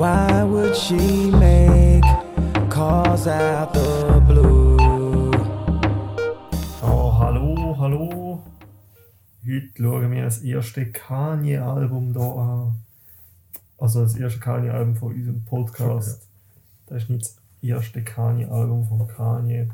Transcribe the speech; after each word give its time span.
Why 0.00 0.44
would 0.44 0.74
she 0.74 1.30
make 1.30 2.02
calls 2.70 3.26
out 3.26 3.74
the 3.74 4.22
blue? 4.26 4.78
Oh, 6.82 7.10
hallo, 7.18 7.76
hallo. 7.78 8.42
Heute 9.44 9.70
schauen 9.76 10.10
wir 10.10 10.22
das 10.22 10.38
erste 10.38 10.90
Kanye-Album 10.90 12.14
hier 12.14 12.22
an. 12.22 12.76
Also 13.76 14.04
das 14.04 14.16
erste 14.16 14.40
Kanye-Album 14.40 14.96
von 14.96 15.12
unserem 15.12 15.44
Podcast. 15.44 16.26
Das 16.86 17.02
ist 17.02 17.10
nicht 17.10 17.26
das 17.26 17.36
erste 17.60 18.02
Kanye-Album 18.02 18.88
von 18.88 19.06
Kanye, 19.06 19.68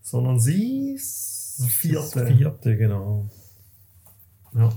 sondern 0.00 0.40
sie 0.40 0.94
das 0.94 1.66
vierte. 1.68 2.20
Das 2.20 2.32
vierte, 2.32 2.78
genau. 2.78 3.28
Ja. 4.54 4.72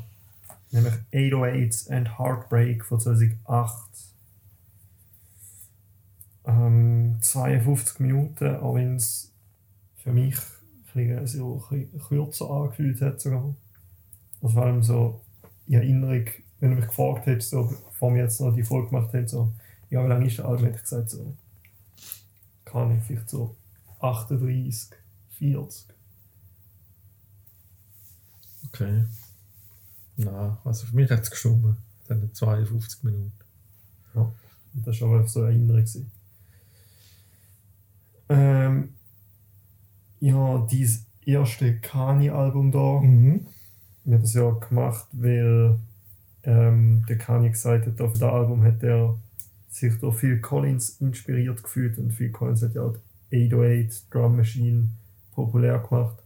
Nämlich 0.72 0.96
808s 1.14 1.90
and 1.90 2.20
Heartbreak 2.20 2.84
von 2.84 3.00
2008. 3.00 4.13
Ähm, 6.46 7.18
52 7.22 8.00
Minuten, 8.00 8.56
auch 8.58 8.76
wenn 8.76 8.96
es 8.98 9.32
für 9.98 10.12
mich 10.12 10.38
ein 10.96 11.22
bisschen, 11.22 11.28
so 11.28 11.64
ein 11.72 11.88
bisschen 11.88 12.02
kürzer 12.02 12.50
angefühlt 12.50 13.02
hat 13.02 13.22
sogar. 13.22 13.56
Also 14.42 14.56
vor 14.56 14.66
allem 14.66 14.84
so 14.84 15.22
in 15.68 15.76
Erinnerung, 15.76 16.26
wenn 16.60 16.72
du 16.72 16.76
mich 16.76 16.88
gefragt 16.88 17.26
hättest, 17.26 17.52
so, 17.52 17.74
bevor 17.86 18.14
wir 18.14 18.24
jetzt 18.24 18.42
noch 18.42 18.54
die 18.54 18.64
Folge 18.64 18.90
gemacht 18.90 19.14
haben, 19.14 19.28
so, 19.28 19.52
ja, 19.90 20.04
wie 20.04 20.10
lange 20.10 20.28
ist 20.28 20.38
der 20.38 20.46
Album, 20.46 20.66
hätte 20.66 20.78
ich 20.78 20.84
gesagt, 20.84 21.10
so, 21.10 21.34
kann 22.66 22.98
ich 22.98 23.04
vielleicht 23.04 23.30
so 23.30 23.56
38, 24.00 24.98
40. 25.38 25.86
Okay. 28.68 29.06
Nein, 30.16 30.58
also 30.64 30.86
für 30.88 30.96
mich 30.96 31.10
hat 31.10 31.22
es 31.22 31.32
gestimmt. 31.32 31.78
Dann 32.08 32.34
52 32.34 33.04
Minuten. 33.04 33.32
Und 34.14 34.88
das 34.88 35.00
war 35.02 35.10
aber 35.10 35.28
so 35.28 35.42
eine 35.42 35.50
Erinnerung. 35.50 35.78
gewesen. 35.78 36.12
Ähm, 38.30 38.90
ja, 40.20 40.66
dieses 40.72 41.06
erste 41.26 41.80
Kanye-Album 41.80 42.72
da, 42.72 43.00
Mhm. 43.02 43.48
wir 44.06 44.16
haben 44.16 44.22
das 44.22 44.34
ja 44.34 44.50
gemacht, 44.52 45.08
weil 45.12 45.78
ähm, 46.44 47.06
der 47.08 47.18
Kanye 47.18 47.50
gesagt 47.52 47.88
hat, 47.88 48.02
auf 48.02 48.14
das 48.14 48.22
Album 48.24 48.64
hat 48.64 48.84
er 48.84 49.18
sich 49.70 49.98
durch 50.00 50.18
Phil 50.18 50.40
Collins 50.42 51.02
inspiriert 51.02 51.64
gefühlt 51.64 51.98
und 51.98 52.12
Phil 52.12 52.32
Collins 52.32 52.62
hat 52.64 52.76
ja 52.76 52.82
auch 52.84 52.96
die 53.32 53.48
808 53.48 54.14
Drum 54.14 54.36
Machine 54.38 54.90
populär 55.34 55.80
gemacht. 55.80 56.18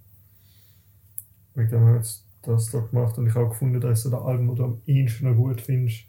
Wegen 1.56 1.70
dem 1.70 1.80
haben 1.82 1.88
wir 1.90 1.96
jetzt 1.98 2.26
das 2.42 2.70
da 2.72 2.80
gemacht 2.80 3.18
und 3.18 3.28
ich 3.28 3.36
habe 3.36 3.46
auch 3.46 3.52
gefunden, 3.52 3.80
dass 3.82 4.04
so 4.04 4.10
das 4.10 4.22
Album, 4.22 4.48
das 4.50 4.58
du 4.58 4.64
am 4.66 4.82
ehesten 4.86 5.30
noch 5.30 5.36
gut 5.36 5.62
findest, 5.62 6.06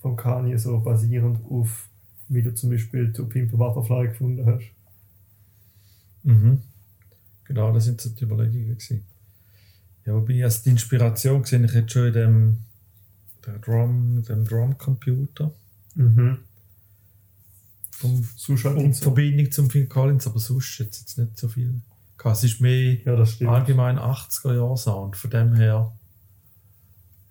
von 0.00 0.16
Kanye, 0.16 0.56
so 0.58 0.78
basierend 0.80 1.40
auf, 1.50 1.88
wie 2.28 2.42
du 2.42 2.54
zum 2.54 2.70
Beispiel 2.70 3.12
To 3.12 3.24
Pimp 3.26 3.52
a 3.54 3.56
Butterfly 3.56 4.08
gefunden 4.08 4.46
hast. 4.46 4.70
Mhm. 6.22 6.62
Genau, 7.44 7.72
das 7.72 7.84
sind 7.84 8.00
so 8.00 8.10
die 8.10 8.24
Überlegungen. 8.24 8.68
Gewesen. 8.76 9.04
Ja, 10.04 10.14
wobei 10.14 10.42
also 10.44 10.62
die 10.64 10.70
Inspiration 10.70 11.42
gesehen, 11.42 11.64
ich 11.64 11.74
hätte 11.74 11.90
schon 11.92 12.06
in 12.08 12.12
dem, 12.12 12.58
der 13.46 13.58
Drum, 13.58 14.22
dem 14.22 14.44
Drumcomputer 14.44 15.52
Mhm. 15.94 16.38
vom 17.90 18.24
Sonst 18.36 18.64
halt 18.64 18.76
und 18.76 18.94
so. 18.94 19.04
Verbindung 19.04 19.50
zum 19.50 19.70
Phil 19.70 19.86
Collins, 19.86 20.26
aber 20.26 20.38
sonst 20.38 20.78
jetzt, 20.78 21.00
jetzt 21.00 21.18
nicht 21.18 21.36
so 21.38 21.48
viel. 21.48 21.80
Es 22.24 22.44
ist 22.44 22.60
mehr 22.60 22.98
Ja, 23.04 23.14
allgemein 23.48 23.98
80er 23.98 24.54
Jahre 24.54 24.76
Sound. 24.76 25.16
Von 25.16 25.30
dem 25.30 25.54
her, 25.54 25.92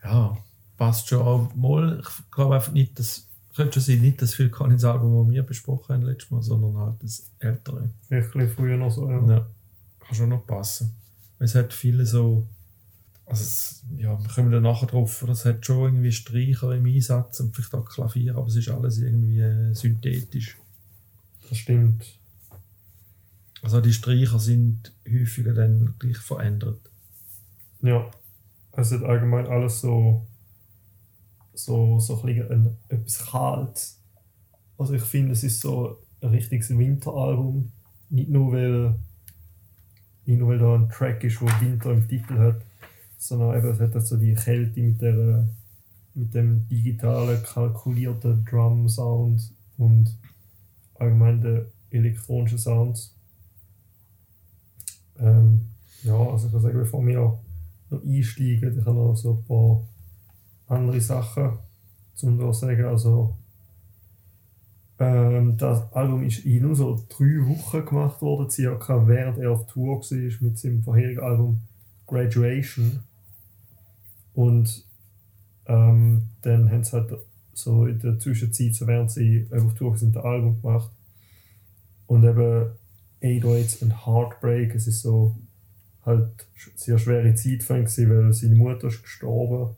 ja, 0.04 0.38
passt 0.78 1.10
schon 1.10 1.22
auch 1.22 1.56
mal. 1.56 2.02
Ich 2.02 2.32
glaube 2.32 2.56
einfach 2.56 2.72
nicht, 2.72 2.98
dass, 2.98 3.28
könnte 3.58 3.74
schon 3.74 3.84
sein, 3.84 4.02
nicht 4.02 4.22
das 4.22 4.34
Phil 4.34 4.50
Collins 4.50 4.86
Album, 4.86 5.26
das 5.26 5.34
wir 5.34 5.44
besprochen 5.44 5.96
haben 5.96 6.04
letztes 6.04 6.32
Mal, 6.32 6.42
sondern 6.42 6.78
halt 6.78 6.96
das 7.04 7.30
ältere. 7.40 7.90
Vielleicht 8.08 8.28
ein 8.28 8.40
bisschen 8.40 8.56
früher 8.56 8.78
noch 8.78 8.92
so, 8.92 9.10
ja. 9.10 9.20
Ja, 9.28 9.48
kann 10.00 10.16
schon 10.16 10.30
noch 10.30 10.46
passen. 10.48 10.94
Es 11.40 11.56
hat 11.56 11.74
viele 11.74 12.06
so, 12.06 12.48
also 13.26 13.44
es, 13.44 13.84
ja, 13.98 14.18
wir 14.22 14.30
kommen 14.30 14.52
dann 14.52 14.64
nachher 14.64 14.88
drauf, 14.88 15.22
oder? 15.24 15.34
es 15.34 15.44
hat 15.44 15.66
schon 15.66 15.86
irgendwie 15.86 16.12
Streicher 16.12 16.74
im 16.74 16.86
Einsatz 16.86 17.40
und 17.40 17.56
vielleicht 17.56 17.74
auch 17.74 17.86
Klavier, 17.86 18.36
aber 18.36 18.48
es 18.48 18.56
ist 18.56 18.70
alles 18.70 19.00
irgendwie 19.00 19.40
äh, 19.40 19.74
synthetisch. 19.74 20.58
Das 21.50 21.58
stimmt. 21.58 22.06
Also 23.62 23.82
die 23.82 23.94
Streicher 23.94 24.40
sind 24.40 24.94
häufiger 25.12 25.54
dann 25.54 25.96
gleich 26.00 26.18
verändert. 26.18 26.80
Ja. 27.82 28.10
Es 28.72 28.92
hat 28.92 29.04
allgemein 29.04 29.48
alles 29.48 29.82
so, 29.82 30.26
so, 31.58 32.00
so 32.00 32.22
ein 32.22 32.78
etwas 32.88 33.26
Kaltes. 33.26 34.00
Also 34.78 34.94
ich 34.94 35.02
finde, 35.02 35.32
es 35.32 35.44
ist 35.44 35.62
so 35.62 35.98
ein 36.22 36.30
richtiges 36.30 36.70
Winteralbum. 36.70 37.72
Nicht 38.10 38.30
nur, 38.30 38.54
weil, 38.54 38.96
nicht 40.26 40.40
nur, 40.40 40.50
weil 40.50 40.60
da 40.60 40.76
ein 40.76 40.90
Track 40.90 41.24
ist, 41.24 41.42
der 41.42 41.62
Winter 41.62 41.92
im 41.92 42.08
Titel 42.08 42.38
hat, 42.38 42.62
sondern 43.18 43.58
eben, 43.58 43.70
es 43.70 43.80
hat 43.80 44.06
so 44.06 44.18
die 44.18 44.36
Kälte 44.36 44.80
mit, 44.80 45.02
der, 45.02 45.48
mit 46.14 46.34
dem 46.34 46.68
digitalen, 46.70 47.42
kalkulierten 47.44 48.46
Drum-Sound 48.46 49.52
und 49.78 50.16
allgemein 50.96 51.42
den 51.42 51.66
elektronischen 51.90 52.60
Sounds. 52.60 53.16
Ähm, 55.20 55.62
ja, 56.04 56.16
also 56.16 56.46
ich 56.46 56.54
kann 56.54 56.62
sagen, 56.62 56.78
bevor 56.78 57.06
wir 57.06 57.16
noch 57.16 57.40
einsteigen, 57.92 58.80
ich 58.80 58.86
habe 58.86 58.96
noch 58.96 59.16
so 59.16 59.34
ein 59.34 59.44
paar 59.46 59.84
andere 60.68 61.02
Sachen 61.02 61.60
zum 62.14 62.38
da 62.40 62.54
sagen. 62.54 62.86
Also, 62.86 63.36
ähm, 65.00 65.58
das 65.58 65.92
Album 65.94 66.24
ist 66.24 66.46
in 66.46 66.64
nur 66.64 66.76
so 66.76 67.06
drei 67.10 67.48
Wochen 67.48 67.86
gemacht 67.86 68.22
worden, 68.22 68.50
circa, 68.50 69.08
während 69.08 69.38
er 69.38 69.52
auf 69.52 69.68
Tour 69.68 70.00
war 70.00 70.48
mit 70.48 70.58
seinem 70.58 70.84
vorherigen 70.84 71.22
Album 71.22 71.62
Graduation. 72.08 73.04
Und 74.34 74.86
ähm, 75.68 76.24
dann 76.42 76.72
haben 76.72 76.84
sie 76.84 76.94
halt 76.94 77.14
so 77.54 77.86
in 77.86 78.00
der 78.00 78.20
Zwischenzeit, 78.20 78.74
so 78.76 78.88
während 78.88 79.12
sie 79.12 79.48
auf 79.52 79.74
Tour 79.76 79.98
sind, 79.98 80.18
ein 80.18 80.24
Album 80.24 80.62
gemacht. 80.62 80.92
Und 82.08 82.24
eben 82.24 82.72
808s 83.22 83.84
und 83.84 84.06
Heartbreak, 84.06 84.74
es 84.76 84.88
ist 84.88 85.02
so 85.02 85.36
halt 86.06 86.48
sehr 86.76 86.98
schwere 86.98 87.36
Zeit 87.36 87.64
weil 88.10 88.32
seine 88.34 88.56
Mutter 88.56 88.88
ist 88.88 89.04
gestorben 89.04 89.76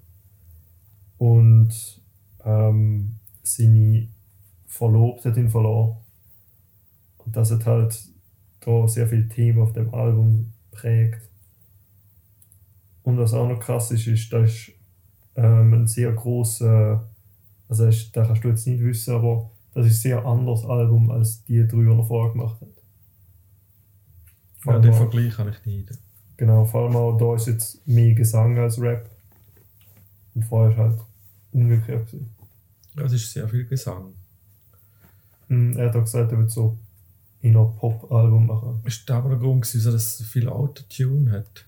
und 1.20 2.02
ähm, 2.44 3.16
seine 3.44 4.08
Verlobte 4.66 5.30
hat 5.30 5.38
ihn 5.38 5.50
verloren. 5.50 5.98
Und 7.18 7.36
das 7.36 7.52
hat 7.52 7.66
halt 7.66 8.10
da 8.62 8.88
sehr 8.88 9.08
viele 9.08 9.28
Themen 9.28 9.62
auf 9.62 9.74
dem 9.74 9.94
Album 9.94 10.54
prägt. 10.72 11.22
Und 13.04 13.18
was 13.18 13.34
auch 13.34 13.48
noch 13.48 13.60
krass 13.60 13.92
ist, 13.92 14.08
ist, 14.08 14.32
das 14.32 14.50
ist 14.50 14.72
ähm, 15.36 15.74
ein 15.74 15.88
sehr 15.88 16.12
großer, 16.14 17.06
also 17.68 17.86
das, 17.86 17.96
ist, 17.96 18.16
das 18.16 18.28
kannst 18.28 18.44
du 18.44 18.50
jetzt 18.50 18.68
nicht 18.68 18.82
wissen, 18.82 19.14
aber 19.14 19.52
das 19.74 19.86
ist 19.88 19.98
ein 19.98 20.02
sehr 20.02 20.26
anderes 20.26 20.64
Album 20.66 21.12
als 21.12 21.44
die 21.44 21.68
drei, 21.68 21.82
die 21.82 21.90
er 21.90 22.04
vorher 22.04 22.32
gemacht 22.32 22.62
hat. 22.62 22.70
Vor 24.60 24.74
Ja, 24.74 24.80
den 24.80 24.94
Vergleich 24.94 25.38
habe 25.38 25.50
ich 25.50 25.66
nicht. 25.66 26.00
Genau, 26.38 26.64
vor 26.66 26.86
allem 26.86 26.96
auch 26.96 27.18
da 27.18 27.36
ist 27.36 27.48
jetzt 27.48 27.86
mehr 27.86 28.14
Gesang 28.14 28.58
als 28.58 28.80
Rap. 28.80 29.10
Und 30.34 30.46
vorher 30.46 30.72
ist 30.72 30.78
halt 30.78 31.09
umgekehrt. 31.52 32.08
gewesen. 32.08 32.30
Ja, 32.96 33.04
es 33.04 33.14
ist 33.14 33.32
sehr 33.32 33.48
viel 33.48 33.66
Gesang. 33.66 34.14
Hm, 35.48 35.78
Er 35.78 35.88
hat 35.90 35.96
auch 35.96 36.02
gesagt, 36.04 36.32
er 36.32 36.38
wird 36.40 36.52
so 36.52 36.78
in 37.42 37.56
ein 37.56 37.76
Pop-Album 37.78 38.48
machen. 38.48 38.82
Ist 38.84 39.10
da 39.10 39.20
aber 39.20 39.30
der 39.30 39.38
Grund, 39.40 39.62
gewesen, 39.64 39.84
dass 39.92 40.20
es 40.20 40.28
viel 40.28 40.48
Autotune 40.50 41.32
hat? 41.32 41.66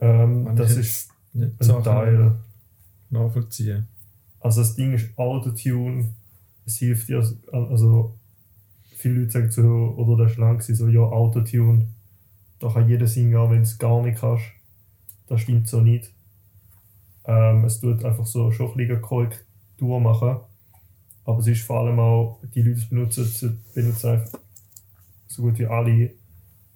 Ähm, 0.00 0.54
das 0.56 0.76
ist 0.76 1.10
Nicht 1.32 1.60
ein 1.60 1.64
Sachen 1.64 1.84
Teil. 1.84 2.36
nachvollziehen. 3.10 3.86
Also 4.40 4.60
das 4.60 4.74
Ding 4.74 4.92
ist 4.94 5.16
Autotune. 5.18 6.14
Es 6.66 6.76
hilft 6.76 7.08
dir, 7.08 7.26
also 7.52 8.14
viele 8.96 9.20
Leute 9.20 9.30
sagen 9.32 9.50
so, 9.50 9.62
oder 9.96 10.24
das 10.24 10.32
ist 10.32 10.38
lang 10.38 10.58
gewesen, 10.58 10.74
so, 10.76 10.88
ja, 10.88 11.00
Autotune, 11.00 11.86
da 12.58 12.70
kann 12.70 12.88
jeder 12.88 13.06
singen, 13.06 13.32
wenn 13.50 13.56
du 13.58 13.62
es 13.62 13.78
gar 13.78 14.02
nicht 14.02 14.20
kannst. 14.20 14.44
Das 15.26 15.40
stimmt 15.40 15.68
so 15.68 15.80
nicht. 15.80 16.12
Ähm, 17.30 17.64
es 17.64 17.78
tut 17.78 18.04
einfach 18.04 18.26
so 18.26 18.50
schon 18.50 18.72
ein 18.72 18.76
bisschen 18.76 19.00
Korrektur 19.00 20.00
machen. 20.00 20.40
Aber 21.24 21.38
es 21.38 21.46
ist 21.46 21.62
vor 21.62 21.80
allem 21.80 22.00
auch, 22.00 22.40
die 22.54 22.62
Leute 22.62 22.84
benutzen, 22.88 23.62
benutzen 23.72 24.10
einfach 24.10 24.40
so 25.28 25.42
gut 25.42 25.58
wie 25.60 25.66
alle 25.66 26.10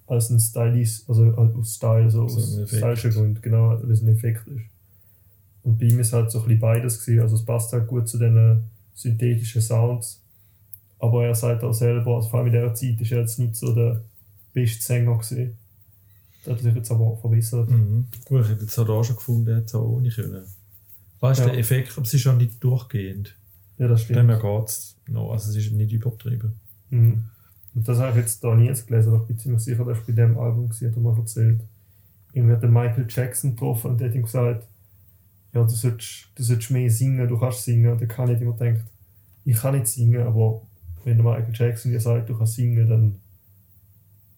als 0.07 0.29
ein 0.29 0.39
Stylist, 0.39 1.09
also 1.09 1.25
aus 1.33 1.75
Style, 1.75 2.09
so 2.09 2.29
So 2.29 2.39
aus 2.39 2.69
stylischen 2.69 3.11
Gründen, 3.11 3.41
genau, 3.41 3.71
weil 3.81 3.91
es 3.91 4.01
ein 4.01 4.07
Effekt 4.07 4.47
ist. 4.47 4.63
Und 5.63 5.77
bei 5.77 5.87
ihm 5.87 5.99
ist 5.99 6.13
halt 6.13 6.31
so 6.31 6.39
ein 6.39 6.45
bisschen 6.45 6.61
beides 6.61 7.03
gewesen. 7.03 7.21
Also 7.21 7.35
es 7.35 7.43
passt 7.43 7.73
halt 7.73 7.87
gut 7.87 8.07
zu 8.07 8.17
den 8.17 8.63
synthetischen 8.93 9.61
Sounds. 9.61 10.21
Aber 10.99 11.25
er 11.25 11.35
sagt 11.35 11.65
auch 11.65 11.73
selber, 11.73 12.15
also 12.15 12.29
vor 12.29 12.39
allem 12.39 12.47
in 12.47 12.53
dieser 12.53 12.73
Zeit 12.73 13.01
ist 13.01 13.11
er 13.11 13.21
jetzt 13.21 13.39
nicht 13.39 13.57
so 13.57 13.75
der 13.75 14.01
beste 14.53 14.81
Sänger 14.81 15.17
gewesen. 15.17 15.57
Das 16.45 16.53
hat 16.55 16.61
sich 16.63 16.75
jetzt 16.75 16.91
aber 16.91 17.05
auch 17.05 17.19
verbessert. 17.19 17.69
Mhm. 17.69 18.05
Gut, 18.25 18.41
ich 18.43 18.49
hätte 18.49 18.61
jetzt 18.61 18.77
auch 18.77 18.85
da 18.87 19.03
schon 19.03 19.15
gefunden, 19.15 19.57
jetzt 19.57 19.73
auch 19.75 19.83
ohne 19.87 20.09
können. 20.09 20.43
Weißt 21.19 21.39
du, 21.39 21.43
Ja. 21.45 21.49
der 21.51 21.59
Effekt, 21.59 21.91
aber 21.97 22.03
es 22.05 22.13
ist 22.13 22.23
ja 22.23 22.33
nicht 22.33 22.63
durchgehend. 22.63 23.35
Ja, 23.77 23.87
das 23.87 24.01
Dem 24.07 24.13
stimmt. 24.15 24.29
her 24.29 24.39
geht 24.59 24.69
es 24.69 24.95
noch. 25.09 25.31
Also 25.31 25.49
es 25.49 25.55
ist 25.57 25.71
nicht 25.73 25.91
übertrieben. 25.91 26.53
Mhm. 26.91 27.25
Und 27.73 27.87
das 27.87 27.97
habe 27.99 28.11
ich 28.11 28.17
jetzt 28.17 28.43
da 28.43 28.55
nie 28.55 28.67
jetzt 28.67 28.87
gelesen, 28.87 29.09
aber 29.13 29.21
ich 29.23 29.27
bin 29.27 29.39
ziemlich 29.39 29.61
sicher, 29.63 29.83
dass 29.83 29.99
bei 30.05 30.13
dem 30.13 30.37
Album 30.37 30.69
gewesen, 30.69 30.87
hat 30.89 30.95
er 30.95 31.01
mal 31.01 31.17
erzählt. 31.17 31.59
Irgendwie 32.31 32.53
hat 32.53 32.61
der 32.63 32.69
Michael 32.69 33.05
Jackson 33.09 33.51
getroffen 33.51 33.91
und 33.91 33.99
der 33.99 34.09
hat 34.09 34.15
ihm 34.15 34.21
gesagt, 34.23 34.65
ja, 35.53 35.63
du 35.63 35.69
solltest, 35.69 36.27
du 36.35 36.43
solltest 36.43 36.71
mehr 36.71 36.89
singen, 36.89 37.27
du 37.27 37.37
kannst 37.39 37.63
singen. 37.63 37.91
Und 37.91 37.99
der 38.01 38.07
kann 38.07 38.29
nicht 38.29 38.41
immer 38.41 38.53
denkt, 38.55 38.81
ich 39.45 39.57
kann 39.57 39.73
nicht 39.75 39.87
singen, 39.87 40.21
aber 40.21 40.61
wenn 41.03 41.17
der 41.17 41.25
Michael 41.25 41.53
Jackson 41.53 41.91
dir 41.91 41.99
sagt, 41.99 42.29
du 42.29 42.37
kannst 42.37 42.53
singen, 42.55 42.87
dann, 42.89 43.15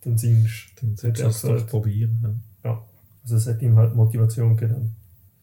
dann 0.01 0.17
singst 0.17 0.69
Dann 0.81 0.95
solltest 0.95 1.23
du 1.23 1.27
es 1.27 1.41
gesagt. 1.41 1.69
probieren. 1.69 2.41
Ja. 2.63 2.81
Also 3.23 3.35
es 3.35 3.47
hat 3.47 3.61
ihm 3.61 3.75
halt 3.75 3.95
Motivation 3.95 4.55
gegeben. 4.55 4.95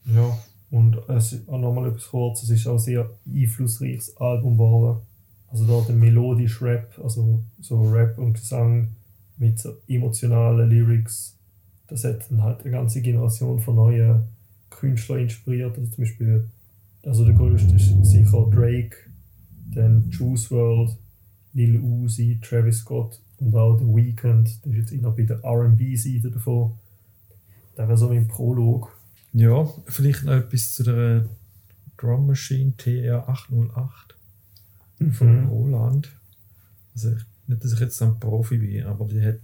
Ja, 0.06 0.36
und 0.70 0.98
es 1.08 1.32
ist 1.32 1.48
auch 1.48 1.58
nochmal 1.58 1.88
etwas 1.88 2.08
kurz, 2.08 2.42
es 2.42 2.50
ist 2.50 2.66
auch 2.66 2.72
ein 2.72 2.78
sehr 2.78 3.08
einflussreiches 3.26 4.16
Album 4.16 4.54
geworden. 4.54 5.00
Also 5.48 5.66
da 5.66 5.86
der 5.86 5.94
melodisch 5.94 6.60
Rap, 6.60 6.98
also 7.02 7.44
so 7.60 7.80
Rap 7.92 8.18
und 8.18 8.34
Gesang 8.34 8.88
mit 9.36 9.58
so 9.58 9.76
emotionalen 9.86 10.68
Lyrics, 10.68 11.38
das 11.86 12.02
hat 12.02 12.28
dann 12.28 12.42
halt 12.42 12.62
eine 12.62 12.72
ganze 12.72 13.02
Generation 13.02 13.60
von 13.60 13.76
neuen 13.76 14.24
Künstlern 14.70 15.20
inspiriert. 15.20 15.78
Also 15.78 15.90
zum 15.92 16.02
Beispiel, 16.04 16.48
also 17.04 17.24
der 17.24 17.34
größte 17.34 17.76
ist 17.76 18.04
sicher 18.04 18.50
Drake, 18.50 18.96
dann 19.72 20.10
Juice 20.10 20.50
WRLD, 20.50 20.96
Lil 21.52 21.80
Uzi, 21.80 22.40
Travis 22.42 22.78
Scott 22.78 23.20
und 23.38 23.54
auch 23.54 23.78
The 23.78 23.84
Weeknd, 23.84 24.64
der 24.64 24.72
ist 24.72 24.78
jetzt 24.78 24.92
eher 24.92 25.10
bei 25.10 25.22
der 25.22 25.42
R&B-Seite 25.42 26.31
davon. 26.31 26.72
Das 27.76 27.88
wäre 27.88 27.98
so 27.98 28.08
mein 28.08 28.26
Prolog. 28.28 28.96
ja, 29.32 29.66
vielleicht 29.86 30.25
noch 30.25 30.32
etwas 30.32 30.72
zu 30.75 30.82
der 30.84 31.26
Drum 31.96 32.26
Machine 32.26 32.72
TR808 32.78 34.14
von 35.12 35.42
Mhm. 35.42 35.48
Roland. 35.48 36.10
Also 36.94 37.12
ich, 37.12 37.22
nicht, 37.48 37.64
dass 37.64 37.72
ich 37.72 37.81
jetzt 37.81 38.00
ein 38.02 38.19
Profi 38.20 38.58
bin, 38.58 38.84
aber 38.84 39.06
die 39.06 39.20
hat 39.20 39.40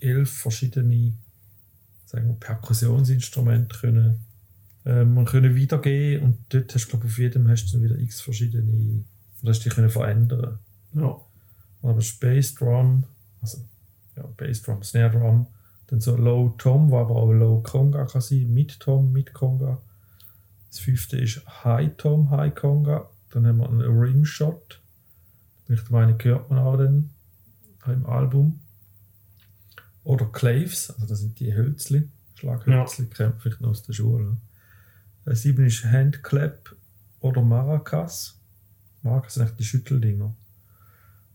elf 0.00 0.30
verschiedene 0.30 1.12
sagen 2.04 2.28
wir, 2.28 2.34
Perkussionsinstrumente 2.34 3.76
können, 3.78 4.20
ähm, 4.84 5.14
man 5.14 5.24
können 5.24 5.54
wiedergeben 5.56 6.22
und 6.24 6.38
dort 6.50 6.72
hast 6.74 6.86
du 6.86 6.90
glaube 6.90 7.06
auf 7.06 7.18
jedem 7.18 7.48
hast 7.48 7.66
du 7.66 7.72
dann 7.72 7.82
wieder 7.84 7.98
x 7.98 8.20
verschiedene, 8.20 9.02
oder 9.42 9.50
hast 9.50 9.64
du 9.64 9.68
die 9.68 9.74
können 9.74 9.90
verändern. 9.90 10.58
Ja. 10.94 11.20
Aber 11.82 12.00
Bass 12.20 12.54
Drum, 12.54 13.04
also 13.46 13.64
ja, 14.16 14.24
Bass 14.36 14.62
Drum, 14.62 14.82
Snare 14.82 15.10
Drum, 15.10 15.46
dann 15.88 16.00
so 16.00 16.16
Low 16.16 16.54
Tom, 16.58 16.90
wo 16.90 16.98
aber 16.98 17.14
auch 17.14 17.32
Low 17.32 17.62
Conga 17.62 18.06
kann 18.06 18.20
sein, 18.20 18.52
Mid 18.52 18.80
Tom, 18.80 19.12
Mid 19.12 19.32
Conga. 19.32 19.80
Das 20.68 20.80
fünfte 20.80 21.18
ist 21.18 21.42
High 21.64 21.92
Tom, 21.96 22.30
High 22.30 22.54
Conga. 22.54 23.08
Dann 23.30 23.46
haben 23.46 23.58
wir 23.58 23.68
einen 23.68 23.98
Rimshot. 23.98 24.80
Ich 25.68 25.90
meine, 25.90 26.16
hört 26.20 26.50
man 26.50 26.58
auch 26.58 26.76
dann 26.76 27.10
im 27.86 28.06
Album. 28.06 28.60
Oder 30.04 30.26
Claves, 30.26 30.90
also 30.90 31.06
das 31.06 31.20
sind 31.20 31.38
die 31.40 31.54
Hölzli, 31.54 32.08
Schlaghölzli, 32.34 33.06
kennt 33.06 33.34
man 33.34 33.40
vielleicht 33.40 33.60
noch 33.60 33.70
aus 33.70 33.82
der 33.82 33.92
Schule. 33.92 34.36
Äh, 35.24 35.34
Sieben 35.34 35.66
ist 35.66 35.84
Handclap 35.84 36.76
oder 37.20 37.42
Maracas. 37.42 38.38
Maracas 39.02 39.34
sind 39.34 39.42
eigentlich 39.42 39.56
die 39.56 39.64
Schütteldinger. 39.64 40.34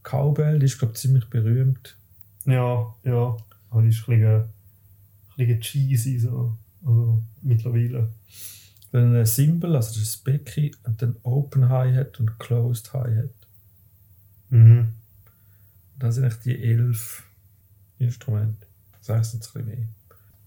Cowbell, 0.04 0.60
die 0.60 0.66
ist 0.66 0.80
glaube 0.80 0.94
ich 0.94 1.00
ziemlich 1.00 1.30
berühmt. 1.30 1.98
Ja, 2.46 2.94
ja. 3.04 3.38
Aber 3.70 3.82
die 3.82 3.90
ist 3.90 4.08
ein 4.08 4.18
bisschen, 4.20 4.26
ein 4.42 4.50
bisschen 5.38 5.62
cheesy 5.62 6.20
so. 6.20 6.56
Also 6.86 7.22
mittlerweile. 7.42 8.10
Dann 8.92 9.16
ein 9.16 9.26
Cymbal, 9.26 9.76
also 9.76 9.90
das 9.92 9.98
ist 10.04 10.24
Becken, 10.24 10.72
und 10.84 11.02
dann 11.02 11.16
Open 11.24 11.70
Hi-Hat 11.70 12.20
und 12.20 12.38
Closed 12.40 12.92
Hi-Hat. 12.94 13.30
Mhm. 14.50 14.88
Das 15.98 16.16
sind 16.16 16.26
eigentlich 16.26 16.40
die 16.40 16.62
elf 16.64 17.24
Instrumente. 18.00 18.68
Das 19.00 19.10
heisst 19.10 19.34
jetzt 19.36 19.56
ein 19.56 19.66
bisschen 19.66 19.80
mehr. 19.80 19.88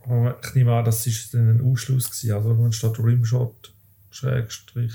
Aber 0.06 0.38
ich 0.44 0.54
nehme 0.54 0.74
an, 0.74 0.84
das 0.84 1.06
ist 1.06 1.32
dann 1.32 1.48
ein 1.56 1.60
Ausschluss 1.64 2.10
gewesen. 2.10 2.32
Also 2.34 2.62
wenn 2.62 2.72
statt 2.72 2.98
Rimshot, 2.98 3.72
Schrägstrich, 4.10 4.92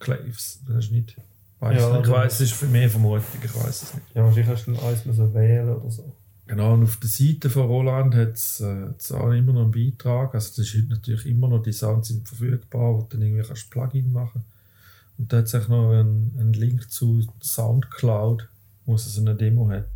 Claves, 0.00 0.60
das 0.66 0.86
ist 0.86 0.90
nicht... 0.92 1.16
Weiss 1.60 1.80
Ja, 1.80 1.88
nicht. 1.90 1.98
ich 2.00 2.06
dann- 2.06 2.12
weiß, 2.12 2.32
es 2.34 2.40
ist 2.40 2.52
für 2.54 2.66
mehr 2.66 2.88
Vermutung, 2.90 3.22
ich 3.44 3.54
weiß 3.54 3.82
es 3.82 3.94
nicht. 3.94 4.06
Ja, 4.14 4.24
wahrscheinlich 4.24 4.48
hast 4.48 4.66
du 4.66 4.72
dann 4.72 4.84
eins 4.84 5.04
müssen 5.04 5.34
wählen 5.34 5.68
oder 5.68 5.90
so. 5.90 6.16
Genau, 6.48 6.72
und 6.72 6.84
auf 6.84 6.96
der 6.96 7.10
Seite 7.10 7.50
von 7.50 7.66
Roland 7.66 8.14
hat 8.14 8.32
es 8.32 8.60
äh, 8.60 9.14
auch 9.14 9.32
immer 9.32 9.52
noch 9.52 9.64
einen 9.64 9.70
Beitrag. 9.70 10.34
Also 10.34 10.48
das 10.56 10.60
ist 10.60 10.74
heute 10.76 10.88
natürlich 10.88 11.26
immer 11.26 11.46
noch, 11.46 11.62
die 11.62 11.74
Sounds 11.74 12.08
sind 12.08 12.26
verfügbar, 12.26 12.94
wo 12.94 13.02
du 13.02 13.18
dann 13.18 13.20
irgendwie 13.20 13.46
kannst 13.46 13.70
Plugin 13.70 14.10
machen 14.12 14.42
Und 15.18 15.30
da 15.30 15.36
hat 15.36 15.52
es 15.52 15.68
noch 15.68 15.90
einen, 15.90 16.34
einen 16.38 16.54
Link 16.54 16.90
zu 16.90 17.22
Soundcloud, 17.42 18.48
wo 18.86 18.94
es 18.94 19.04
so 19.04 19.20
eine 19.20 19.34
Demo 19.34 19.68
hat. 19.68 19.88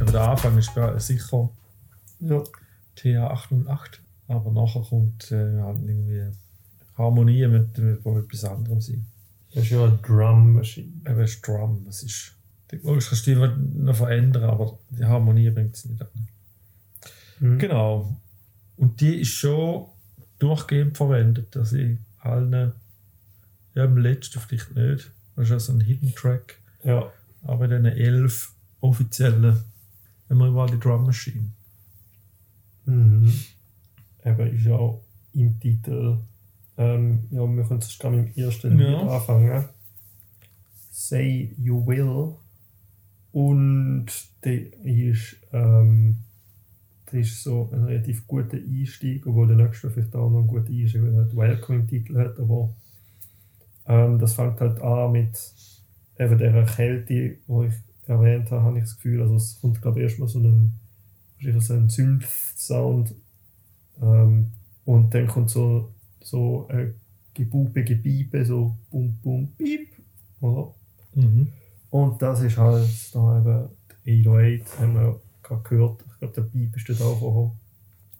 Aber 0.00 0.12
der 0.12 0.22
Anfang 0.22 0.56
ist 0.56 0.70
sicher 0.98 1.50
Ja. 2.20 2.44
TH808. 2.98 3.98
Aber 4.28 4.50
nachher 4.52 4.82
kommt 4.82 5.30
äh, 5.32 5.60
halt 5.60 5.78
irgendwie 5.86 6.26
Harmonie 6.96 7.46
mit, 7.46 7.78
mit, 7.78 8.04
mit 8.04 8.24
etwas 8.24 8.44
anderem 8.44 8.80
sein. 8.80 9.06
Das 9.54 9.64
ist 9.64 9.70
ja 9.70 9.84
eine 9.84 9.96
Drum 9.98 10.52
Machine. 10.54 10.92
Eben 11.06 11.18
das 11.18 11.40
Drum, 11.40 11.82
das 11.86 12.02
ist. 12.02 12.34
Die 12.70 12.76
logisch 12.76 13.08
kannst 13.08 13.26
du 13.26 13.34
die 13.34 13.80
noch 13.82 13.96
verändern, 13.96 14.44
aber 14.44 14.78
die 14.90 15.04
Harmonie 15.04 15.48
bringt 15.50 15.74
es 15.74 15.86
nicht 15.86 16.02
an. 16.02 16.08
Mhm. 17.40 17.58
Genau. 17.58 18.14
Und 18.76 19.00
die 19.00 19.20
ist 19.22 19.28
schon 19.30 19.86
durchgehend 20.38 20.96
verwendet, 20.96 21.56
dass 21.56 21.72
ich 21.72 21.96
allen, 22.20 22.72
ja, 23.74 23.84
im 23.84 23.96
letzten 23.96 24.38
vielleicht 24.40 24.74
nicht, 24.76 25.10
das 25.34 25.44
ist 25.44 25.50
ja 25.50 25.58
so 25.58 25.72
ein 25.72 25.80
Hidden 25.80 26.14
Track, 26.14 26.58
Ja. 26.84 27.10
aber 27.42 27.64
in 27.64 27.70
diesen 27.82 27.86
elf 27.98 28.52
offiziellen 28.80 29.64
wir 30.28 30.46
überall 30.46 30.68
die 30.70 30.78
Drum 30.78 31.06
Machine. 31.06 31.48
Mhm. 32.88 33.32
Eben 34.24 34.56
ist 34.56 34.64
ja 34.64 34.76
auch 34.76 35.04
im 35.34 35.60
Titel. 35.60 36.18
Ähm, 36.76 37.28
ja, 37.30 37.40
wir 37.40 37.64
können 37.64 37.80
sonst 37.80 37.98
gerade 37.98 38.16
mit 38.16 38.36
dem 38.36 38.44
ersten 38.44 38.78
Ja. 38.78 38.86
Lied 38.88 39.08
anfangen. 39.08 39.64
Say 40.90 41.54
You 41.58 41.86
Will. 41.86 42.34
Und 43.32 44.06
der 44.42 44.72
ist, 44.84 45.36
ähm, 45.52 46.16
der 47.12 47.20
ist 47.20 47.42
so 47.42 47.68
ein 47.72 47.84
relativ 47.84 48.26
guter 48.26 48.56
Einstieg, 48.56 49.26
obwohl 49.26 49.48
der 49.48 49.56
nächste 49.56 49.90
vielleicht 49.90 50.16
auch 50.16 50.30
noch 50.30 50.40
ein 50.40 50.46
guter 50.46 50.70
Einstieg, 50.70 51.02
weil 51.02 51.12
er 51.12 51.18
halt 51.18 51.36
Welcome 51.36 51.80
im 51.80 51.86
Titel 51.86 52.16
hat, 52.18 52.38
aber 52.38 52.74
ähm, 53.86 54.18
das 54.18 54.32
fängt 54.34 54.60
halt 54.60 54.80
an 54.80 55.12
mit 55.12 55.38
eben 56.18 56.38
dieser 56.38 56.64
Kälte, 56.64 57.06
die 57.06 57.38
ich 57.66 57.74
erwähnt 58.08 58.50
habe, 58.50 58.62
habe 58.62 58.78
ich 58.78 58.84
das 58.84 58.96
Gefühl, 58.96 59.20
also 59.22 59.36
es 59.36 59.60
kommt 59.60 59.80
glaube 59.82 60.00
ich 60.00 60.04
erstmal 60.04 60.28
so 60.28 60.40
ein 60.40 60.72
wahrscheinlich 61.38 61.66
so 61.66 61.74
ein 61.74 61.88
Synth-Sound 61.88 63.14
ähm, 64.02 64.50
und 64.84 65.14
dann 65.14 65.26
kommt 65.26 65.50
so, 65.50 65.92
so 66.20 66.66
ein 66.68 66.94
Gebupe, 67.34 67.84
Gebiepe, 67.84 68.44
so 68.44 68.74
bum, 68.90 69.16
bum, 69.22 69.48
piep, 69.56 69.88
oder? 70.40 70.74
Mhm. 71.14 71.48
Und 71.90 72.20
das 72.20 72.42
ist 72.42 72.56
halt 72.56 72.88
da 73.12 73.38
eben 73.38 73.68
die 74.04 74.28
808, 74.28 74.80
haben 74.80 74.94
wir 74.94 75.20
gerade 75.42 75.62
gehört. 75.62 76.04
Ich 76.10 76.18
glaube, 76.18 76.34
der 76.34 76.42
Piep 76.42 76.76
ist 76.76 76.88
dort 76.88 77.00
auch 77.02 77.14
gekommen. 77.14 77.52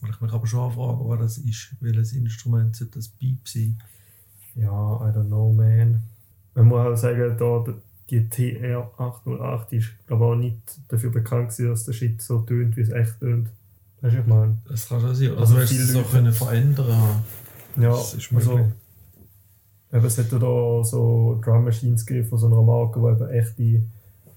Ich 0.09 0.21
mich 0.21 0.33
aber 0.33 0.47
schon 0.47 0.73
fragen, 0.73 1.09
was 1.09 1.19
das 1.19 1.39
ist. 1.39 1.77
Welches 1.81 2.13
Instrument 2.13 2.77
sollte 2.77 2.99
das 2.99 3.09
Beep 3.09 3.49
sein? 3.49 3.81
Ja, 4.55 4.69
I 4.69 5.13
don't 5.13 5.27
know, 5.27 5.53
man. 5.53 6.03
Man 6.55 6.67
muss 6.67 6.79
halt 6.79 6.99
sagen, 6.99 7.37
da, 7.37 7.75
die 8.11 8.23
TR808 8.23 9.69
die 9.71 9.77
ist, 9.77 9.91
ich, 10.07 10.13
auch 10.13 10.35
nicht 10.35 10.57
dafür 10.89 11.11
bekannt 11.11 11.51
gewesen, 11.51 11.69
dass 11.69 11.85
der 11.85 11.93
Shit 11.93 12.23
so 12.23 12.41
tönt, 12.41 12.77
wie 12.77 12.81
es 12.81 12.91
echt 12.91 13.21
tönt. 13.21 13.49
Weißt 14.01 14.15
du, 14.15 14.19
was 14.19 14.25
ich 14.25 14.27
meine? 14.27 14.59
Das 14.69 14.89
kann 14.89 15.01
schon 15.01 15.15
sein. 15.15 15.31
Also 15.31 15.41
Also, 15.41 15.57
also 15.57 15.67
viele 15.75 15.87
du 15.87 15.99
es 15.99 16.07
auch 16.07 16.11
können 16.11 16.33
verändern 16.33 17.23
Ja, 17.77 17.91
Das 17.91 18.15
ist 18.15 18.33
also, 18.33 18.57
möglich. 18.57 18.75
eben, 19.93 20.07
es 20.07 20.19
hat 20.19 20.33
ja 20.33 20.39
da 20.39 20.85
so 20.85 21.41
Drum 21.45 21.65
Machines 21.65 22.07
gegeben 22.07 22.29
von 22.29 22.39
so 22.39 22.47
einer 22.47 22.63
Marke, 22.63 23.01
die 23.01 23.23
eben 23.23 23.31
echte 23.31 23.83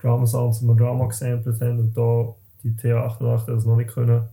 Drum 0.02 0.26
Sounds 0.26 0.60
von 0.60 0.78
Drummer 0.78 1.08
gesampelt 1.08 1.62
haben 1.62 1.80
und 1.80 1.96
da 1.96 2.36
die 2.64 2.72
TR808 2.72 3.40
hat 3.40 3.48
das 3.50 3.66
noch 3.66 3.78
nicht 3.78 3.92
können. 3.92 4.24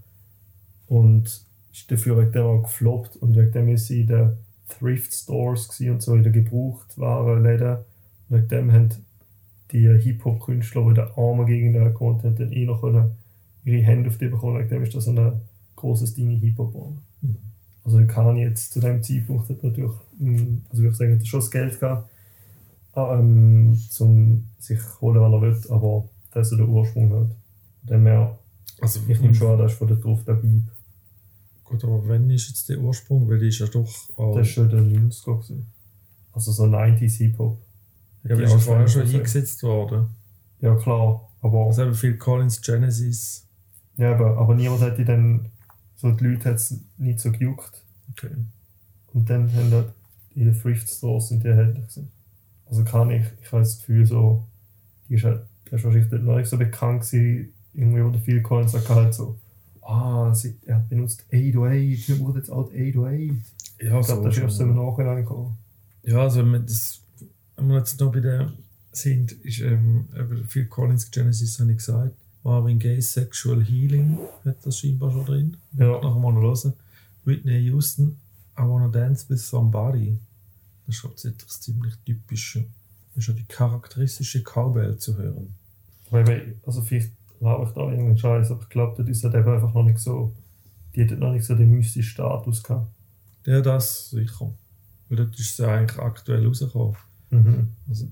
Und 0.89 1.45
ist 1.73 1.91
dafür 1.91 2.19
wegen 2.19 2.33
dem 2.33 2.45
auch 2.45 2.63
gefloppt 2.63 3.17
und 3.17 3.37
wegen 3.37 3.53
dem 3.53 3.69
ist 3.69 3.87
sie 3.87 4.01
in 4.01 4.07
den 4.07 4.33
Thrift 4.69 5.13
Stores 5.15 5.69
und 5.81 6.03
so 6.03 6.15
in 6.15 6.23
den 6.23 6.33
Gebrauchtwarenläden. 6.33 7.79
Wegen 8.31 8.49
dem 8.49 8.73
haben 8.73 8.91
die 9.73 9.89
Hip-Hop-Künstler, 9.89 10.83
die 10.83 10.89
in 10.89 10.95
den 10.95 11.09
Armen 11.17 11.47
gegen 11.47 11.73
den 11.73 11.93
gewohnt 11.93 12.23
haben, 12.25 12.37
dann 12.37 12.53
eh 12.53 12.65
noch 12.65 12.81
können 12.81 13.11
ihre 13.65 13.83
Hände 13.83 14.09
auf 14.09 14.19
die 14.19 14.29
bekommen. 14.29 14.59
Wegen 14.59 14.69
dem 14.69 14.83
ist 14.83 14.95
das 14.95 15.05
so 15.05 15.13
ein 15.13 15.41
großes 15.77 16.15
Ding 16.15 16.31
in 16.31 16.41
Hip-Hop. 16.41 16.75
Mhm. 17.21 17.37
Also 17.85 18.05
Kanye 18.07 18.45
jetzt 18.45 18.73
zu 18.73 18.81
dem 18.81 19.03
Zeitpunkt 19.03 19.49
hat 19.49 19.63
natürlich, 19.63 19.93
also 20.21 20.75
ich 20.75 20.79
würde 20.79 20.95
sagen, 20.95 21.19
hat 21.19 21.27
schon 21.27 21.41
das 21.41 21.51
Geld 21.51 21.81
gehabt, 21.81 22.11
ähm, 22.97 23.79
zum 23.91 24.45
sich 24.59 24.81
holen, 25.01 25.23
wenn 25.23 25.33
er 25.33 25.41
will, 25.41 25.59
aber 25.71 26.09
das 26.33 26.53
ist 26.53 26.59
der 26.59 26.69
Ursprung 26.69 27.13
halt. 27.13 27.31
Dem 27.83 28.07
her, 28.07 28.39
Also, 28.81 29.01
ich 29.09 29.21
nehme 29.21 29.35
schon 29.35 29.53
an, 29.53 29.59
das 29.59 29.73
ist 29.73 29.79
von 29.79 29.89
der 29.89 29.97
drauf 29.97 30.25
der 30.25 30.35
Beep. 30.35 30.65
Gut, 31.65 31.85
aber 31.85 32.07
wenn 32.09 32.31
ist 32.31 32.49
jetzt 32.49 32.69
der 32.69 32.79
Ursprung? 32.79 33.29
Weil 33.29 33.39
die 33.39 33.49
ist 33.49 33.59
ja 33.59 33.67
doch 33.67 33.89
auch. 34.17 34.37
Das 34.37 34.49
ist 34.49 34.55
schon 34.55 34.69
der 34.69 34.81
90er 34.81 35.37
gewesen. 35.37 35.67
Also 36.33 36.53
so 36.53 36.65
90s 36.65 37.17
Hip-Hop. 37.19 37.59
Ja, 38.25 38.31
aber 38.35 38.35
die 38.35 38.37
die 38.37 38.45
ist 38.45 38.53
ja 38.53 38.59
vorher 38.59 38.89
schon 38.89 39.03
eingesetzt 39.03 39.63
worden. 39.63 40.09
Ja 40.61 40.75
klar, 40.75 41.29
aber, 41.41 41.67
Also 41.67 41.83
eben 41.85 41.95
Phil 41.95 42.17
Collins, 42.17 42.61
Genesis. 42.61 43.47
ja, 43.97 44.13
aber, 44.15 44.37
aber 44.37 44.55
niemand 44.55 44.81
hätte 44.83 45.05
dann, 45.05 45.47
so 45.97 46.11
die 46.11 46.25
Leute 46.25 46.51
hat 46.51 46.57
es 46.57 46.75
nicht 46.97 47.21
so 47.21 47.31
gejuckt. 47.31 47.83
Okay. 48.13 48.31
Und 49.13 49.31
dann 49.31 49.53
haben 49.55 49.71
halt 49.73 49.89
die 50.35 50.53
Thrift 50.53 50.89
Stores 50.89 51.29
sind 51.29 51.43
die 51.43 51.49
erhältlich 51.49 51.87
gewesen. 51.89 52.11
Also 52.67 52.85
kann 52.85 53.11
ich, 53.11 53.25
ich 53.43 53.51
habe 53.53 53.63
das 53.63 53.79
Gefühl 53.79 54.07
so, 54.07 54.45
die 55.09 55.15
ist 55.15 55.25
halt, 55.25 55.43
der 55.71 55.79
ist 55.79 55.85
wahrscheinlich 55.85 56.23
noch 56.23 56.37
nicht 56.37 56.49
so 56.49 56.59
bekannt 56.59 57.03
gewesen, 57.03 57.53
irgendwie, 57.75 58.05
wo 58.05 58.11
der 58.11 58.21
Phil 58.21 58.43
Collins 58.43 58.73
sagt 58.73 58.89
halt 58.89 59.15
so, 59.15 59.37
ah, 59.83 60.35
sie, 60.35 60.57
er 60.67 60.81
benutzt 60.81 61.25
808, 61.33 62.09
wir 62.09 62.19
brauchen 62.19 62.37
jetzt 62.37 62.51
auch 62.51 62.71
die 62.71 62.91
808. 62.91 63.43
Ja, 63.81 64.01
Ich 64.01 64.07
glaube, 64.07 64.25
das 64.25 64.37
ist 64.37 64.43
erst 64.43 64.57
so 64.57 64.65
im. 64.65 64.75
Nachhinein 64.75 65.17
gekommen. 65.19 65.57
Ja, 66.03 66.23
also 66.23 66.43
das, 66.59 67.01
wenn 67.59 67.69
wir 67.69 67.79
jetzt 67.79 68.01
noch 68.01 68.13
bei 68.13 68.21
der 68.21 68.53
sind, 68.93 69.33
ist 69.33 69.61
ähm, 69.61 70.07
Phil 70.49 70.67
Collins 70.67 71.11
Genesis, 71.11 71.61
habe 71.61 71.73
ich 71.73 71.79
gesagt. 71.79 72.15
Marvin 72.43 72.79
Gaye 72.79 73.03
Sexual 73.03 73.63
Healing 73.63 74.19
hat 74.45 74.65
das 74.65 74.79
scheinbar 74.79 75.11
schon 75.11 75.27
drin. 75.27 75.57
Ja. 75.77 76.01
Nachher 76.01 76.19
mal 76.19 76.33
noch 76.33 76.43
hören. 76.43 76.73
Whitney 77.25 77.61
Houston, 77.65 78.17
I 78.57 78.63
Wanna 78.63 78.89
Dance 78.89 79.29
with 79.29 79.47
Somebody. 79.47 80.19
Das 80.87 80.97
ist 80.97 81.05
hauptsächlich 81.05 81.45
das 81.45 81.61
ziemlich 81.61 81.95
typische. 82.07 82.65
Das 83.15 83.25
ist 83.25 83.29
ja 83.29 83.35
die 83.35 83.45
charakteristische 83.45 84.43
Cowbell 84.43 84.97
zu 84.97 85.17
hören. 85.17 85.55
Also 86.65 86.81
vielleicht 86.83 87.13
laber 87.41 87.65
ich 87.69 87.75
da 87.75 87.83
irgendeinen 87.83 88.17
Scheiß, 88.17 88.51
aber 88.51 88.63
ich 88.63 88.69
glaube, 88.69 89.03
das 89.03 89.09
ist 89.11 89.25
halt 89.25 89.35
eben 89.35 89.49
einfach 89.49 89.75
noch 89.75 89.83
nicht 89.83 89.99
so, 89.99 90.33
die 90.95 91.03
hat 91.03 91.19
noch 91.19 91.33
nicht 91.33 91.45
so 91.45 91.55
den 91.55 91.71
mystischen 91.71 92.11
Status 92.11 92.63
gehabt. 92.63 92.91
Ja, 93.45 93.61
das 93.61 94.11
sicher. 94.11 94.55
Weil 95.09 95.19
dort 95.19 95.39
ist 95.39 95.57
sie 95.57 95.69
eigentlich 95.69 95.99
aktuell 95.99 96.47
rausgekommen. 96.47 96.97
Mhm. 97.31 97.69
Also, 97.89 98.07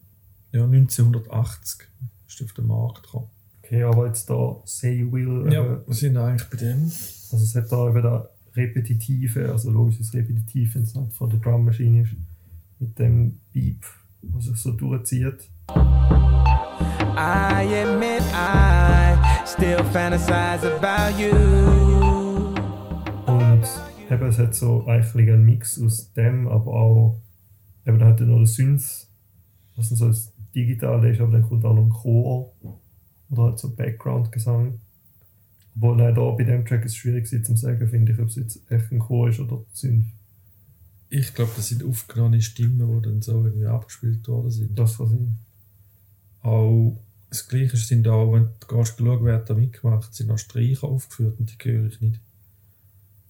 ja, 0.52 0.64
1980 0.64 1.88
ist 2.28 2.42
auf 2.42 2.52
den 2.52 2.66
Markt 2.66 3.02
gekommen. 3.04 3.26
Okay, 3.62 3.82
aber 3.82 4.06
jetzt 4.06 4.30
da 4.30 4.56
Say 4.64 5.06
Will, 5.10 5.52
Ja, 5.52 5.64
eben, 5.64 5.86
wir 5.86 5.94
sind 5.94 6.16
eigentlich 6.16 6.48
bei 6.48 6.56
dem. 6.56 6.82
also 6.84 7.36
es 7.36 7.54
hat 7.54 7.70
da 7.72 7.88
eben 7.88 8.02
da 8.02 8.28
Repetitive, 8.54 9.50
also 9.50 9.70
logisch 9.70 10.00
ist 10.00 10.14
Repetitiv, 10.14 10.74
wenn 10.76 10.82
es 10.82 10.94
halt 10.94 11.12
von 11.12 11.28
der 11.30 11.40
Drum 11.40 11.64
Machine 11.64 12.02
ist, 12.02 12.12
mit 12.78 12.98
dem 12.98 13.40
Beep, 13.52 13.84
was 14.22 14.44
sich 14.44 14.56
so 14.56 14.72
durchzieht. 14.72 15.48
I 17.18 17.64
admit 17.82 18.22
I 18.32 19.16
still 19.46 19.82
fantasize 19.92 20.64
about 20.76 21.18
you. 21.18 21.32
Und 23.26 23.64
eben, 24.10 24.28
es 24.28 24.38
hat 24.38 24.54
so 24.54 24.86
eigentlich 24.86 25.30
einen 25.30 25.44
Mix 25.44 25.80
aus 25.82 26.12
dem, 26.12 26.46
aber 26.48 26.72
auch, 26.72 27.20
eben 27.86 27.98
dann 27.98 28.08
hat 28.08 28.20
er 28.20 28.26
noch 28.26 28.36
den 28.36 28.46
Synth, 28.46 29.05
was 29.76 29.90
dann 29.90 29.98
so 29.98 30.08
das 30.08 30.32
Digitale 30.54 31.10
ist, 31.10 31.20
aber 31.20 31.32
dann 31.32 31.42
kommt 31.42 31.64
auch 31.64 31.74
noch 31.74 31.84
ein 31.84 31.90
Chor 31.90 32.52
oder 33.30 33.42
halt 33.42 33.58
so 33.58 33.74
Background-Gesang. 33.74 34.80
Obwohl 35.76 35.96
nein, 35.96 36.14
da 36.14 36.30
bei 36.30 36.44
dem 36.44 36.64
Track 36.64 36.84
ist 36.84 36.92
es 36.92 36.96
schwierig 36.96 37.24
gewesen, 37.24 37.44
zu 37.44 37.56
sagen, 37.56 37.86
finde 37.88 38.12
ich, 38.12 38.18
ob 38.18 38.28
es 38.28 38.36
jetzt 38.36 38.70
echt 38.70 38.90
ein 38.90 38.98
Chor 38.98 39.28
ist 39.28 39.40
oder 39.40 39.62
Synth. 39.72 40.06
Ich 41.08 41.34
glaube, 41.34 41.52
das 41.54 41.68
sind 41.68 41.84
aufgenommene 41.84 42.42
Stimmen, 42.42 42.78
die 42.78 43.08
dann 43.08 43.22
so 43.22 43.44
irgendwie 43.44 43.66
abgespielt 43.66 44.26
worden 44.26 44.50
sind. 44.50 44.78
Das 44.78 44.96
kann 44.96 45.08
sein. 45.08 45.38
Auch 46.42 46.98
das 47.28 47.48
Gleiche 47.48 47.76
sind 47.76 48.08
auch, 48.08 48.32
wenn 48.32 48.48
du 48.60 48.66
gehst, 48.66 48.98
schauen, 48.98 49.24
wer 49.24 49.38
da 49.38 49.54
mitgemacht 49.54 50.14
sind 50.14 50.30
auch 50.30 50.38
Streicher 50.38 50.88
aufgeführt 50.88 51.38
und 51.38 51.52
die 51.64 51.70
höre 51.70 51.88
ich 51.88 52.00
nicht. 52.00 52.20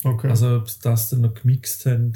Okay. 0.05 0.29
Also, 0.29 0.59
ob 0.59 0.71
sie 0.71 0.81
das 0.83 1.11
dann 1.11 1.23
noch 1.23 1.35
gemixt 1.35 1.87
haben, 1.87 2.13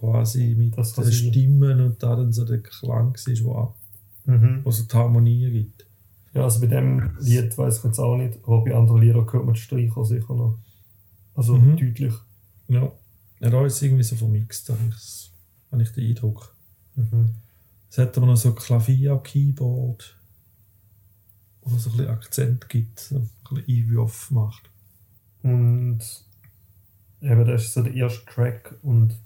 quasi 0.00 0.54
mit 0.56 0.76
Das 0.76 0.94
den. 0.94 1.12
Stimmen 1.12 1.80
und 1.80 2.02
da 2.02 2.16
dann 2.16 2.32
so 2.32 2.44
der 2.44 2.60
Klang 2.62 3.14
wo, 3.44 3.54
ab- 3.54 3.76
mhm. 4.24 4.60
wo 4.64 4.70
so 4.70 4.84
die 4.84 4.96
Harmonie 4.96 5.50
gibt. 5.50 5.86
Ja, 6.32 6.44
also 6.44 6.60
bei 6.60 6.66
dem 6.68 7.16
Lied 7.20 7.56
weiß 7.58 7.78
ich 7.78 7.84
jetzt 7.84 7.98
auch 7.98 8.16
nicht, 8.16 8.38
aber 8.44 8.64
bei 8.64 8.74
anderen 8.74 9.02
Liedern 9.02 9.30
hört 9.32 9.44
man 9.44 9.54
die 9.54 9.60
Streicher 9.60 10.04
sicher 10.04 10.34
noch. 10.34 10.58
Also 11.34 11.56
Mhm. 11.56 11.76
deutlich. 11.76 12.14
Ja, 12.68 12.90
ja 13.40 13.50
da 13.50 13.64
ist 13.66 13.74
es 13.76 13.82
irgendwie 13.82 14.02
so 14.04 14.16
vermixt, 14.16 14.68
habe 14.70 14.78
ich, 14.88 14.94
das- 14.94 15.30
habe 15.70 15.82
ich 15.82 15.90
den 15.90 16.08
Eindruck. 16.08 16.54
Mhm. 16.96 17.30
Es 17.90 17.98
hat 17.98 18.16
aber 18.16 18.26
noch 18.26 18.36
so 18.36 18.52
Klavier-Keyboard, 18.54 20.16
wo 21.62 21.76
so 21.78 21.90
ein 21.90 21.96
bisschen 21.96 22.10
Akzent 22.12 22.68
gibt, 22.68 23.00
so 23.00 23.16
ein 23.16 23.28
bisschen 23.64 23.88
Einwurf 23.90 24.30
macht. 24.30 24.70
Und 25.42 26.00
eben, 27.20 27.44
das 27.46 27.64
ist 27.64 27.74
so 27.74 27.82
der 27.82 27.94
erste 27.94 28.24
Track 28.26 28.74
und 28.82 29.16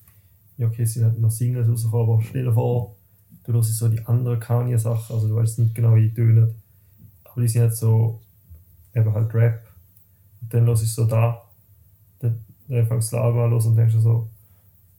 ja, 0.57 0.67
okay, 0.67 0.85
sie 0.85 1.05
hat 1.05 1.19
noch 1.19 1.31
Singles 1.31 1.69
rausgekommen, 1.69 2.11
aber 2.11 2.23
stell 2.23 2.45
dir 2.45 2.53
vor, 2.53 2.97
du 3.45 3.53
hörst 3.53 3.77
so 3.77 3.89
die 3.89 4.05
anderen 4.07 4.41
Kanye-Sachen, 4.41 5.15
also 5.15 5.29
du 5.29 5.37
weißt 5.37 5.59
nicht 5.59 5.75
genau, 5.75 5.95
wie 5.95 6.09
die 6.09 6.15
tönen, 6.15 6.55
aber 7.25 7.43
die 7.43 7.49
sind 7.49 7.63
jetzt 7.63 7.79
so, 7.79 8.21
eben 8.95 9.13
halt 9.13 9.35
Rap. 9.35 9.63
Und 10.41 10.55
dann 10.55 10.67
hörst 10.67 10.83
du 10.83 10.87
so 10.87 11.05
da, 11.07 11.43
dann, 12.21 12.39
dann 12.69 12.87
fängst 12.87 13.13
du 13.13 13.17
das 13.17 13.25
Album 13.25 13.41
an 13.43 13.51
los 13.51 13.67
und 13.67 13.77
denkst 13.77 13.95
so, 13.99 14.29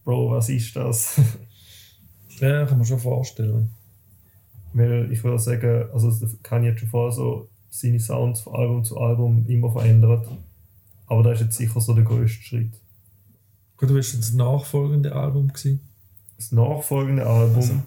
Bro, 0.03 0.31
was 0.31 0.50
ist 0.50 0.75
das? 0.75 1.19
Ja, 2.39 2.65
kann 2.65 2.77
man 2.77 2.85
schon 2.85 3.00
vorstellen. 3.00 3.69
Weil 4.74 5.09
ich 5.09 5.24
würde 5.24 5.39
sagen, 5.39 5.89
also 5.93 6.12
Kanye 6.43 6.71
hat 6.71 6.79
schon 6.81 6.89
vorher 6.89 7.13
so 7.13 7.47
seine 7.69 8.00
Sounds 8.00 8.41
von 8.41 8.55
Album 8.55 8.83
zu 8.83 8.97
Album 8.97 9.45
immer 9.47 9.71
verändert. 9.71 10.27
Aber 11.07 11.24
das 11.24 11.39
ist 11.39 11.45
jetzt 11.45 11.57
sicher 11.57 11.79
so 11.79 11.93
der 11.93 12.03
größte 12.03 12.43
Schritt. 12.43 12.74
Gut, 13.77 13.89
du 13.89 13.94
bist 13.96 14.17
das 14.17 14.34
nachfolgende 14.34 15.13
Album 15.13 15.50
gewesen. 15.50 15.82
Das 16.38 16.51
nachfolgende 16.51 17.25
Album, 17.25 17.55
Also, 17.58 17.82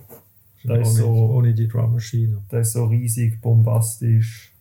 Da 0.65 0.77
ist 0.77 0.89
ohne, 0.89 0.99
so- 0.99 1.31
ohne 1.31 1.55
die 1.55 1.69
Drum 1.69 1.93
Machine. 1.93 2.43
das 2.49 2.69
ist 2.69 2.73
so 2.75 2.87
riesig, 2.87 3.41
bombastisch. 3.41 4.53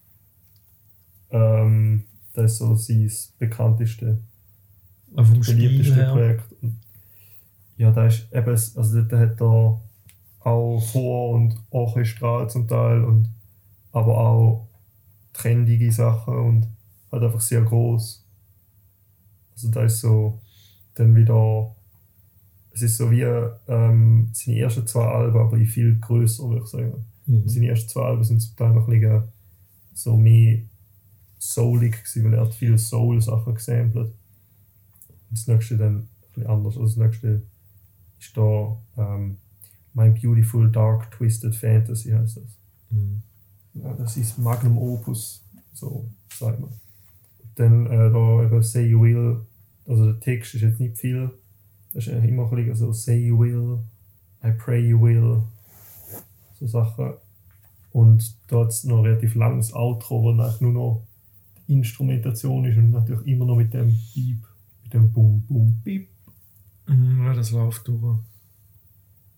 Ähm, 1.32 2.04
das 2.34 2.54
ist 2.54 2.58
so 2.60 2.76
sein 2.76 3.12
bekannteste, 3.40 4.20
vom 5.16 5.40
beliebteste. 5.42 6.06
Projekt. 6.12 6.44
Ja, 7.78 7.92
da 7.92 8.06
ist 8.08 8.28
eben, 8.32 8.50
also 8.50 9.02
da 9.02 9.20
hat 9.20 9.42
er 9.42 9.82
auch 10.42 10.84
Chor 10.92 11.32
und 11.32 11.56
Orchestral 11.72 12.50
zum 12.50 12.68
Teil 12.68 13.04
und 13.04 13.30
aber 13.92 14.18
auch 14.18 14.68
trendige 15.34 15.92
Sachen 15.92 16.36
und 16.38 16.68
halt 17.12 17.24
einfach 17.24 17.42
sehr 17.42 17.62
groß. 17.64 18.24
Also 19.54 19.72
da 19.72 19.84
ist 19.84 20.00
so 20.00 20.40
dann 21.00 21.16
wieder, 21.16 21.76
es 22.74 22.82
ist 22.82 22.98
so 22.98 23.12
wie 23.12 23.22
ähm, 23.22 24.30
seine 24.34 24.60
ersten 24.60 24.88
zwei 24.88 25.06
Alben, 25.06 25.40
aber 25.40 25.58
in 25.58 25.66
viel 25.66 26.00
größer, 26.00 26.48
würde 26.48 26.64
ich 26.64 26.70
sagen. 26.70 27.06
Mhm. 27.26 27.48
Seine 27.48 27.68
ersten 27.68 27.90
zwei 27.90 28.02
Alben 28.04 28.24
sind 28.24 28.40
zum 28.40 28.56
Teil 28.56 28.74
noch 28.74 28.88
ein 28.88 29.00
bisschen 29.00 29.24
so 29.94 30.16
mehr 30.16 30.60
soulig 31.40 32.04
gewesen, 32.04 32.26
weil 32.26 32.34
er 32.34 32.46
hat 32.46 32.54
viele 32.54 32.78
Soul-Sachen 32.78 33.56
gesampelt. 33.56 34.14
Und 35.30 35.38
das 35.38 35.48
nächste 35.48 35.78
dann 35.78 35.96
ein 35.96 36.08
bisschen 36.34 36.50
anders. 36.50 36.78
Also 36.78 36.86
das 36.86 36.98
nächste 36.98 37.42
ist 38.20 38.36
da 38.36 38.78
ähm, 38.98 39.38
My 39.94 40.10
Beautiful 40.12 40.72
Dark 40.72 41.12
Twisted 41.12 41.56
Fantasy 41.56 42.12
heißt 42.12 42.38
das. 42.38 42.58
Mhm. 42.90 43.22
Ja, 43.74 43.94
das 43.94 44.18
ist 44.18 44.38
Magnum 44.38 44.78
Opus, 44.78 45.44
so 45.74 46.10
sagt 46.38 46.60
man. 46.60 46.70
Dann 47.56 47.88
äh, 47.88 48.12
da 48.12 48.44
eben 48.44 48.64
Say 48.64 48.88
You 48.88 49.02
Will, 49.02 49.42
also 49.88 50.06
der 50.06 50.20
Text 50.20 50.56
ist 50.56 50.62
jetzt 50.62 50.80
nicht 50.80 50.98
viel, 50.98 51.32
das 51.94 52.08
ist 52.08 52.24
immer 52.24 52.52
ein 52.52 52.56
bisschen 52.56 52.76
so 52.76 52.92
Say 52.92 53.28
You 53.28 53.40
Will, 53.40 53.80
I 54.44 54.52
Pray 54.52 54.90
You 54.90 55.02
Will, 55.02 55.42
so 56.60 56.68
Sachen. 56.68 57.14
Und 57.92 58.36
hat 58.52 58.68
es 58.68 58.84
noch 58.84 59.00
ein 59.00 59.06
relativ 59.06 59.36
langes 59.36 59.74
Outro, 59.74 60.22
wo 60.22 60.30
eigentlich 60.32 60.62
nur 60.62 60.74
noch 60.74 61.08
die 61.68 61.74
Instrumentation 61.74 62.66
ist 62.66 62.78
und 62.78 62.92
natürlich 62.92 63.26
immer 63.28 63.46
noch 63.46 63.56
mit 63.56 63.74
dem 63.74 63.98
Beep, 64.14 64.44
mit 64.84 64.94
dem 64.94 65.12
Bum 65.12 65.42
Bum 65.48 65.82
Beep. 65.84 66.08
Mhm, 66.88 67.26
ja, 67.26 67.34
das 67.34 67.52
läuft 67.52 67.88
durch. 67.88 68.20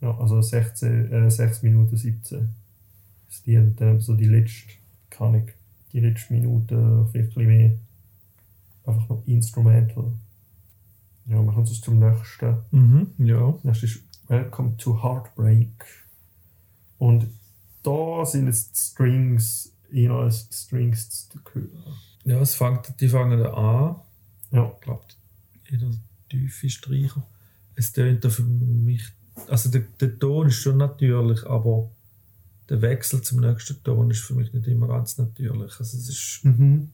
Ja, 0.02 0.18
also 0.18 0.42
16, 0.42 1.12
äh, 1.12 1.32
6 1.32 1.64
Minuten 1.64 1.96
17. 1.96 2.50
Das 3.28 3.46
Lied, 3.46 3.80
dann 3.80 4.00
so 4.00 4.16
die 4.16 4.26
letzte, 4.26 4.74
kann 5.10 5.36
ich, 5.36 5.54
die 5.92 6.00
letzte 6.00 6.34
Minute, 6.34 7.08
vielleicht 7.12 7.30
ein 7.30 7.36
bisschen 7.36 7.48
mehr. 7.48 7.72
Einfach 8.86 9.10
noch 9.10 9.24
Instrumental. 9.28 10.14
Ja, 11.30 11.42
wir 11.44 11.52
kommen 11.54 11.66
jetzt 11.66 11.84
zum 11.84 12.00
nächsten. 12.00 12.58
Mhm, 12.72 13.08
ja. 13.20 13.58
Das 13.64 13.84
ist 13.84 14.00
Welcome 14.28 14.78
to 14.78 15.02
Heartbreak. 15.04 15.86
Und 16.98 17.28
da 17.84 18.26
sind 18.26 18.48
jetzt 18.48 18.76
die 18.76 18.80
Strings 18.92 19.72
eher 19.92 20.12
als 20.14 20.48
Strings 20.52 21.30
zu 21.30 21.40
hören. 21.54 21.70
Ja, 22.26 22.40
es 22.42 22.56
fängt, 22.56 23.00
die 23.00 23.08
fangen 23.08 23.40
da 23.40 23.54
an. 23.54 23.96
Ja, 24.52 24.72
Ich 24.76 24.82
glaube, 24.82 25.04
jeder 25.70 25.92
tiefe 26.30 26.70
Streicher. 26.70 27.24
Es 27.76 27.92
tönt 27.92 28.26
für 28.26 28.44
mich. 28.44 29.04
Also 29.48 29.70
der, 29.70 29.82
der 30.02 30.20
Ton 30.20 30.48
ist 30.48 30.56
schon 30.56 30.78
natürlich, 30.78 31.46
aber 31.46 31.90
der 32.70 32.82
Wechsel 32.82 33.22
zum 33.22 33.40
nächsten 33.40 33.82
Ton 33.84 34.12
ist 34.12 34.20
für 34.22 34.36
mich 34.36 34.52
nicht 34.54 34.68
immer 34.68 34.88
ganz 34.88 35.18
natürlich. 35.18 35.80
Also 35.80 35.98
es 35.98 36.10
ist, 36.10 36.42
Mhm. 36.44 36.90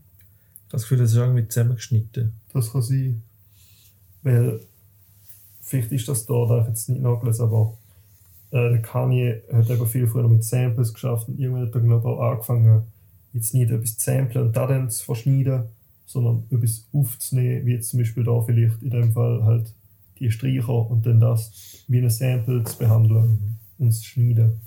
ich 0.57 0.61
habe 0.63 0.71
das 0.71 0.81
Gefühl, 0.83 0.97
das 0.99 1.11
ist 1.11 1.17
irgendwie 1.17 1.47
zusammengeschnitten. 1.47 2.33
Das 2.53 2.71
kann 2.71 2.81
sein. 2.81 3.23
Weil, 4.25 4.59
vielleicht 5.61 5.91
ist 5.91 6.07
das 6.07 6.25
da, 6.25 6.45
da 6.47 6.61
ich 6.61 6.67
jetzt 6.67 6.89
nicht 6.89 7.01
nachgelesen, 7.01 7.45
aber 7.45 7.77
äh, 8.49 8.69
der 8.71 8.81
Kanye 8.81 9.43
hat 9.53 9.69
eben 9.69 9.87
viel 9.87 10.07
früher 10.07 10.27
mit 10.27 10.43
Samples 10.43 10.93
geschafft 10.93 11.29
und 11.29 11.39
irgendwann 11.39 11.67
hat 11.67 11.75
er, 11.75 11.81
glaube 11.81 12.09
auch 12.09 12.31
angefangen, 12.31 12.81
jetzt 13.33 13.53
nicht 13.53 13.69
etwas 13.69 13.97
zu 13.97 14.11
samplen 14.11 14.47
und 14.47 14.57
da 14.57 14.65
dann 14.65 14.89
zu 14.89 15.05
verschneiden, 15.05 15.65
sondern 16.07 16.43
etwas 16.49 16.85
aufzunehmen, 16.91 17.67
wie 17.67 17.73
jetzt 17.73 17.89
zum 17.89 17.99
Beispiel 17.99 18.23
da 18.23 18.41
vielleicht 18.41 18.81
in 18.81 18.89
dem 18.89 19.11
Fall 19.11 19.43
halt 19.43 19.71
die 20.19 20.31
Streicher 20.31 20.89
und 20.89 21.05
dann 21.05 21.19
das 21.19 21.83
wie 21.87 21.99
ein 21.99 22.09
Sample 22.09 22.63
zu 22.63 22.77
behandeln 22.79 23.57
und 23.77 23.91
zu 23.91 24.03
schneiden. 24.03 24.59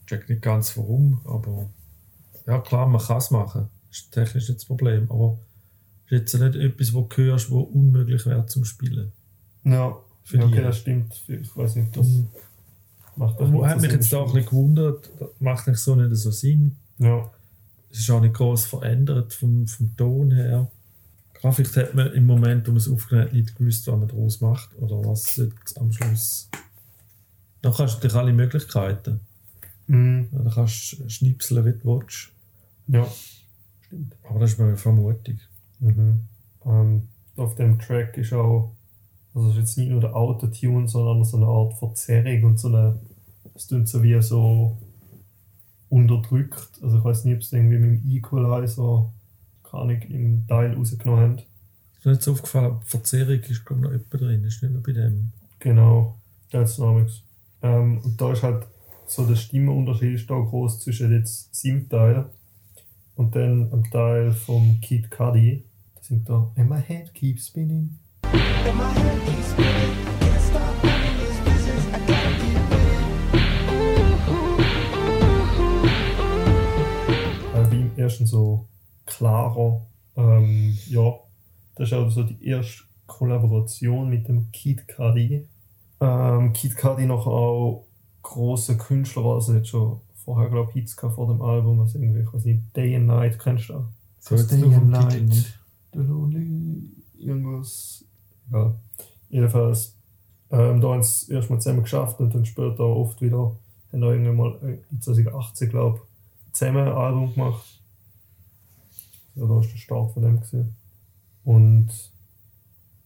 Ich 0.00 0.06
check 0.06 0.28
nicht 0.28 0.42
ganz 0.42 0.76
warum, 0.76 1.20
aber 1.24 1.68
ja 2.46 2.58
klar, 2.58 2.88
man 2.88 3.00
kann 3.00 3.18
es 3.18 3.30
machen. 3.30 3.68
Das 3.90 3.98
ist 3.98 4.12
technisch 4.12 4.48
nicht 4.48 4.60
das 4.60 4.64
Problem, 4.64 5.08
aber 5.08 5.38
jetzt 6.12 6.34
nicht 6.34 6.54
etwas, 6.56 6.92
wo 6.92 7.02
du 7.02 7.16
hörst, 7.22 7.50
wo 7.50 7.60
unmöglich 7.60 8.24
wäre 8.26 8.46
zum 8.46 8.64
Spielen. 8.64 9.12
Ja, 9.64 9.96
Für 10.24 10.36
ja 10.38 10.46
die- 10.46 10.52
okay, 10.52 10.62
das 10.62 10.78
stimmt. 10.78 11.22
Ich 11.28 11.56
weiß 11.56 11.76
nicht, 11.76 11.96
das 11.96 12.06
Und 12.06 12.28
macht 13.16 13.40
doch 13.40 13.52
wo 13.52 13.60
nicht 13.62 13.66
hat 13.70 13.80
mich 13.80 13.90
Sinn. 13.90 14.00
jetzt 14.00 14.12
da 14.12 14.18
auch 14.18 14.28
ein 14.28 14.34
bisschen 14.34 14.50
gewundert, 14.50 15.10
das 15.18 15.28
macht 15.40 15.66
nicht 15.68 15.78
so 15.78 15.94
nicht 15.94 16.14
so 16.16 16.30
Sinn. 16.30 16.76
Ja, 16.98 17.30
Es 17.90 17.98
ist 18.00 18.10
auch 18.10 18.20
nicht 18.20 18.34
groß 18.34 18.64
verändert 18.66 19.32
vom, 19.34 19.66
vom 19.66 19.96
Ton 19.96 20.30
her. 20.32 20.70
Vielleicht 21.50 21.76
hat 21.76 21.94
man 21.94 22.12
im 22.12 22.24
Moment, 22.26 22.66
wo 22.68 22.70
man 22.70 22.78
es 22.78 22.88
aufgenommen 22.88 23.26
hat, 23.26 23.34
nicht 23.34 23.56
gewusst, 23.56 23.86
was 23.88 23.98
man 23.98 24.06
daraus 24.08 24.40
macht 24.40 24.70
oder 24.78 25.04
was 25.04 25.36
jetzt 25.36 25.76
am 25.78 25.90
Schluss. 25.92 26.48
Dann 27.62 27.72
kannst 27.74 27.94
du 27.94 27.96
natürlich 27.98 28.16
alle 28.16 28.32
Möglichkeiten. 28.32 29.20
mhm. 29.88 30.28
Dann 30.30 30.50
kannst 30.50 30.98
du 31.00 31.08
schnipseln, 31.08 31.64
wie 31.66 31.72
du 31.72 31.84
willst. 32.00 32.30
ja. 32.88 33.06
stimmt. 33.86 34.14
Aber 34.28 34.38
das 34.40 34.52
ist 34.52 34.58
meine 34.60 34.76
Vermutung. 34.76 35.38
Mhm. 35.82 36.20
Ähm, 36.64 37.08
auf 37.36 37.54
dem 37.56 37.78
Track 37.78 38.16
ist 38.16 38.32
auch, 38.32 38.72
also 39.34 39.48
es 39.48 39.54
ist 39.54 39.60
jetzt 39.60 39.78
nicht 39.78 39.90
nur 39.90 40.00
der 40.00 40.14
Autotune, 40.14 40.88
sondern 40.88 41.24
so 41.24 41.36
eine 41.36 41.46
Art 41.46 41.74
Verzerrung 41.74 42.44
und 42.44 42.60
so 42.60 42.68
eine, 42.68 43.00
es 43.54 43.68
klingt 43.68 43.88
so 43.88 44.02
wie 44.02 44.20
so 44.22 44.78
unterdrückt. 45.88 46.70
Also 46.82 46.98
ich 46.98 47.04
weiß 47.04 47.24
nicht, 47.24 47.34
ob 47.34 47.40
es 47.42 47.52
irgendwie 47.52 47.78
mit 47.78 48.02
dem 48.02 48.10
Equalizer, 48.10 49.12
keine 49.64 49.82
Ahnung, 49.82 50.02
irgendeinen 50.02 50.46
Teil 50.46 50.74
rausgenommen 50.74 51.20
haben. 51.20 51.38
Ist 51.98 52.04
mir 52.04 52.12
nicht 52.12 52.22
so 52.22 52.32
aufgefallen, 52.32 52.76
Verzerrung 52.84 53.40
ist 53.40 53.64
glaube 53.64 53.82
ich, 53.82 53.88
noch 53.88 53.92
etwa 53.92 54.18
drin, 54.18 54.44
ist 54.44 54.62
nicht 54.62 54.72
nur 54.72 54.82
bei 54.82 54.92
dem. 54.92 55.32
Genau, 55.58 56.16
das 56.50 56.78
ist 56.78 57.24
ähm, 57.62 57.98
Und 57.98 58.20
da 58.20 58.32
ist 58.32 58.42
halt 58.42 58.66
so 59.06 59.26
der 59.26 59.36
Stimmenunterschied 59.36 60.14
ist 60.14 60.30
da 60.30 60.34
groß 60.34 60.80
zwischen 60.80 61.12
jetzt 61.12 61.54
seinem 61.54 61.88
Teil 61.88 62.26
und 63.14 63.34
dann 63.34 63.70
am 63.72 63.84
Teil 63.90 64.32
vom 64.32 64.80
Kid 64.80 65.10
Cudi. 65.10 65.64
Singt 66.02 66.28
er 66.28 66.50
And 66.56 66.68
my 66.68 66.80
head 66.80 67.14
keeps 67.14 67.46
spinning. 67.46 67.96
And 68.24 68.76
my 68.76 68.92
head 68.92 69.24
keeps 69.24 69.52
spinning. 69.52 69.96
Can't 70.18 70.40
stop 70.40 70.82
running 70.82 71.16
this 71.20 71.38
business. 71.44 71.86
I 71.86 71.98
gotta 72.00 72.32
keep 72.40 72.58
äh, 77.54 77.70
wie 77.70 77.82
im 77.82 77.96
ersten 77.96 78.26
so 78.26 78.66
klarer. 79.06 79.86
Ähm, 80.16 80.76
ja, 80.88 81.20
das 81.76 81.92
ist 81.92 81.94
auch 81.94 82.10
so 82.10 82.24
die 82.24 82.44
erste 82.48 82.82
Kollaboration 83.06 84.10
mit 84.10 84.26
dem 84.26 84.50
Kid 84.50 84.88
Cudi. 84.88 85.46
Ähm, 86.00 86.52
Kid 86.52 86.76
Cudi 86.76 87.06
noch 87.06 87.28
auch 87.28 87.86
großer 88.22 88.74
Künstler 88.74 89.22
war, 89.22 89.36
also 89.36 89.54
jetzt 89.54 89.68
schon 89.68 90.00
vorher 90.24 90.50
glaube 90.50 90.70
ich 90.70 90.80
Hits 90.80 90.94
vor 90.94 91.28
dem 91.28 91.40
Album, 91.42 91.78
also 91.80 91.96
irgendwie, 92.00 92.22
ich 92.22 92.34
weiß 92.34 92.44
nicht, 92.44 92.76
Day 92.76 92.96
and 92.96 93.06
Night, 93.06 93.38
kennst 93.38 93.68
du 93.68 93.86
das? 94.28 94.48
Day 94.48 94.64
and 94.64 94.90
Night. 94.90 95.61
The 95.92 96.00
Lonely, 96.00 96.90
irgendwas, 97.18 98.04
ja, 98.50 98.74
jedenfalls, 99.28 99.96
ähm, 100.50 100.80
da 100.80 100.88
haben 100.88 101.02
sie 101.02 101.32
erstmal 101.32 101.60
zusammen 101.60 101.82
geschafft 101.82 102.20
und 102.20 102.34
dann 102.34 102.44
später 102.44 102.84
oft 102.84 103.20
wieder, 103.20 103.56
haben 103.92 104.00
wir 104.00 104.12
irgendwann 104.12 104.36
mal 104.36 104.58
äh, 104.62 104.78
in 104.90 105.00
2018, 105.00 105.68
glaube 105.68 105.98
ich, 105.98 106.52
zusammen 106.52 106.88
ein 106.88 106.94
Album 106.94 107.34
gemacht. 107.34 107.80
Ja, 109.34 109.42
da 109.42 109.48
war 109.48 109.60
der 109.60 109.76
Start 109.76 110.12
von 110.12 110.22
dem. 110.22 110.36
Gewesen. 110.36 110.76
Und 111.44 111.88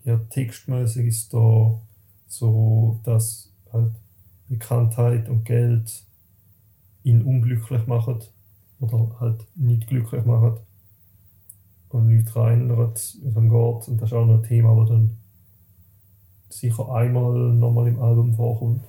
ja, 0.05 0.18
textmäßig 0.31 1.07
ist 1.07 1.35
da 1.35 1.81
so, 2.29 3.01
dass 3.05 3.51
halt 3.72 3.92
Bekanntheit 4.49 5.29
und 5.29 5.44
Geld 5.44 6.05
ihn 7.03 7.22
unglücklich 7.22 7.87
machen 7.87 8.22
oder 8.81 9.16
halt 9.20 9.44
nicht 9.57 9.87
glücklich 9.87 10.25
machen 10.25 10.59
und 11.88 12.09
nichts 12.09 12.35
reinert, 12.35 13.16
wie 13.22 13.29
es 13.29 13.35
geht. 13.35 13.88
Und 13.88 14.01
das 14.01 14.11
ist 14.11 14.12
auch 14.12 14.27
noch 14.27 14.37
ein 14.37 14.42
Thema, 14.42 14.79
das 14.81 14.88
dann 14.88 15.16
sicher 16.49 16.92
einmal 16.92 17.53
nochmal 17.55 17.88
im 17.88 18.01
Album 18.01 18.35
vorkommt. 18.35 18.85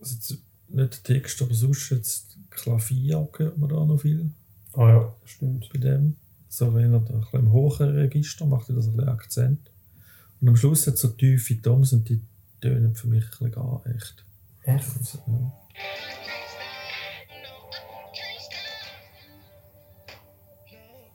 Also 0.00 0.34
nicht 0.68 1.08
der 1.08 1.14
Text, 1.14 1.42
aber 1.42 1.54
sonst 1.54 1.90
jetzt 1.90 2.38
Klavier 2.50 3.28
hört 3.36 3.58
man 3.58 3.68
da 3.68 3.84
noch 3.84 4.00
viel 4.00 4.30
Ah 4.74 4.88
ja, 4.90 5.14
stimmt. 5.24 5.68
bei 5.72 5.78
dem. 5.78 6.16
So 6.48 6.74
wenn 6.74 6.92
er 6.92 7.00
da 7.00 7.14
ein 7.14 7.20
bisschen 7.20 7.40
im 7.40 7.52
hohen 7.52 7.96
Register 7.96 8.46
macht, 8.46 8.68
er 8.68 8.76
das 8.76 8.86
ein 8.86 8.96
bisschen 8.96 9.08
Akzent. 9.08 9.70
Und 10.40 10.48
am 10.48 10.56
Schluss 10.56 10.86
hat 10.86 10.94
es 10.94 11.00
so 11.00 11.08
tiefe 11.08 11.60
Toms 11.60 11.92
und 11.92 12.08
die 12.08 12.20
tönen 12.60 12.94
für 12.94 13.08
mich 13.08 13.24
ein 13.24 13.30
bisschen 13.30 13.52
gar 13.52 13.82
echt. 13.86 14.24
Echt? 14.62 14.86
Also, 14.98 15.18
ja. 15.26 15.52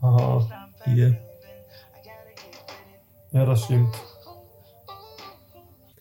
Aha, 0.01 0.62
Die, 0.85 1.15
ja, 3.31 3.45
das 3.45 3.63
stimmt. 3.63 3.95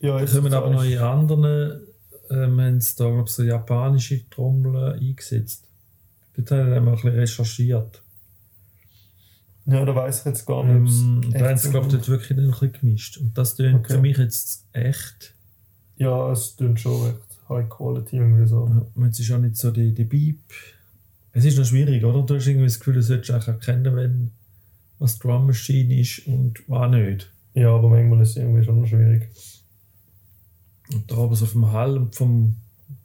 Ja, 0.00 0.20
jetzt 0.20 0.34
kommen 0.34 0.52
aber 0.52 0.70
noch 0.70 0.84
in 0.84 0.98
anderen, 0.98 1.86
ähm, 2.30 2.60
haben 2.60 2.80
sie 2.80 2.96
da 2.96 3.08
glaub, 3.10 3.28
so 3.28 3.42
japanische 3.42 4.28
Trommeln 4.28 4.98
eingesetzt. 4.98 5.64
Dort 6.36 6.50
haben 6.50 6.70
wir 6.70 6.76
ein 6.76 6.84
bisschen 6.92 7.10
recherchiert. 7.10 8.02
Ja, 9.66 9.84
da 9.84 9.94
weiß 9.94 10.20
ich 10.20 10.24
jetzt 10.26 10.44
gar 10.46 10.64
nicht, 10.64 10.92
Ähm, 10.92 11.20
da 11.32 11.38
haben 11.38 11.46
echt 11.50 11.62
sie, 11.62 11.70
glaube 11.70 11.86
ich, 11.86 11.92
dort 11.92 12.08
wirklich 12.08 12.30
ein 12.36 12.46
bisschen 12.50 12.72
gemischt. 12.72 13.16
Und 13.18 13.38
das 13.38 13.54
tönt 13.54 13.76
Okay. 13.76 13.94
für 13.94 14.00
mich 14.00 14.18
jetzt 14.18 14.64
echt. 14.72 15.34
Ja, 15.96 16.32
es 16.32 16.56
klingt 16.56 16.80
schon 16.80 17.00
recht 17.06 17.18
High 17.48 17.68
Quality 17.68 18.16
irgendwie 18.16 18.46
so. 18.48 18.66
Ja, 18.96 19.04
jetzt 19.06 19.20
ist 19.20 19.30
auch 19.30 19.38
nicht 19.38 19.56
so 19.56 19.70
die, 19.70 19.92
die 19.94 20.04
Beep. 20.04 20.40
Es 21.32 21.44
ist 21.44 21.56
noch 21.58 21.64
schwierig, 21.64 22.04
oder? 22.04 22.22
Du 22.22 22.34
hast 22.34 22.46
irgendwie 22.46 22.66
das 22.66 22.78
Gefühl, 22.80 22.94
du 22.94 23.02
solltest 23.02 23.30
eigentlich 23.30 23.48
erkennen, 23.48 23.94
wenn 23.96 24.30
was 25.02 25.18
Drum 25.18 25.46
Machine 25.46 25.98
ist 25.98 26.26
und 26.28 26.62
was 26.68 26.90
nicht. 26.90 27.32
Ja, 27.54 27.74
aber 27.74 27.88
manchmal 27.88 28.20
ist 28.22 28.30
es 28.30 28.36
irgendwie 28.36 28.64
schon 28.64 28.86
schwierig. 28.86 29.28
Und 30.92 31.10
da 31.10 31.16
aber 31.16 31.34
so 31.34 31.44
vom 31.44 31.72
Hall 31.72 31.98
und 31.98 32.14
vom, 32.14 32.56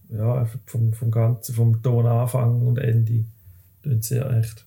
ja, 0.10 0.45
vom, 0.67 0.93
vom 0.93 1.10
Ganzen, 1.10 1.55
vom 1.55 1.81
Tonanfang 1.81 2.62
und 2.67 2.77
Ende, 2.77 3.25
tönt 3.81 4.03
sehr 4.03 4.29
echt. 4.29 4.65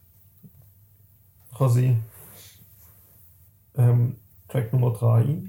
Kann 1.57 1.71
sein. 1.71 2.03
Ähm, 3.77 4.17
Track 4.49 4.73
Nummer 4.73 4.93
3. 4.93 5.43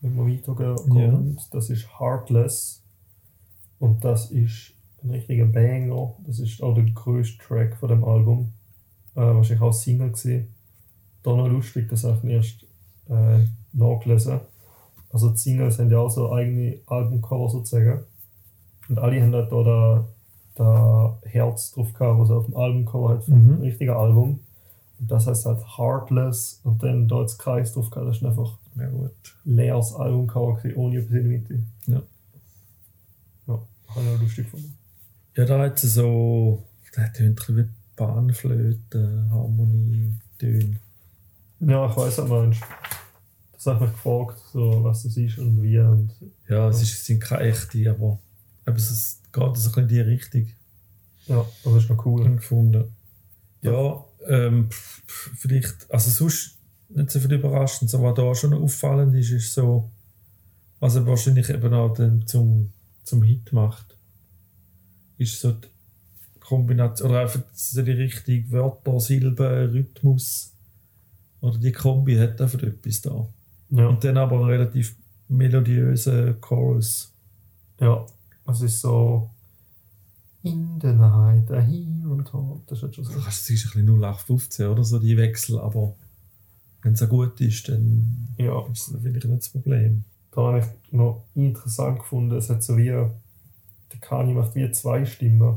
Wenn 0.00 0.14
wir 0.14 0.26
weitergehen, 0.26 1.38
das 1.50 1.70
ist 1.70 1.98
Heartless. 1.98 2.84
Und 3.80 4.04
das 4.04 4.30
ist 4.30 4.74
ein 5.02 5.10
richtiger 5.10 5.46
Banger. 5.46 6.14
Das 6.24 6.38
ist 6.38 6.62
auch 6.62 6.74
der 6.74 6.84
größte 6.84 7.42
Track 7.42 7.76
von 7.78 7.88
dem 7.88 8.04
Album. 8.04 8.52
Äh, 9.16 9.20
wahrscheinlich 9.34 9.62
auch 9.62 9.72
Single 9.72 10.10
gesehen. 10.12 10.48
Da 11.22 11.34
noch 11.34 11.48
lustig, 11.48 11.88
das 11.88 12.04
habe 12.04 12.20
ich 12.28 12.32
erst 12.34 12.62
äh, 13.08 13.44
nachgelesen. 13.72 14.40
Also 15.10 15.30
die 15.30 15.38
Singles 15.38 15.78
haben 15.78 15.90
ja 15.90 15.98
auch 15.98 16.10
so 16.10 16.32
eigene 16.32 16.78
Albumcover 16.86 17.48
sozusagen. 17.50 18.04
Und 18.88 18.98
alle 18.98 19.20
haben 19.22 19.34
halt 19.34 19.50
da 19.50 19.62
da, 19.62 20.04
da 20.54 21.18
Herz 21.24 21.72
drauf 21.72 21.92
gehabt, 21.94 22.20
was 22.20 22.30
auf 22.30 22.44
dem 22.46 22.56
Albumcover 22.56 23.08
hat 23.14 23.24
vom 23.24 23.56
Mhm. 23.56 23.60
richtigen 23.62 23.90
Album. 23.92 24.40
Und 24.98 25.10
das 25.10 25.26
heißt 25.26 25.46
halt 25.46 25.60
Heartless 25.78 26.60
und 26.64 26.82
dann 26.82 27.08
da 27.08 27.20
jetzt 27.20 27.38
Kreis 27.38 27.72
drauf 27.72 27.90
gehabt, 27.90 28.08
das 28.08 28.16
ist 28.18 28.24
einfach 28.24 28.56
Ja, 28.78 28.88
gut. 28.88 29.10
leeres 29.44 29.94
Albumcover 29.94 30.56
gewesen, 30.56 30.76
ohne 30.76 30.98
etwas 30.98 31.10
in 31.16 31.22
der 31.22 31.38
Mitte. 31.38 31.58
Ja. 31.86 32.02
Ja, 33.46 33.54
habe 33.88 34.04
ich 34.06 34.14
auch 34.16 34.20
lustig 34.20 34.44
gefunden. 34.44 34.76
Ja, 35.36 35.44
da 35.44 35.58
hat 35.58 35.78
sie 35.78 35.88
so, 35.88 36.62
ein 36.96 37.12
bisschen 37.12 37.26
wie 37.96 38.02
Bahnflöte, 38.02 39.28
Harmonie, 39.30 40.14
Töne. 40.38 40.76
Ja, 41.60 41.88
ich 41.90 41.96
weiß 41.96 42.20
auch 42.20 42.28
meinst. 42.28 42.60
Das 43.52 43.66
habe 43.66 43.76
ich 43.76 43.90
mich 43.90 43.92
gefragt, 43.92 44.38
so, 44.52 44.84
was 44.84 45.02
das 45.02 45.16
ist 45.16 45.38
und 45.38 45.62
wie. 45.62 45.78
Und 45.78 46.10
Ja, 46.48 46.68
es, 46.68 46.82
ist, 46.82 46.92
es 46.92 47.04
sind 47.06 47.20
keine 47.20 47.44
echte, 47.50 47.90
aber, 47.90 48.18
aber 48.64 48.76
es 48.76 48.90
ist, 48.90 49.32
geht 49.32 49.56
so 49.56 49.80
in 49.80 49.88
die 49.88 50.00
Richtung. 50.00 50.46
ja, 51.26 51.44
das 51.64 51.74
ist 51.74 51.90
noch 51.90 52.04
cool. 52.04 52.36
gefunden. 52.36 52.84
Ja, 53.62 54.04
ähm, 54.28 54.68
vielleicht, 55.06 55.90
also 55.90 56.10
sonst 56.10 56.58
nicht 56.88 57.10
so 57.10 57.18
viel 57.18 57.32
überraschend, 57.32 57.92
aber 57.94 58.10
was 58.10 58.14
da 58.14 58.34
schon 58.34 58.54
auffallend 58.54 59.14
ist, 59.16 59.30
ist 59.30 59.54
so, 59.54 59.90
was 60.78 60.94
er 60.94 61.06
wahrscheinlich 61.06 61.48
eben 61.48 61.74
auch 61.74 61.94
dann 61.94 62.26
zum, 62.26 62.72
zum 63.02 63.22
Hit 63.22 63.52
macht. 63.52 63.96
ist 65.18 65.40
so 65.40 65.52
die 65.52 65.68
Kombination, 66.48 67.10
oder 67.10 67.20
einfach 67.22 67.42
so 67.52 67.82
die 67.82 67.90
richtige 67.92 68.50
Wörter, 68.52 69.00
Silben, 69.00 69.70
Rhythmus. 69.70 70.52
Oder 71.40 71.58
die 71.58 71.72
Kombi 71.72 72.16
hat 72.16 72.40
einfach 72.40 72.62
etwas 72.62 73.00
da. 73.02 73.26
Ja, 73.70 73.88
Und 73.88 74.02
dann 74.04 74.16
aber 74.16 74.36
einen 74.36 74.44
relativ 74.50 74.96
melodiösen 75.28 76.40
Chorus. 76.40 77.12
ja. 77.80 78.04
Es 78.48 78.60
ist 78.62 78.80
so. 78.80 79.28
In 80.44 80.78
the 80.80 80.92
night, 80.92 81.50
I 81.50 81.60
hear 81.60 82.12
and 82.12 82.28
talk. 82.28 82.64
Das 82.68 82.78
ist 82.78 82.82
halt 82.84 82.94
schon 82.94 83.04
so. 83.04 83.12
Das 83.14 83.26
ist 83.50 83.50
ein 83.50 83.54
bisschen 83.54 83.88
0815 83.88 84.66
oder 84.68 84.84
so, 84.84 85.00
die 85.00 85.16
Wechsel, 85.16 85.58
aber 85.58 85.96
wenn 86.82 86.92
es 86.92 87.08
gut 87.08 87.40
ist, 87.40 87.68
dann 87.68 88.28
Ja, 88.38 88.64
ist 88.72 88.92
das 88.92 89.02
finde 89.02 89.18
ich 89.18 89.24
nicht 89.24 89.38
das 89.42 89.48
Problem. 89.48 90.04
da 90.30 90.42
habe 90.42 90.58
ich 90.60 90.92
noch 90.92 91.24
interessant 91.34 91.98
gefunden, 91.98 92.36
es 92.36 92.48
hat 92.48 92.62
so 92.62 92.76
wie. 92.76 92.84
Der 92.86 94.00
Kani 94.00 94.32
macht 94.34 94.54
wie 94.54 94.70
zwei 94.70 95.04
Stimmen. 95.04 95.56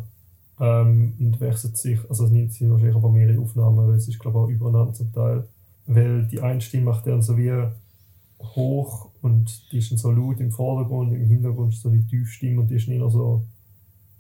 Ähm, 0.59 1.13
und 1.19 1.39
wechselt 1.39 1.77
sich, 1.77 1.99
also 2.09 2.25
es 2.25 2.31
nimmt 2.31 2.51
sich 2.53 2.69
wahrscheinlich 2.69 2.95
aber 2.95 3.09
mehrere 3.09 3.39
Aufnahmen, 3.39 3.87
weil 3.87 3.95
es 3.95 4.07
ist 4.07 4.19
glaube 4.19 4.39
ich 4.39 4.43
auch 4.43 4.49
übereinander 4.49 4.93
zum 4.93 5.11
Teil. 5.13 5.47
Weil 5.85 6.27
die 6.27 6.41
eine 6.41 6.61
Stimme 6.61 6.85
macht 6.85 7.07
dann 7.07 7.21
so 7.21 7.37
wie 7.37 7.51
hoch 8.39 9.09
und 9.21 9.71
die 9.71 9.79
ist 9.79 9.91
dann 9.91 9.97
so 9.97 10.11
laut 10.11 10.39
im 10.39 10.51
Vordergrund, 10.51 11.13
im 11.13 11.27
Hintergrund 11.27 11.73
ist 11.73 11.81
so 11.81 11.89
die 11.89 12.05
Tiefstimme 12.05 12.61
und 12.61 12.69
die 12.69 12.75
ist 12.75 12.87
nicht 12.87 13.01
so 13.11 13.45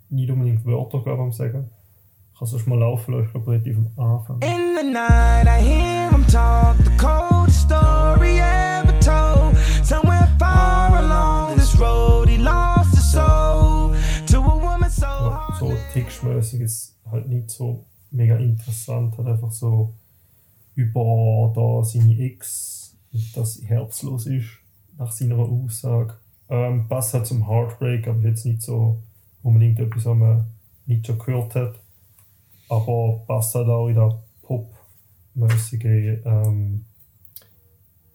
nicht 0.09 0.31
unbedingt 0.31 0.65
Wörter, 0.65 1.01
glaube 1.01 1.19
ich, 1.19 1.25
am 1.25 1.31
Sagen. 1.31 1.69
Kannst 2.37 2.53
du 2.53 2.59
schon 2.59 2.69
mal 2.69 2.79
laufen 2.79 3.13
lassen, 3.13 3.29
ich 3.35 3.47
relativ 3.47 3.77
am 3.97 4.11
Anfang. 4.11 4.41
In 4.41 4.77
the 4.79 4.91
night, 4.91 5.45
I 5.45 5.61
hear 5.61 6.09
him 6.09 6.25
talk. 6.27 6.77
The 6.77 6.91
coldest 6.97 7.61
story 7.61 8.39
ever 8.39 8.58
textmäßig 16.29 16.61
ist 16.61 16.95
halt 17.09 17.27
nicht 17.27 17.49
so 17.49 17.85
mega 18.11 18.37
interessant, 18.37 19.17
halt 19.17 19.27
einfach 19.27 19.51
so 19.51 19.93
über 20.75 21.51
da 21.55 21.83
seine 21.83 22.17
Ex, 22.17 22.95
dass 23.35 23.61
herzlos 23.63 24.25
ist, 24.27 24.47
nach 24.97 25.11
seiner 25.11 25.37
Aussage. 25.39 26.15
Ähm, 26.49 26.87
passt 26.87 27.13
halt 27.13 27.27
zum 27.27 27.47
Heartbreak, 27.47 28.07
aber 28.07 28.27
jetzt 28.27 28.45
nicht 28.45 28.61
so 28.61 29.01
unbedingt 29.43 29.79
etwas, 29.79 30.05
was 30.05 30.17
man 30.17 30.45
nicht 30.85 31.05
schon 31.05 31.19
gehört 31.19 31.55
hat. 31.55 31.79
Aber 32.69 33.23
passt 33.27 33.55
halt 33.55 33.67
auch 33.67 33.87
in 33.87 33.95
der 33.95 34.19
Pop-mäßige, 34.43 36.21
ähm, 36.25 36.85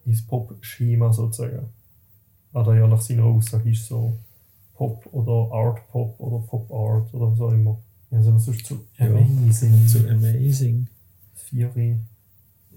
ins 0.05 0.27
Pop-Schema 0.27 1.13
sozusagen. 1.13 1.69
Oder 2.53 2.77
ja, 2.77 2.87
nach 2.87 3.01
seiner 3.01 3.25
Aussage 3.25 3.71
ist 3.71 3.87
so 3.87 4.19
Pop 4.75 5.07
oder 5.13 5.55
Art 5.55 5.89
Pop 5.89 6.19
oder 6.19 6.45
Pop 6.47 6.71
Art 6.71 7.13
oder 7.15 7.33
was 7.33 7.41
auch 7.41 7.53
immer. 7.53 7.79
Ja, 8.15 8.23
so 8.23 8.31
das 8.31 8.47
ist 8.47 8.67
so 8.67 8.79
Ja. 8.99 9.07
amazing. 9.07 9.89
So 9.89 9.99
amazing. 10.09 10.87
Fury. 11.35 11.99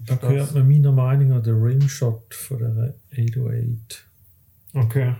Da 0.04 0.16
gehört 0.16 0.52
man 0.54 0.66
meiner 0.68 0.90
Meinung 0.92 1.28
nach 1.28 1.42
den 1.42 1.62
Rimshot 1.62 2.34
von 2.34 2.58
der 2.58 2.94
808. 3.12 4.04
Okay. 4.74 5.14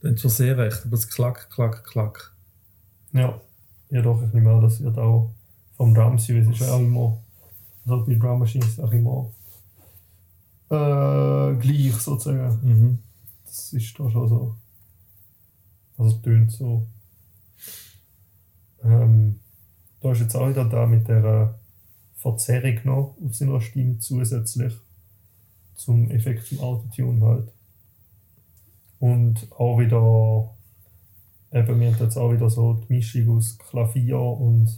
Dann 0.00 0.16
zwar 0.16 0.30
sehr 0.30 0.58
recht, 0.58 0.82
aber 0.84 0.94
es 0.94 1.08
klack, 1.08 1.48
klack, 1.50 1.84
klack. 1.84 2.34
Ja. 3.12 3.40
Ja, 3.90 4.02
doch, 4.02 4.22
ich 4.22 4.32
nehme 4.32 4.50
an, 4.52 4.60
das 4.60 4.80
wird 4.80 4.98
auch 4.98 5.32
vom 5.76 5.94
Drum 5.94 6.18
Series 6.18 6.48
ist 6.48 6.60
ja 6.60 6.72
auch 6.72 6.80
immer, 6.80 7.20
also 7.86 8.04
bei 8.04 8.14
Drum 8.14 8.38
Machine 8.40 8.64
ist 8.64 8.72
es 8.72 8.80
auch 8.80 8.92
immer 8.92 9.32
äh, 10.70 11.54
gleich 11.56 11.92
sozusagen. 11.94 12.58
Mhm. 12.62 12.98
Das 13.44 13.72
ist 13.72 13.98
da 13.98 14.10
schon 14.10 14.28
so. 14.28 14.56
Also 15.96 16.16
es 16.16 16.22
tönt 16.22 16.52
so. 16.52 16.86
Ähm, 18.84 19.39
da 20.00 20.12
ist 20.12 20.20
jetzt 20.20 20.34
auch 20.36 20.48
wieder 20.48 20.64
da 20.64 20.86
mit 20.86 21.08
der 21.08 21.24
äh, 21.24 22.20
Verzerrung 22.20 22.78
noch 22.84 23.16
auf 23.24 23.34
seiner 23.34 23.60
Stimme 23.60 23.98
zusätzlich 23.98 24.74
zum 25.74 26.10
Effekt 26.10 26.46
zum 26.46 26.60
Autotune 26.60 27.24
halt. 27.24 27.48
Und 28.98 29.50
auch 29.52 29.78
wieder, 29.78 30.50
eben, 31.52 31.80
wir 31.80 31.92
haben 31.92 31.98
jetzt 32.00 32.16
auch 32.18 32.32
wieder 32.32 32.50
so 32.50 32.74
die 32.74 32.92
Mischung 32.94 33.36
aus 33.38 33.56
Klavier 33.58 34.18
und 34.20 34.68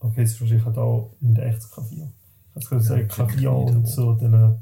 okay, 0.00 0.22
es 0.22 0.32
ist 0.32 0.40
wahrscheinlich 0.40 0.66
halt 0.66 0.78
auch 0.78 1.14
in 1.20 1.34
der 1.34 1.46
echten 1.46 1.70
Klavier. 1.70 2.10
Ich 2.56 2.68
kann 2.68 2.80
sagen, 2.80 3.02
Ja, 3.02 3.06
Klavier 3.06 3.52
nicht, 3.52 3.74
und 3.76 3.86
so 3.88 4.14
den 4.14 4.54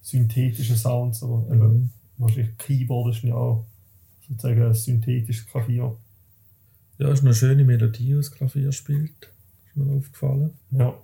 synthetischen 0.00 0.76
Sounds, 0.76 1.22
aber 1.22 1.46
eben, 1.48 1.72
Mhm. 1.72 1.90
wahrscheinlich 2.18 2.56
Keyboard 2.58 3.14
ist 3.14 3.22
ja 3.22 3.34
auch 3.34 3.66
sozusagen 4.26 4.62
ein 4.62 4.74
synthetisches 4.74 5.46
Klavier. 5.46 5.96
Ja, 6.98 7.10
ist 7.10 7.22
eine 7.22 7.34
schöne 7.34 7.64
Melodie, 7.64 8.16
was 8.16 8.28
das 8.30 8.36
Klavier 8.38 8.72
spielt. 8.72 9.32
Ist 9.66 9.76
mir 9.76 9.92
aufgefallen. 9.96 10.50
Ja, 10.70 10.94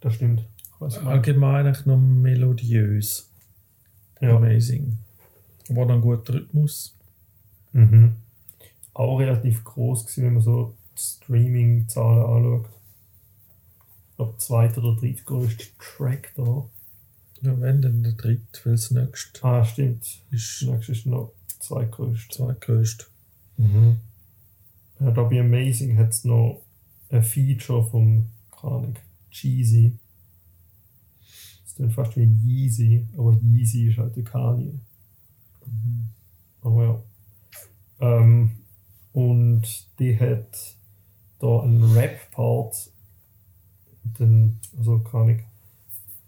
das 0.00 0.14
stimmt. 0.14 0.44
Allgemein 0.80 1.66
eigentlich 1.66 1.86
noch 1.86 1.98
melodiös. 1.98 3.30
Ja. 4.20 4.36
Amazing. 4.36 4.98
Aber 5.68 5.86
dann 5.86 6.00
guter 6.00 6.34
Rhythmus. 6.34 6.94
Mhm. 7.72 8.16
Auch 8.94 9.18
relativ 9.18 9.64
groß 9.64 10.06
gewesen, 10.06 10.24
wenn 10.24 10.34
man 10.34 10.42
so 10.42 10.74
Streaming-Zahlen 10.96 12.24
anschaut. 12.24 12.70
Ich 14.10 14.16
glaube, 14.16 14.38
zweiter 14.38 14.82
oder 14.82 14.98
drittgrößte 14.98 15.64
Track 15.78 16.32
da. 16.36 16.64
Ja, 17.42 17.60
wenn 17.60 17.82
dann 17.82 18.02
der 18.02 18.12
dritte, 18.12 18.60
weil 18.64 18.72
das 18.72 18.90
nächste 18.90 19.44
Ah, 19.44 19.62
stimmt. 19.64 20.02
ist 20.30 20.62
Das 20.62 20.68
nächste 20.68 20.92
ist 20.92 21.06
noch 21.06 21.32
zweitgrößte. 21.60 22.34
zweitgrößte. 22.36 23.04
Mhm. 23.58 23.98
Ja, 25.00 25.10
da 25.10 25.22
bei 25.24 25.40
Amazing 25.40 25.96
hat 25.98 26.10
es 26.10 26.24
noch 26.24 26.62
ein 27.10 27.22
Feature 27.22 27.84
vom, 27.84 28.26
keine 28.50 28.94
Cheesy. 29.30 29.92
Das 31.64 31.74
klingt 31.74 31.92
fast 31.92 32.16
wie 32.16 32.24
Yeezy, 32.24 33.06
aber 33.16 33.38
Yeezy 33.42 33.88
ist 33.88 33.98
halt 33.98 34.16
der 34.16 34.24
Kanye. 34.24 34.72
Aber 36.62 36.84
ja. 36.84 37.02
Ähm, 38.00 38.50
und 39.12 39.62
die 39.98 40.18
hat 40.18 40.76
da 41.38 41.60
einen 41.60 41.82
Rap-Part. 41.92 42.90
Dann, 44.18 44.58
also 44.78 44.98
keine 45.00 45.22
Ahnung. 45.24 45.38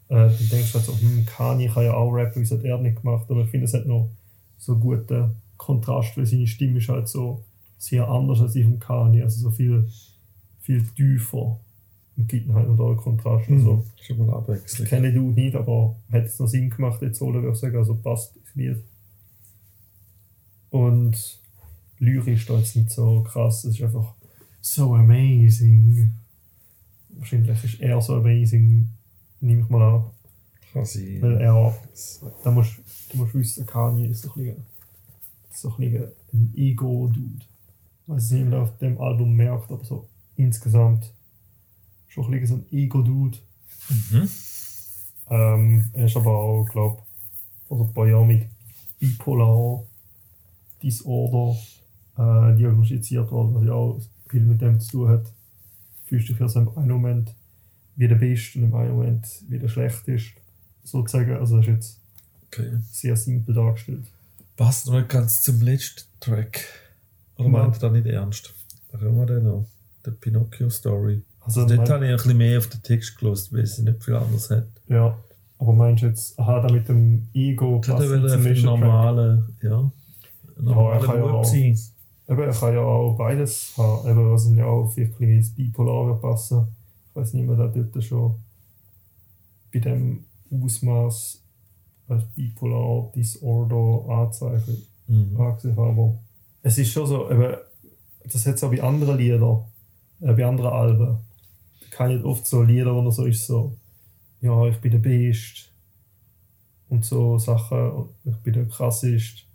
Äh, 0.09 0.15
dann 0.31 0.49
denkst 0.51 0.73
du 0.73 0.79
halt 0.79 0.87
so, 0.87 0.99
hm, 0.99 1.27
Kanye 1.27 1.69
kann 1.69 1.85
ja 1.85 1.95
auch 1.95 2.11
rappen, 2.13 2.43
wieso 2.43 2.57
hat 2.57 2.65
er 2.65 2.79
nicht 2.79 3.01
gemacht? 3.03 3.27
Aber 3.31 3.43
ich 3.43 3.51
finde, 3.51 3.67
es 3.67 3.75
hat 3.75 3.87
noch 3.87 4.11
so 4.59 4.73
einen 4.73 4.81
guten 4.81 5.35
Kontrast, 5.57 6.17
weil 6.17 6.27
seine 6.27 6.47
Stimme 6.47 6.79
ist 6.79 6.89
halt 6.89 7.09
so 7.09 7.45
sehr 7.79 8.09
anders 8.09 8.41
als 8.41 8.53
die 8.53 8.65
von 8.65 8.79
Kanye, 8.79 9.23
also 9.23 9.41
so 9.41 9.51
viel, 9.51 9.89
viel 10.61 10.85
tiefer. 10.95 11.59
Und 12.17 12.29
gibt 12.29 12.53
halt 12.53 12.69
noch 12.69 12.77
da 12.77 12.85
einen 12.85 12.97
Kontrast. 12.97 13.49
Also, 13.49 13.87
Schon 14.01 14.19
mal 14.19 14.29
ich 14.29 14.35
abwechselnd. 14.35 14.89
kenne 14.89 15.13
du 15.13 15.31
nicht, 15.31 15.55
aber 15.55 15.95
hat 16.11 16.25
es 16.25 16.39
noch 16.41 16.49
Sinn 16.49 16.69
gemacht, 16.69 17.01
jetzt 17.01 17.23
oder 17.23 17.41
würde 17.41 17.53
ich 17.53 17.59
sagen, 17.59 17.77
also 17.77 17.95
passt 17.95 18.37
ins 18.37 18.55
Lied. 18.57 18.83
Und 20.71 21.39
lyrisch 21.99 22.47
da 22.47 22.59
jetzt 22.59 22.75
nicht 22.77 22.91
so 22.91 23.23
krass, 23.23 23.65
es 23.65 23.77
ist 23.77 23.83
einfach 23.83 24.15
so 24.61 24.95
amazing. 24.95 26.13
Wahrscheinlich 27.11 27.65
ist 27.65 27.81
er 27.81 28.01
so 28.03 28.17
amazing, 28.17 28.89
nehme 29.41 29.63
ich 29.63 29.69
mal 29.69 29.83
an. 29.83 30.05
Kann 30.73 30.85
sein. 30.85 31.19
Weil 31.21 31.41
er, 31.41 31.75
da 32.43 32.51
musst, 32.51 32.81
du 33.11 33.19
musst 33.19 33.35
wissen, 33.35 33.65
Kanye 33.65 34.09
ist 34.09 34.23
so 34.23 34.33
ein 34.33 34.45
bisschen, 34.45 34.67
so 35.53 35.69
ein, 35.71 35.77
bisschen 35.77 36.13
ein 36.33 36.53
Ego-Dude. 36.57 37.45
Man 38.09 38.55
auf 38.55 38.77
dem 38.79 39.01
Album 39.01 39.35
merkt, 39.37 39.71
aber 39.71 39.85
so 39.85 40.09
insgesamt 40.37 41.13
schon 42.09 42.25
ein 42.25 42.31
bisschen 42.33 42.47
so 42.47 42.55
ein 42.55 42.67
Ego-Dude. 42.73 43.39
Mhm. 43.91 44.29
Ähm, 45.31 45.91
er 45.93 46.07
ist 46.07 46.17
aber 46.17 46.31
auch, 46.31 46.67
glaube 46.67 47.03
ich, 47.03 47.69
vor 47.69 47.79
so 47.79 47.85
ein 47.85 47.93
paar 47.93 48.09
Jahren 48.09 48.27
mit 48.27 48.47
Bipolar 48.99 49.85
Disorder 50.83 51.59
äh, 52.17 52.57
diagnostiziert 52.57 53.31
worden, 53.31 53.55
was 53.55 53.65
ja 53.65 53.73
auch 53.73 54.01
viel 54.29 54.41
mit 54.41 54.61
dem 54.61 54.81
zu 54.81 54.91
tun 54.91 55.09
hat. 55.11 55.33
Fühlst 56.07 56.29
dich 56.29 56.39
ja 56.39 56.49
so 56.49 56.61
im 56.61 56.79
einen 56.79 56.91
Moment 56.91 57.35
wie 57.97 58.09
der 58.09 58.17
Best 58.17 58.57
und 58.57 58.65
im 58.65 58.75
einen 58.75 58.97
Moment 58.97 59.27
wie 59.49 59.59
der 59.59 59.69
Schlechtest. 59.69 60.33
Sozusagen, 60.83 61.37
also 61.37 61.59
das 61.59 61.67
ist 61.67 61.73
jetzt 61.73 61.99
Okay. 62.51 62.79
sehr 62.91 63.15
simpel 63.15 63.55
dargestellt. 63.55 64.07
Passt 64.57 64.87
noch 64.87 65.07
ganz 65.07 65.43
zum 65.43 65.61
letzten 65.61 66.09
Track. 66.19 66.65
Oder 67.39 67.49
meint 67.49 67.77
ihr 67.77 67.81
das 67.81 67.93
nicht 67.93 68.07
ernst? 68.07 68.55
Was 68.93 69.01
haben 69.01 69.17
wir 69.17 69.27
denn 69.27 69.45
noch? 69.45 69.67
Der 70.05 70.11
Pinocchio 70.13 70.71
Story. 70.71 71.23
Also, 71.41 71.63
Also 71.63 71.77
dort 71.77 71.89
habe 71.91 72.05
ich 72.07 72.11
ein 72.11 72.17
bisschen 72.17 72.37
mehr 72.37 72.59
auf 72.59 72.67
den 72.69 72.83
Text 72.83 73.19
gelost, 73.19 73.53
weil 73.53 73.61
es 73.61 73.79
nicht 73.79 74.03
viel 74.05 74.15
anderes 74.15 74.51
hat. 74.51 74.67
ja, 74.89 75.17
aber 75.61 75.73
meinst 75.73 76.03
du 76.03 76.07
jetzt, 76.07 76.39
aha, 76.39 76.61
da 76.61 76.73
mit 76.73 76.89
dem 76.89 77.27
Ego 77.35 77.81
er 78.23 78.29
zum 78.29 78.39
ein 78.39 78.43
nächsten 78.45 78.67
Track? 78.67 78.81
normale, 78.81 79.49
ja. 79.63 79.91
Er 80.57 80.77
ja 81.19 81.25
auch-. 81.25 81.55
Eben, 82.31 82.41
er 82.43 82.53
kann 82.53 82.75
ja 82.75 82.81
auch 82.81 83.17
beides 83.17 83.73
haben. 83.77 84.09
Eben, 84.09 84.31
was 84.33 84.51
ja 84.55 84.67
auch 84.67 84.89
vielleicht 84.93 85.21
ins 85.21 85.55
Bipolare 85.55 86.15
passen. 86.21 86.67
Ich 87.11 87.17
weiß 87.17 87.33
nicht, 87.35 87.49
ob 87.49 87.57
man 87.57 87.73
da 87.73 87.81
dort 87.83 88.05
schon 88.05 88.35
bei 89.73 89.79
dem 89.81 90.25
Ausmaß 90.51 91.43
als 92.09 92.25
Bipolar 92.35 93.11
Disorder 93.15 94.09
anzeichnet, 94.13 94.79
Mhm. 95.09 95.41
angesehen 95.41 95.77
hat. 95.77 96.19
Es 96.69 96.77
ist 96.77 96.93
schon 96.93 97.07
so, 97.07 97.31
eben, 97.31 97.57
das 98.25 98.47
hat 98.47 98.57
es 98.57 98.63
auch 98.63 98.71
bei 98.71 98.83
anderen 98.83 99.17
Liedern, 99.17 99.65
äh, 100.21 100.35
bei 100.35 100.45
anderen 100.45 100.71
Alben. 100.71 101.17
Kanye 101.91 102.19
hat 102.19 102.25
oft 102.27 102.47
so 102.47 102.63
Lieder, 102.63 102.95
wo 102.95 103.01
er 103.01 103.11
so 103.11 103.25
ist, 103.25 103.47
so, 103.47 103.75
ja, 104.43 104.67
ich 104.67 104.77
bin 104.77 104.93
der 104.93 104.99
Best 104.99 105.73
und 106.91 107.07
so 107.07 107.39
Sachen, 107.39 108.11
ich 108.23 108.37
bin 108.37 108.53
der 108.53 108.67
Krassest. 108.67 109.47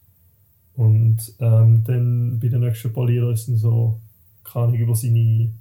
Und 0.75 1.19
ähm, 1.39 1.83
dann 1.85 2.39
bei 2.39 2.47
den 2.47 2.61
nächsten 2.61 2.91
paar 2.91 3.05
Liedern 3.05 3.33
ist 3.33 3.47
dann 3.47 3.57
so, 3.57 3.99
keine 4.43 4.65
Ahnung, 4.65 4.79
über 4.79 4.95
seine, 4.95 5.53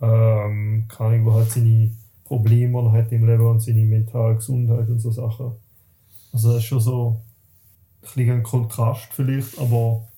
ähm, 0.00 0.84
keine 0.88 1.10
Ahnung, 1.10 1.20
über 1.20 1.34
halt 1.34 1.50
seine 1.52 1.92
Probleme, 2.24 2.82
die 2.82 2.86
er 2.88 2.92
hat 2.92 3.12
im 3.12 3.24
Leben 3.24 3.46
und 3.46 3.62
seine 3.62 3.84
mentale 3.84 4.34
Gesundheit 4.34 4.88
und 4.88 4.98
so 4.98 5.12
Sachen. 5.12 5.52
Also 6.32 6.48
das 6.48 6.58
ist 6.58 6.64
schon 6.64 6.80
so 6.80 7.20
ein 8.16 8.30
ein 8.30 8.42
Kontrast 8.42 9.12
vielleicht, 9.12 9.60
aber 9.60 10.08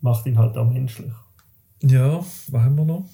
macht 0.00 0.26
ihn 0.26 0.38
halt 0.38 0.56
auch 0.56 0.68
menschlich. 0.70 1.12
Ja, 1.82 2.18
was 2.48 2.62
haben 2.62 2.76
wir 2.76 2.84
noch? 2.84 3.08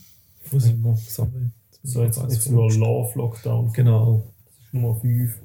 Wo 0.51 0.59
sind 0.59 0.83
wir? 0.83 0.97
Sorry. 0.97 1.51
So, 1.83 2.03
jetzt, 2.03 2.17
ich 2.17 2.23
jetzt 2.25 2.45
ganz 2.45 2.51
nur. 2.51 2.73
Love 2.73 3.19
Lockdown. 3.19 3.73
Genau. 3.73 4.25
Das 4.47 4.65
ist 4.67 4.75
Nummer 4.75 4.95
5. 5.01 5.39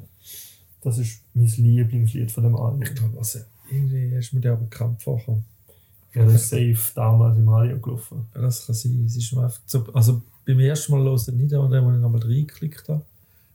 Das 0.81 0.97
ist 0.97 1.21
mein 1.33 1.45
Lieblingslied 1.47 2.31
von 2.31 2.43
dem 2.43 2.55
Album. 2.55 2.81
Ich 2.81 2.95
glaube, 2.95 3.17
also, 3.17 3.39
irgendwie 3.69 4.15
ist 4.15 4.33
mir 4.33 4.39
der 4.41 4.53
aber 4.53 4.67
krampfhacher. 4.67 5.41
Ja, 6.15 6.25
das 6.25 6.35
ist 6.35 6.49
safe 6.49 6.77
damals 6.95 7.37
im 7.37 7.47
Radio 7.49 7.77
gelaufen. 7.79 8.25
Ja, 8.33 8.41
Das 8.41 8.65
kann 8.65 8.75
sein. 8.75 9.03
Es 9.05 9.15
ist 9.17 9.33
einfach 9.37 9.59
so, 9.65 9.85
also 9.93 10.21
beim 10.45 10.59
ersten 10.59 10.93
Mal 10.93 11.03
hören 11.03 11.37
nicht, 11.37 11.53
aber 11.53 11.67
dann, 11.69 11.85
als 11.85 11.95
ich 11.97 12.01
nochmal 12.01 12.21
reingeklickt 12.23 12.87
habe, 12.89 13.05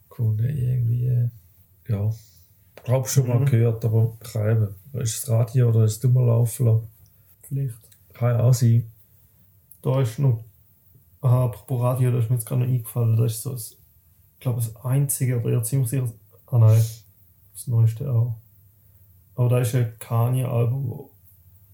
konnte 0.09 0.47
ich 0.47 0.59
irgendwie, 0.63 1.07
äh, 1.07 1.29
ja, 1.89 2.11
ich 2.77 2.83
glaube 2.85 3.09
schon 3.09 3.27
mal 3.27 3.41
Mhm. 3.41 3.47
gehört, 3.47 3.85
aber 3.85 4.17
ich 4.23 4.31
kann 4.33 4.51
eben, 4.51 5.03
ist 5.03 5.23
das 5.23 5.31
Radio 5.31 5.71
oder 5.71 5.85
ist 5.85 5.93
es 5.93 6.01
dummer 6.01 6.23
laufen 6.27 6.67
lassen? 6.67 6.87
Vielleicht. 7.49 7.79
Kann 8.13 8.31
ja 8.39 8.43
auch 8.45 8.55
sein. 8.55 8.91
Da 9.83 10.01
ist 10.01 10.19
noch, 10.19 10.43
aha, 11.21 11.45
apropos 11.47 11.83
Radio, 11.83 12.11
da 12.11 12.19
ist 12.19 12.31
mir 12.31 12.37
jetzt 12.37 12.47
gerade 12.47 12.63
noch 12.63 12.69
eingefallen, 12.69 13.17
das 13.17 13.33
ist 13.33 13.43
so, 13.43 13.53
das, 13.53 13.73
ich 13.73 14.41
glaube, 14.41 14.61
das 14.61 14.75
einzige, 14.85 15.41
oder 15.41 15.53
ja, 15.53 15.63
ziemlich 15.63 15.91
sicher, 15.91 16.11
ah 16.47 16.59
nein, 16.59 16.83
das 17.53 17.67
neueste 17.67 18.11
auch. 18.11 18.37
Aber 19.35 19.49
da 19.49 19.59
ist 19.59 19.75
ein 19.75 19.93
Kanye-Album, 19.99 20.89
wo 20.89 21.11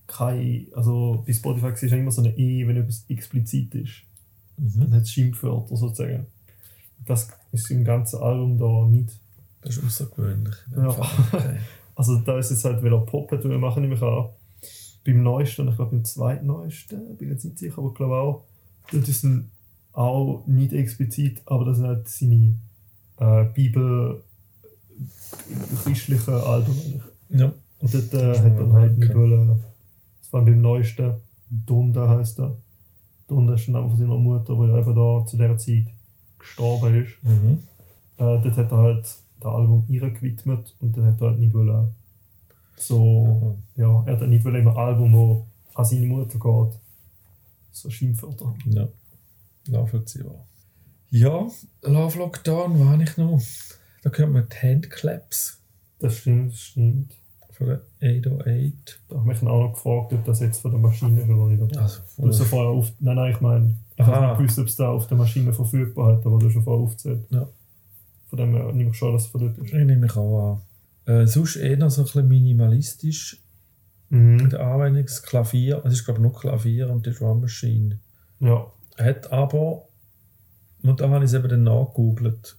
kein, 0.07 0.67
also 0.75 1.23
bei 1.27 1.33
Spotify 1.33 1.69
ist 1.69 1.83
ja 1.93 1.97
immer 1.97 2.11
so 2.11 2.23
eine 2.23 2.37
E, 2.37 2.67
wenn 2.67 2.77
etwas 2.77 3.05
explizit 3.09 3.75
ist. 3.75 4.03
Dann 4.57 4.89
Mhm. 4.89 4.95
hat 4.95 5.03
es 5.03 5.11
Schimpfwörter 5.13 5.77
sozusagen. 5.77 6.27
Das 7.07 7.29
ist 7.53 7.71
im 7.71 7.85
ganzen 7.85 8.21
Album 8.21 8.59
da 8.59 8.87
nicht. 8.87 9.19
Das 9.63 9.77
ist 9.77 9.85
außergewöhnlich. 9.85 10.55
Ja. 10.77 10.89
Okay. 10.89 11.59
Also 11.97 12.17
da 12.21 12.39
ist 12.39 12.51
jetzt 12.51 12.65
halt 12.65 12.83
wieder 12.83 12.99
Pop, 13.01 13.31
wir 13.31 13.59
machen 13.59 13.83
nämlich 13.83 14.01
auch 14.01 14.35
beim 15.05 15.23
neuesten, 15.23 15.69
ich 15.69 15.77
glaube 15.77 15.93
beim 15.93 16.05
zweitneuesten, 16.05 17.17
bin 17.17 17.31
jetzt 17.31 17.45
nicht 17.45 17.59
sicher, 17.59 17.79
aber 17.79 17.89
ich 17.89 17.95
glaube 17.95 18.17
auch, 18.17 18.45
das 18.93 19.09
ist 19.09 19.25
ein, 19.25 19.51
auch 19.93 20.47
nicht 20.47 20.73
explizit, 20.73 21.43
aber 21.47 21.65
das 21.65 21.79
sind 21.79 21.87
halt 21.87 22.09
seine 22.09 22.55
äh, 23.19 23.45
Bibel 23.53 24.23
christlichen 25.83 26.35
Alben. 26.35 26.73
eigentlich. 26.73 27.03
Ja. 27.31 27.53
Und 27.81 27.95
dort 27.95 28.15
äh, 28.15 28.39
hat 28.39 28.59
dann 28.59 28.73
halt 28.73 28.99
nicht 28.99 29.15
wollen, 29.15 29.61
das 30.21 30.33
war 30.33 30.45
beim 30.45 30.61
neuesten, 30.61 31.15
Dunda 31.49 32.09
heißt 32.09 32.41
er. 32.41 32.57
Dunda 33.27 33.55
ist 33.55 33.67
der 33.67 33.75
Name 33.75 33.89
von 33.89 33.99
seiner 33.99 34.17
Mutter, 34.17 34.55
die 34.55 34.69
ja 34.69 34.79
eben 34.79 34.95
da 34.95 35.27
zu 35.27 35.37
dieser 35.37 35.57
Zeit 35.57 35.87
gestorben 36.39 37.03
ist. 37.03 37.23
Mhm. 37.23 37.59
Äh, 38.19 38.41
dort 38.43 38.57
hat 38.57 38.73
er 38.73 38.79
halt 38.79 39.05
das 39.41 39.53
Album 39.53 39.85
ihr 39.89 40.11
gewidmet 40.11 40.75
und 40.81 40.97
dann 40.97 41.07
hat 41.07 41.21
er 41.21 41.29
halt 41.29 41.39
nicht 41.39 41.55
wollen, 41.55 41.95
so, 42.83 43.57
ja, 43.77 44.03
er 44.07 44.19
hat 44.21 44.29
nicht 44.29 44.45
wollen 44.45 44.63
im 44.63 44.69
Album, 44.69 45.13
wo 45.13 45.47
an 45.75 45.85
seine 45.85 46.07
Mutter 46.07 46.39
geht, 46.39 46.81
so 47.73 47.91
Schimpfwörter. 47.91 48.55
Ja, 48.67 48.89
nachvollziehbar. 49.69 50.47
Ja, 51.11 51.47
Love 51.83 52.19
Lockdown 52.19 52.79
war 52.87 53.01
ich 53.01 53.17
noch. 53.17 53.41
Da 54.03 54.11
hört 54.11 54.31
man 54.33 54.47
die 54.49 54.57
Handclaps 54.67 55.61
Das 55.99 56.17
stimmt, 56.19 56.53
das 56.53 56.61
stimmt. 56.61 57.13
von 57.51 57.67
der 57.67 57.81
808. 58.01 59.01
Da 59.09 59.17
habe 59.19 59.33
ich 59.33 59.43
mich 59.43 59.51
auch 59.51 59.61
noch 59.63 59.73
gefragt, 59.75 60.13
ob 60.13 60.25
das 60.25 60.41
jetzt 60.41 60.61
von 60.63 60.71
der 60.71 60.81
Maschine 60.81 61.21
ist 61.21 61.29
oder 61.29 61.47
nicht. 61.49 61.77
Also, 61.77 62.01
Du 62.17 62.29
hast 62.29 62.39
ja 62.39 62.45
vorher 62.45 62.71
auf, 62.71 62.93
nein, 63.01 63.17
nein, 63.17 63.33
ich 63.33 63.41
meine, 63.41 63.75
ich 63.97 64.07
habe 64.07 64.27
nicht 64.29 64.39
gewusst, 64.39 64.59
ob 64.59 64.67
es 64.67 64.77
da 64.77 64.89
auf 64.91 65.07
der 65.09 65.19
Maschine 65.19 65.53
verfügbar 65.53 66.17
hat, 66.17 66.25
aber 66.25 66.39
du 66.39 66.47
hast 66.47 66.53
schon 66.55 66.63
vorher 66.63 66.83
aufgezählt. 66.85 67.27
Ja. 67.31 67.47
Von 68.29 68.37
dem 68.39 68.55
her 68.55 68.73
nehme 68.73 68.91
ich 68.91 68.97
schon, 68.97 69.13
dass 69.13 69.25
es 69.25 69.29
von 69.29 69.41
dort 69.43 69.59
ist. 69.59 69.67
ich 69.67 69.73
nehme 69.75 69.97
mich 69.97 70.17
auch 70.17 70.53
an. 70.53 70.61
Äh, 71.11 71.27
sonst 71.27 71.57
eher 71.57 71.91
so 71.91 72.03
ein 72.03 72.05
bisschen 72.05 72.29
minimalistisch. 72.29 73.43
Mhm. 74.11 74.49
Der 74.51 74.61
Anwendung 74.61 75.05
das 75.05 75.23
Klavier, 75.23 75.83
es 75.85 75.95
ist 75.95 76.05
glaube 76.05 76.21
ich 76.21 76.23
nur 76.23 76.33
Klavier 76.33 76.89
und 76.89 77.05
die 77.05 77.13
Drum 77.13 77.41
Machine. 77.41 77.99
Ja, 78.39 78.73
Hat 78.97 79.33
aber, 79.33 79.89
und 80.83 81.01
da 81.01 81.11
habe 81.11 81.25
ich 81.25 81.31
es 81.31 81.35
eben 81.35 81.49
dann 81.49 81.65
nachgegoogelt, 81.65 82.57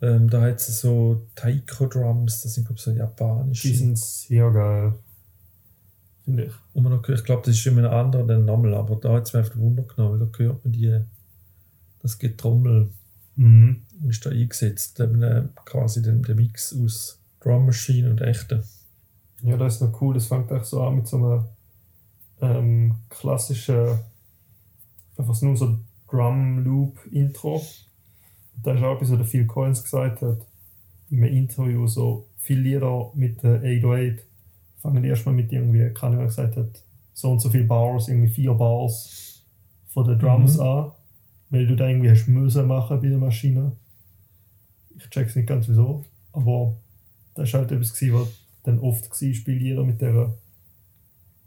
ähm, 0.00 0.30
da 0.30 0.42
hat 0.42 0.60
es 0.60 0.80
so 0.80 1.26
Taiko-Drums, 1.34 2.42
das 2.42 2.54
sind 2.54 2.64
glaube 2.64 2.78
ich 2.78 2.84
so 2.84 2.90
japanische. 2.90 3.68
die 3.68 3.74
sind 3.74 3.98
sehr 3.98 4.50
geil. 4.50 4.94
Finde 6.24 6.44
ich. 6.44 6.52
Und 6.72 6.84
man 6.84 6.92
noch, 6.92 7.08
ich 7.08 7.24
glaube, 7.24 7.42
das 7.44 7.54
ist 7.54 7.66
immer 7.66 7.82
ein 7.82 8.06
anderer 8.06 8.26
den 8.26 8.46
Namen, 8.46 8.74
aber 8.74 8.96
da 8.96 9.12
hat 9.12 9.26
es 9.26 9.32
mir 9.32 9.40
einfach 9.40 9.56
Wunder 9.56 9.82
genommen, 9.82 10.20
weil 10.20 10.26
da 10.26 10.38
hört 10.38 10.64
man 10.64 10.72
die, 10.72 11.00
das 12.00 12.18
Getrommel 12.18 12.90
Mhm. 13.36 13.82
ist 14.08 14.24
da 14.24 14.30
eingesetzt, 14.30 14.98
eben, 14.98 15.22
äh, 15.22 15.44
quasi 15.66 16.00
den, 16.00 16.22
der 16.22 16.34
Mix 16.34 16.74
aus 16.74 17.18
Drum 17.46 17.66
Machine 17.66 18.10
und 18.10 18.20
echten. 18.20 18.64
Ja, 19.42 19.56
das 19.56 19.74
ist 19.76 19.80
noch 19.82 20.00
cool. 20.00 20.14
Das 20.14 20.26
fängt 20.26 20.50
echt 20.50 20.66
so 20.66 20.82
an 20.82 20.96
mit 20.96 21.06
so 21.06 21.16
einem 21.16 21.44
ähm, 22.40 22.94
klassischen, 23.08 23.98
einfach 25.16 25.40
nur 25.42 25.56
so 25.56 25.78
Drum-Loop-Intro. 26.10 27.62
Da 28.62 28.74
ist 28.74 28.82
auch 28.82 28.94
etwas, 28.96 29.10
was 29.12 29.18
der 29.18 29.26
Phil 29.26 29.46
Collins 29.46 29.82
gesagt 29.82 30.22
hat 30.22 30.38
in 31.10 31.22
einem 31.22 31.32
Interview. 31.32 31.86
So 31.86 32.26
viele 32.38 32.62
Lieder 32.62 33.10
mit 33.14 33.42
der 33.42 33.60
808 33.62 34.24
fangen 34.78 35.04
erstmal 35.04 35.34
mit 35.34 35.52
irgendwie, 35.52 35.92
keine 35.94 36.16
Ahnung, 36.16 36.26
gesagt 36.28 36.56
hat, 36.56 36.82
so 37.12 37.30
und 37.30 37.40
so 37.40 37.48
viele 37.48 37.64
Bars, 37.64 38.08
irgendwie 38.08 38.28
vier 38.28 38.54
Bars 38.54 39.44
von 39.88 40.06
den 40.06 40.18
Drums 40.18 40.56
Mhm. 40.56 40.62
an, 40.62 40.92
weil 41.50 41.66
du 41.66 41.76
da 41.76 41.86
irgendwie 41.86 42.10
hast 42.10 42.26
müssen 42.26 42.66
machen 42.66 43.00
bei 43.00 43.08
der 43.08 43.18
Maschine. 43.18 43.72
Ich 44.96 45.08
check's 45.10 45.36
nicht 45.36 45.48
ganz 45.48 45.68
wieso, 45.68 46.04
aber 46.32 46.74
das 47.36 47.52
war 47.52 47.60
halt 47.60 47.72
etwas, 47.72 47.92
gewesen, 47.94 48.14
was 48.20 48.28
dann 48.64 48.78
oft 48.80 49.10
war, 49.10 49.34
spielt 49.34 49.62
jeder 49.62 49.84
mit 49.84 50.00
der. 50.00 50.34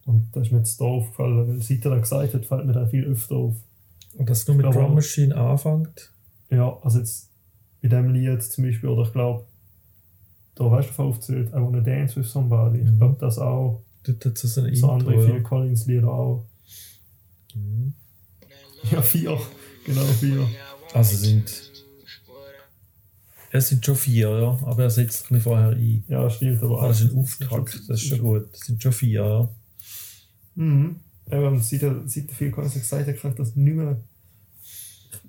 Und 0.06 0.30
das 0.34 0.48
ist 0.48 0.52
mir 0.52 0.60
jetzt 0.60 0.80
da 0.82 0.86
aufgefallen, 0.86 1.38
weil 1.48 1.62
seit 1.62 1.86
er 1.86 1.92
das 1.92 2.02
gesagt 2.10 2.34
hat, 2.34 2.46
fällt 2.46 2.66
mir 2.66 2.74
da 2.74 2.88
viel 2.88 3.04
öfter 3.06 3.36
auf. 3.36 3.56
Und 4.16 4.30
dass 4.30 4.46
du 4.46 4.54
mit 4.54 4.66
Aber- 4.66 4.82
Drum 4.82 4.96
Machine 4.96 5.36
anfängt, 5.36 6.12
Ja, 6.52 6.76
also 6.82 6.98
jetzt 7.00 7.30
bei 7.82 7.90
dem 7.90 8.12
Lied 8.14 8.42
zum 8.42 8.64
Beispiel, 8.64 8.90
oder 8.90 9.04
ich 9.04 9.12
glaube, 9.14 9.46
da 10.56 10.70
weißt 10.72 10.90
du 10.90 10.94
von 10.94 11.06
aufgezählt, 11.10 11.50
I 11.50 11.54
Wanna 11.54 11.80
Dance 11.82 12.16
with 12.16 12.32
Somebody. 12.32 12.80
Ich 12.80 12.90
Mhm. 12.90 12.98
glaube, 12.98 13.18
das 13.20 13.38
auch, 13.38 13.84
hat 14.08 14.26
es 14.26 14.42
so 14.56 14.62
ein 14.62 14.76
so 14.76 14.90
andere. 14.90 15.24
Phil 15.26 15.36
Ja. 15.36 15.40
Collins 15.42 15.86
Lieder 15.86 16.12
auch. 16.12 16.44
Mhm. 17.54 17.94
Ja, 18.92 19.02
vier, 19.04 19.38
genau 19.86 20.02
vier. 20.06 20.48
Also 20.94 21.16
sind. 21.18 21.69
Es 23.52 23.70
sind 23.70 23.84
schon 23.86 23.96
vier, 23.96 24.30
ja, 24.30 24.60
aber 24.66 24.84
er 24.84 24.90
setzt 24.90 25.26
ein 25.26 25.36
bisschen 25.36 25.42
vorher 25.42 25.70
ein. 25.70 26.04
Ja, 26.08 26.30
stimmt, 26.30 26.62
aber 26.62 26.84
Ah, 26.84 26.88
das 26.90 27.02
ist 27.02 27.12
ein 27.12 27.18
Auftakt, 27.18 27.82
das 27.88 28.02
ist 28.02 28.08
schon 28.08 28.20
gut. 28.20 28.48
Das 28.54 28.62
sind 28.62 28.82
schon 28.82 28.92
vier, 28.92 29.22
ja. 29.22 29.50
Mhm. 30.56 30.98
Eben, 31.32 31.60
seit, 31.60 31.84
er, 31.84 32.08
seit 32.08 32.28
der 32.28 32.36
Phil 32.36 32.52
Collins 32.52 32.74
gesagt 32.74 33.08
hat, 33.08 33.18
kann 33.18 33.32
ich 33.32 33.38
das 33.38 33.56
nicht 33.56 33.76
mehr. 33.76 34.00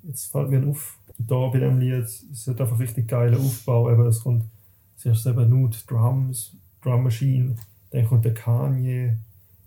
Jetzt 0.06 0.30
fällt 0.32 0.50
mir 0.50 0.66
auf. 0.66 0.98
Da 1.18 1.48
bei 1.48 1.58
dem 1.58 1.78
Lied 1.78 2.04
es 2.04 2.46
hat 2.46 2.60
einfach 2.60 2.78
richtig 2.78 3.08
geiler 3.08 3.38
Aufbau. 3.38 3.90
Eben, 3.90 4.06
es 4.06 4.20
kommt 4.20 4.44
zuerst 4.96 5.26
eben 5.26 5.48
nur 5.48 5.68
die 5.70 5.78
Drums, 5.86 6.56
Drum 6.82 7.02
Machine, 7.02 7.56
dann 7.90 8.06
kommt 8.06 8.24
der 8.24 8.34
Kanye, 8.34 9.16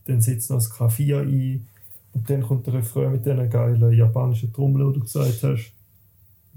dann 0.06 0.22
setzt 0.22 0.50
noch 0.50 0.58
das 0.58 0.70
Klavier 0.70 1.20
ein 1.20 1.68
und 2.14 2.30
dann 2.30 2.42
kommt 2.42 2.68
der 2.68 2.76
Refrain 2.76 3.12
mit 3.12 3.26
diesen 3.26 3.50
geilen 3.50 3.94
japanischen 3.94 4.54
Trommeln, 4.54 4.94
die 4.94 5.00
du 5.00 5.04
gesagt 5.04 5.44
hast. 5.44 5.72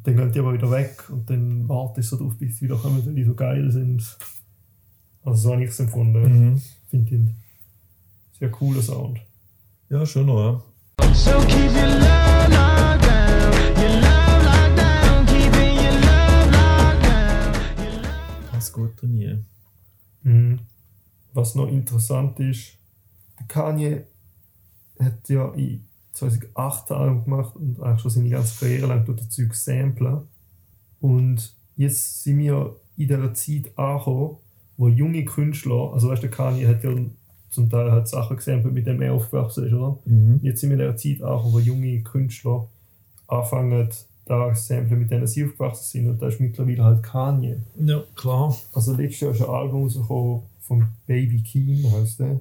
Dann 0.06 0.16
gehen 0.16 0.30
die 0.30 0.38
aber 0.38 0.54
wieder 0.54 0.70
weg 0.70 1.10
und 1.10 1.28
dann 1.28 1.68
wartest 1.68 2.12
du 2.12 2.16
so 2.16 2.22
drauf, 2.22 2.38
bis 2.38 2.58
sie 2.58 2.66
wieder 2.66 2.76
kommen, 2.76 3.04
weil 3.04 3.14
die 3.16 3.24
so 3.24 3.34
geil 3.34 3.72
sind. 3.72 4.16
Also 5.24 5.40
so 5.40 5.52
habe 5.52 5.64
ich 5.64 5.70
es 5.70 5.80
empfunden. 5.80 6.50
Mhm. 6.50 6.56
Ich 6.56 6.90
finde 6.90 7.10
den 7.10 7.34
sehr 8.38 8.52
cooler 8.52 8.82
Sound. 8.82 9.18
Ja, 9.88 10.06
schon 10.06 10.26
noch, 10.26 10.38
ja. 10.38 10.62
So 11.12 11.32
keep 11.40 11.72
your 11.72 11.88
love 11.88 12.52
locked 12.52 13.02
down. 13.02 13.52
Your 13.76 14.00
love 14.00 14.44
locked 14.44 14.78
down. 14.78 15.26
Keeping 15.26 15.76
your 15.76 15.98
love 16.00 16.52
locked 16.52 17.02
down. 17.02 18.52
Ganz 18.52 18.72
gut 18.72 18.96
trainieren. 18.96 19.44
Mhm. 20.22 20.60
Was 21.32 21.56
noch 21.56 21.66
interessant 21.66 22.38
ist, 22.38 22.78
der 23.40 23.46
Kanye 23.48 24.04
hat 25.00 25.28
ja 25.28 25.52
in 25.54 25.84
2008 26.16 26.90
ein 26.90 26.96
Album 26.96 27.24
gemacht 27.24 27.56
und 27.56 27.80
eigentlich 27.82 28.00
schon 28.00 28.10
seine 28.10 28.30
ganze 28.30 28.58
Karriere 28.58 28.86
lang 28.86 29.04
tut 29.04 29.20
er 29.20 29.28
Zeug 29.28 29.54
samplen. 29.54 30.20
Und 31.00 31.54
jetzt 31.76 32.22
sind 32.22 32.38
wir 32.38 32.76
in 32.96 33.08
dieser 33.08 33.34
Zeit 33.34 33.78
angekommen, 33.78 34.36
wo 34.78 34.88
junge 34.88 35.24
Künstler, 35.24 35.92
also 35.92 36.08
weißt 36.08 36.22
du, 36.22 36.28
der 36.28 36.36
Kanye 36.36 36.66
hat 36.66 36.84
ja 36.84 36.90
zum 37.50 37.70
Teil 37.70 37.90
halt 37.90 38.08
Sachen 38.08 38.36
gesampelt, 38.36 38.74
mit 38.74 38.86
denen 38.86 39.02
er 39.02 39.14
aufgewachsen 39.14 39.66
ist, 39.66 39.72
oder? 39.72 39.98
Mhm. 40.04 40.40
Jetzt 40.42 40.60
sind 40.60 40.70
wir 40.70 40.78
in 40.78 40.84
der 40.84 40.96
Zeit 40.96 41.22
auch, 41.22 41.52
wo 41.52 41.58
junge 41.58 42.00
Künstler 42.02 42.66
anfangen, 43.28 43.88
da 44.24 44.54
Sample 44.54 44.96
mit 44.96 45.10
denen 45.10 45.26
sie 45.26 45.44
aufgewachsen 45.44 45.84
sind 45.84 46.10
und 46.10 46.20
da 46.20 46.28
ist 46.28 46.40
mittlerweile 46.40 46.82
halt 46.82 47.02
Kanye. 47.02 47.58
Ja, 47.78 48.02
klar. 48.16 48.56
Also 48.72 48.94
letztes 48.94 49.20
Jahr 49.20 49.30
ist 49.32 49.42
ein 49.42 49.48
Album 49.48 49.82
rausgekommen 49.82 50.42
von 50.60 50.86
Baby 51.06 51.42
Keem, 51.42 51.90
heißt 51.92 52.20
der. 52.20 52.40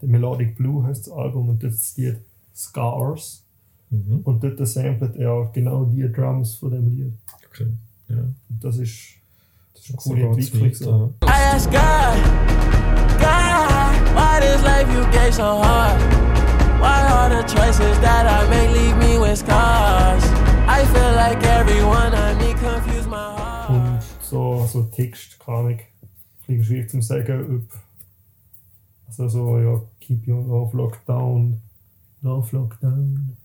The 0.00 0.06
Melodic 0.06 0.56
Blue 0.56 0.84
heißt 0.84 1.06
das 1.06 1.12
Album 1.12 1.48
und 1.48 1.62
das 1.62 1.74
das 1.74 1.96
Lied 1.96 2.18
Scars. 2.56 3.44
Mhm. 3.90 4.20
Und 4.24 4.42
dort 4.42 4.66
samplet 4.66 5.16
er 5.16 5.50
genau 5.52 5.84
die 5.84 6.10
Drums 6.10 6.56
von 6.56 6.70
dem 6.70 6.88
Lied. 6.88 7.12
Okay. 7.46 7.68
Ja. 8.08 8.16
Und 8.16 8.64
das 8.64 8.78
ist, 8.78 9.14
das 9.74 9.82
ist 9.84 9.90
eine 9.90 10.00
So 10.00 10.10
coole 10.10 10.22
Entwicklung. 10.22 10.72
So. 10.72 11.14
I 11.22 11.54
ask 11.54 11.70
God, 11.70 12.16
God, 13.20 14.14
why 14.14 14.40
this 14.40 14.62
life 14.62 14.90
you 14.92 15.04
gave 15.12 15.34
so 15.34 15.62
hard? 15.62 16.00
Why 16.80 17.08
all 17.10 17.30
the 17.30 17.42
choices 17.42 17.98
that 18.00 18.26
I 18.26 18.48
make 18.48 18.70
leave 18.72 18.96
me 18.98 19.18
with 19.18 19.38
scars? 19.38 20.24
I 20.68 20.84
feel 20.84 21.12
like 21.14 21.42
everyone 21.44 22.12
I 22.12 22.34
meet 22.34 22.56
confuse 22.58 23.06
my 23.06 23.16
heart. 23.16 23.70
Und 23.70 24.02
so, 24.20 24.66
so 24.66 24.82
Text, 24.82 25.38
keine 25.38 25.58
Ahnung, 25.58 25.80
schwierig 26.62 26.90
zu 26.90 27.00
sagen, 27.00 27.56
ob. 27.56 27.78
Also 29.08 29.28
so, 29.28 29.58
ja, 29.58 29.80
keep 30.00 30.26
your 30.26 30.42
love 30.42 30.76
lockdown, 30.76 31.60
love 32.26 32.54
lockdown. 32.54 33.36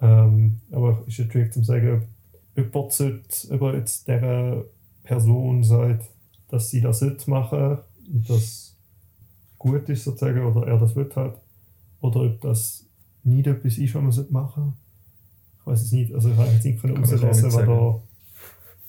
Ähm, 0.00 0.60
aber 0.70 1.02
ist 1.06 1.18
ja 1.18 1.24
schwierig 1.30 1.52
zu 1.52 1.62
sagen, 1.62 2.02
ob 2.56 2.64
jemand, 2.64 2.92
sollte, 2.92 3.54
ob 3.54 3.74
jetzt 3.74 4.06
dieser 4.06 4.64
Person 5.02 5.64
sagt, 5.64 6.10
dass 6.48 6.70
sie 6.70 6.80
das 6.80 6.98
sollte 6.98 7.30
machen 7.30 7.78
und 8.12 8.28
das 8.28 8.76
gut 9.58 9.88
ist 9.88 10.04
sozusagen, 10.04 10.44
oder 10.44 10.66
er 10.66 10.78
das 10.78 10.94
will 10.94 11.10
hat, 11.14 11.40
oder 12.00 12.20
ob 12.20 12.40
das 12.40 12.84
nicht 13.22 13.46
etwas 13.46 13.78
ist, 13.78 13.94
was 13.94 14.02
man 14.02 14.12
sollte 14.12 14.32
machen 14.32 14.74
Ich 15.60 15.66
weiß 15.66 15.82
es 15.82 15.92
nicht, 15.92 16.14
also 16.14 16.30
ich 16.30 16.36
habe 16.36 16.50
jetzt 16.50 16.64
nicht 16.64 16.80
können 16.80 16.94
Kann 16.94 17.04
ich 17.04 17.14
auch 17.14 17.22
rauslesen, 17.22 17.48
nicht 17.48 17.56
was 17.56 17.66
da 17.66 18.00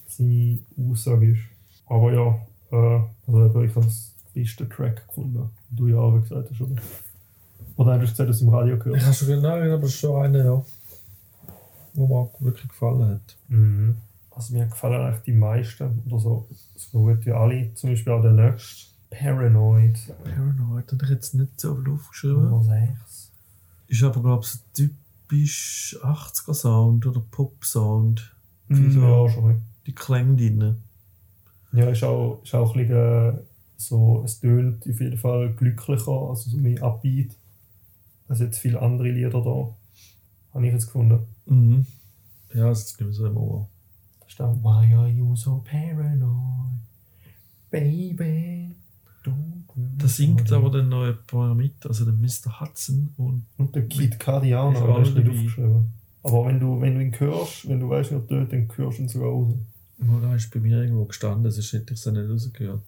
seine 0.07 0.59
Aussage 0.91 1.31
ist. 1.31 1.41
Aber 1.85 2.13
ja, 2.13 2.39
äh, 2.71 3.01
also 3.27 3.61
ich 3.61 3.75
habe 3.75 3.85
das 3.85 4.13
beste 4.33 4.67
Track 4.67 5.07
gefunden. 5.07 5.49
Du 5.69 5.87
ja 5.87 5.97
auch 5.97 6.19
gesagt 6.19 6.49
hast, 6.49 6.61
oder? 6.61 6.75
Oder 7.77 7.93
hast 7.93 8.01
du 8.01 8.07
gesagt, 8.09 8.29
dass 8.29 8.39
du 8.39 8.45
im 8.45 8.53
Radio 8.53 8.75
Ich 8.75 8.83
gehört 8.83 9.01
habe 9.03 9.13
schon 9.13 9.27
genau, 9.27 9.49
aber 9.49 9.77
das 9.77 9.89
ist 9.89 9.99
schon 9.99 10.21
eine, 10.23 10.43
ja. 10.45 10.63
Wo 11.93 12.07
mir 12.07 12.15
auch 12.15 12.41
wirklich 12.41 12.67
gefallen 12.67 13.09
hat. 13.09 13.37
Mhm. 13.47 13.95
Also 14.31 14.53
mir 14.53 14.65
gefallen 14.65 15.01
eigentlich 15.01 15.23
die 15.23 15.31
meisten, 15.33 16.01
oder 16.07 16.19
so, 16.19 16.47
so 16.75 16.99
gut 16.99 17.25
wie 17.25 17.31
alle. 17.31 17.73
Zum 17.75 17.89
Beispiel 17.91 18.13
auch 18.13 18.21
der 18.21 18.33
nächste, 18.33 18.87
Paranoid, 19.09 19.97
Paranoid 20.23 20.91
habe 20.91 21.03
ich 21.05 21.09
jetzt 21.09 21.33
nicht 21.35 21.59
so 21.59 21.75
viel 21.75 21.93
aufgeschrieben. 21.93 22.49
Nummer 22.49 22.63
6. 22.63 23.31
Ist 23.87 24.03
aber, 24.03 24.21
glaube 24.21 24.43
ich, 24.43 24.49
so 24.51 24.59
typisch 24.73 25.97
80er-Sound 26.01 27.05
oder 27.05 27.21
Pop-Sound. 27.31 28.33
Mhm, 28.67 28.91
so- 28.91 28.99
ja, 29.01 29.29
schon. 29.29 29.61
Die 29.85 29.93
Klänge 29.95 30.35
drin. 30.35 30.75
Ja, 31.71 31.89
ist 31.89 32.03
auch, 32.03 32.41
ist 32.43 32.55
auch 32.55 32.75
ein 32.75 32.87
bisschen 32.87 32.97
äh, 32.97 33.33
so, 33.77 34.21
es 34.25 34.39
tönt 34.39 34.81
auf 34.89 34.99
jeden 34.99 35.17
Fall 35.17 35.53
glücklicher, 35.53 36.11
also 36.11 36.49
so 36.49 36.57
mehr 36.57 36.81
Upbeat, 36.81 37.35
als 38.27 38.39
jetzt 38.39 38.57
viele 38.59 38.81
andere 38.81 39.09
Lieder 39.09 39.41
da. 39.41 39.75
Habe 40.53 40.67
ich 40.67 40.73
jetzt 40.73 40.87
gefunden. 40.87 41.19
Mhm. 41.45 41.85
Ja, 42.53 42.69
es 42.71 42.83
ist 42.85 42.99
nicht 42.99 43.07
mehr 43.07 43.13
so 43.13 43.25
im 43.27 43.37
Ohr. 43.37 43.67
Da 44.21 44.29
steht 44.29 44.63
Why 44.63 44.93
are 44.93 45.09
you 45.09 45.35
so 45.35 45.63
paranoid? 45.69 46.79
Baby. 47.69 48.75
Da 49.97 50.07
singt 50.07 50.51
aber 50.51 50.69
dann 50.69 50.89
noch 50.89 51.03
ein 51.03 51.17
paar 51.27 51.53
mit, 51.55 51.85
also 51.85 52.05
der 52.05 52.13
Mr. 52.13 52.61
Hudson 52.61 53.09
und 53.17 53.45
Und 53.57 53.75
der 53.75 53.87
Kid 53.87 54.17
der 54.25 54.61
auch 54.61 54.71
ist 55.01 55.15
nicht 55.15 55.27
dabei. 55.27 55.29
aufgeschrieben. 55.31 55.85
Aber 56.23 56.45
wenn 56.45 56.59
du, 56.59 56.79
wenn 56.79 56.95
du 56.95 57.03
ihn 57.03 57.19
hörst, 57.19 57.67
wenn 57.67 57.79
du 57.79 57.89
weißt, 57.89 58.11
wie 58.11 58.15
er 58.15 58.27
tönt, 58.27 58.53
dann 58.53 58.67
hörst 58.75 58.97
du 58.99 59.03
ihn 59.03 59.09
sogar 59.09 59.29
raus. 59.29 59.53
da 60.21 60.35
ist 60.35 60.51
bei 60.51 60.59
mir 60.59 60.81
irgendwo 60.81 61.05
gestanden, 61.05 61.51
sonst 61.51 61.73
hätte 61.73 61.93
ich 61.93 61.99
es 61.99 62.05
nicht 62.05 62.29
rausgehört. 62.29 62.81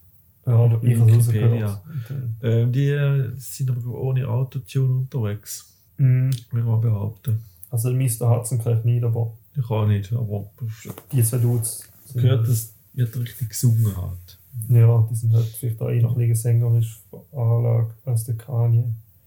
Ja, 0.47 0.65
ich 0.81 0.99
habe 0.99 1.11
es 1.11 1.27
Wikipedia. 1.27 1.81
dann- 2.07 2.37
Ähm, 2.41 2.71
die 2.71 2.89
äh, 2.89 3.31
sind 3.37 3.69
aber 3.69 3.85
ohne 3.99 4.27
Autotune 4.27 4.93
unterwegs, 4.99 5.73
Mhm. 5.97 6.29
ich 6.31 6.53
mal 6.53 6.77
behaupten. 6.77 7.41
Also 7.69 7.89
der 7.91 7.97
Mr. 7.99 8.29
Hudson 8.29 8.59
kriegt 8.59 8.85
nicht, 8.85 9.03
aber 9.03 9.33
Ich 9.55 9.69
auch 9.69 9.85
nicht, 9.87 10.11
aber 10.13 10.49
ich 10.61 10.91
die 11.11 11.23
zwei 11.23 11.37
Dudes 11.39 11.87
gehört, 12.13 12.47
dass 12.47 12.73
wird 12.93 13.15
richtig 13.19 13.49
gesungen 13.49 13.95
hat. 13.97 14.39
Ja, 14.69 15.07
die 15.11 15.15
sind 15.15 15.33
halt 15.33 15.45
vielleicht 15.45 15.79
auch 15.81 15.89
eh 15.89 16.01
noch 16.01 16.13
ein 16.13 16.17
bisschen 16.27 16.35
sängerisch 16.35 16.99
Anlage 17.31 17.93
als 18.05 18.23
der 18.23 18.35
Kanye. 18.35 18.85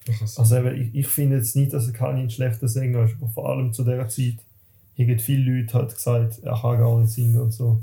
Also, 0.09 0.41
Also 0.41 0.57
eben, 0.57 0.81
ich, 0.81 0.95
ich 0.95 1.07
finde 1.07 1.37
jetzt 1.37 1.55
nicht, 1.55 1.73
dass 1.73 1.85
der 1.85 1.95
Kanye 1.95 2.23
ein 2.23 2.31
schlechter 2.31 2.67
Sänger 2.67 3.05
ist, 3.05 3.15
aber 3.21 3.29
vor 3.29 3.49
allem 3.49 3.73
zu 3.73 3.85
dieser 3.85 4.09
Zeit 4.09 4.39
haben 4.99 5.19
viele 5.21 5.61
Leute 5.61 5.75
halt 5.75 5.95
gesagt, 5.95 6.41
er 6.43 6.59
kann 6.61 6.79
gar 6.79 6.99
nicht 6.99 7.13
singen 7.13 7.41
und 7.41 7.53
so. 7.53 7.81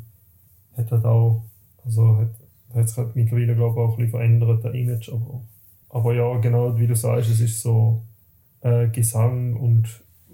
Hat 0.76 0.91
halt 0.91 1.06
auch, 1.06 1.43
also 1.86 2.17
hat, 2.17 2.32
hat 2.74 2.88
sich 2.90 2.98
halt 2.98 3.16
mittlerweile 3.16 3.56
glaube 3.56 3.80
ich 3.80 3.86
auch 3.86 3.92
ein 3.92 3.96
bisschen 3.98 4.12
verändert, 4.12 4.64
der 4.64 4.74
Image, 4.74 5.10
aber, 5.10 5.42
aber 5.90 6.14
ja, 6.14 6.38
genau 6.38 6.78
wie 6.78 6.88
du 6.88 6.96
sagst, 6.96 7.30
es 7.30 7.40
ist 7.40 7.62
so 7.62 8.04
äh, 8.62 8.88
Gesang 8.90 9.56
und 9.56 9.88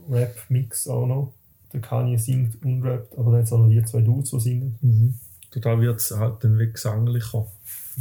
Rap-Mix 0.10 0.88
auch 0.88 1.06
noch. 1.08 1.34
Der 1.72 1.82
Kanye 1.82 2.17
singt 2.17 2.63
und 2.63 2.84
rappt, 2.84 3.17
aber 3.17 3.32
dann 3.32 3.39
hat 3.39 3.46
es 3.48 3.54
auch 3.54 3.60
noch 3.60 3.69
die 3.69 3.84
zwei 3.84 4.02
Dudes, 4.02 4.32
die 4.32 4.39
singen. 4.39 4.78
mhm. 4.82 5.13
Total 5.52 5.80
wird 5.82 6.00
es 6.00 6.10
halt 6.12 6.43
dann 6.43 6.58
wie 6.58 6.72
gesanglicher. 6.72 7.46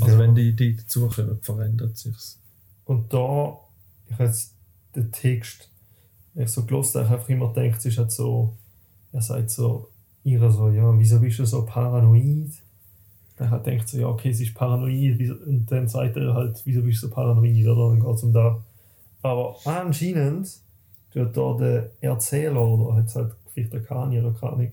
Also 0.01 0.13
Ja. 0.15 0.19
wenn 0.19 0.35
die, 0.35 0.57
die 0.57 0.75
dazukommen, 0.77 1.39
verändert 1.43 1.99
sich's. 1.99 2.39
Und 2.87 3.13
da, 3.13 3.59
ich 4.07 4.15
habe 4.15 4.25
jetzt 4.25 4.55
den 4.97 5.13
Text, 5.13 5.69
ich 6.35 6.49
so 6.49 6.65
gelost 6.65 6.95
habe, 6.95 7.05
ich 7.05 7.11
einfach 7.13 7.29
immer 7.29 7.53
gedacht, 7.53 7.79
es 7.79 7.85
ist 7.87 7.99
halt 7.99 8.11
so, 8.11 8.57
er 9.13 9.21
sagt 9.21 9.51
so, 9.51 9.89
ihre 10.25 10.51
so, 10.51 10.71
ja, 10.71 10.99
wieso 10.99 11.21
bist 11.21 11.39
du 11.41 11.45
so 11.45 11.67
paranoid? 11.67 12.51
Dann 13.43 13.51
hat 13.51 13.67
denkt 13.67 13.89
so, 13.89 13.99
ja, 13.99 14.07
okay, 14.07 14.33
sie 14.33 14.45
ist 14.45 14.55
paranoid, 14.55 15.19
und 15.47 15.67
dann 15.67 15.89
sagt 15.89 16.17
er 16.17 16.33
halt, 16.33 16.63
wieso 16.65 16.83
bist 16.83 17.03
du 17.03 17.09
so 17.09 17.13
paranoid, 17.15 17.67
oder? 17.67 17.91
Dann 17.91 18.01
geht 18.01 18.15
es 18.15 18.23
um 18.23 18.33
da. 18.33 18.63
Aber 19.23 19.57
anscheinend 19.65 20.49
tut 21.13 21.37
da 21.37 21.57
der 21.59 21.91
Erzähler, 22.01 22.63
oder 22.63 22.97
hat 22.97 23.13
halt 23.15 23.33
vielleicht 23.53 23.73
der 23.73 23.83
Kanye 23.83 24.21
oder 24.21 24.53
Ahnung, 24.53 24.71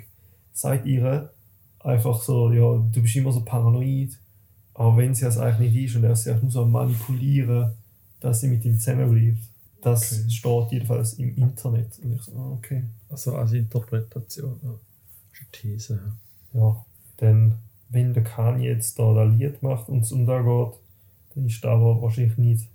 sagt 0.54 0.86
ihr 0.86 1.32
einfach 1.80 2.22
so, 2.22 2.52
ja, 2.52 2.78
du 2.92 3.02
bist 3.02 3.16
immer 3.16 3.32
so 3.32 3.42
paranoid, 3.42 4.20
aber 4.76 4.98
wenn 4.98 5.16
sie 5.16 5.26
es 5.26 5.38
eigentlich 5.40 5.74
nicht 5.74 5.86
ist 5.86 5.96
und 5.96 6.04
er 6.04 6.12
ist 6.12 6.26
ja 6.26 6.38
nur 6.40 6.52
so 6.52 6.66
manipulieren, 6.66 7.72
dass 8.20 8.42
sie 8.42 8.50
mit 8.50 8.64
ihm 8.66 8.78
zusammenbleibt. 8.78 9.40
Das 9.82 10.12
Okay. 10.12 10.30
steht 10.30 10.72
jedenfalls 10.74 11.14
im 11.14 11.36
Internet. 11.38 11.88
Und 12.04 12.14
ich 12.14 12.22
so, 12.22 12.34
ah, 12.34 12.52
okay. 12.52 12.84
Also 13.10 13.36
als 13.36 13.54
Interpretation. 13.54 14.60
Ja. 14.62 14.70
Das 14.70 15.40
ist 15.40 15.42
eine 15.42 15.52
These. 15.52 16.00
ja. 16.54 16.60
Ja, 16.62 16.86
dann, 17.18 17.56
wenn 17.90 18.14
der 18.14 18.24
Kanye 18.24 18.70
jetzt 18.70 18.98
da 19.00 19.14
das 19.14 19.34
Lied 19.36 19.62
macht 19.62 19.90
und 19.90 20.02
es 20.02 20.12
um 20.12 20.26
da 20.26 20.42
geht, 20.42 20.80
dann 21.36 21.46
ist 21.46 21.64
da 21.64 21.74
aber 21.74 22.02
wahrscheinlich 22.02 22.38
nicht. 22.38 22.68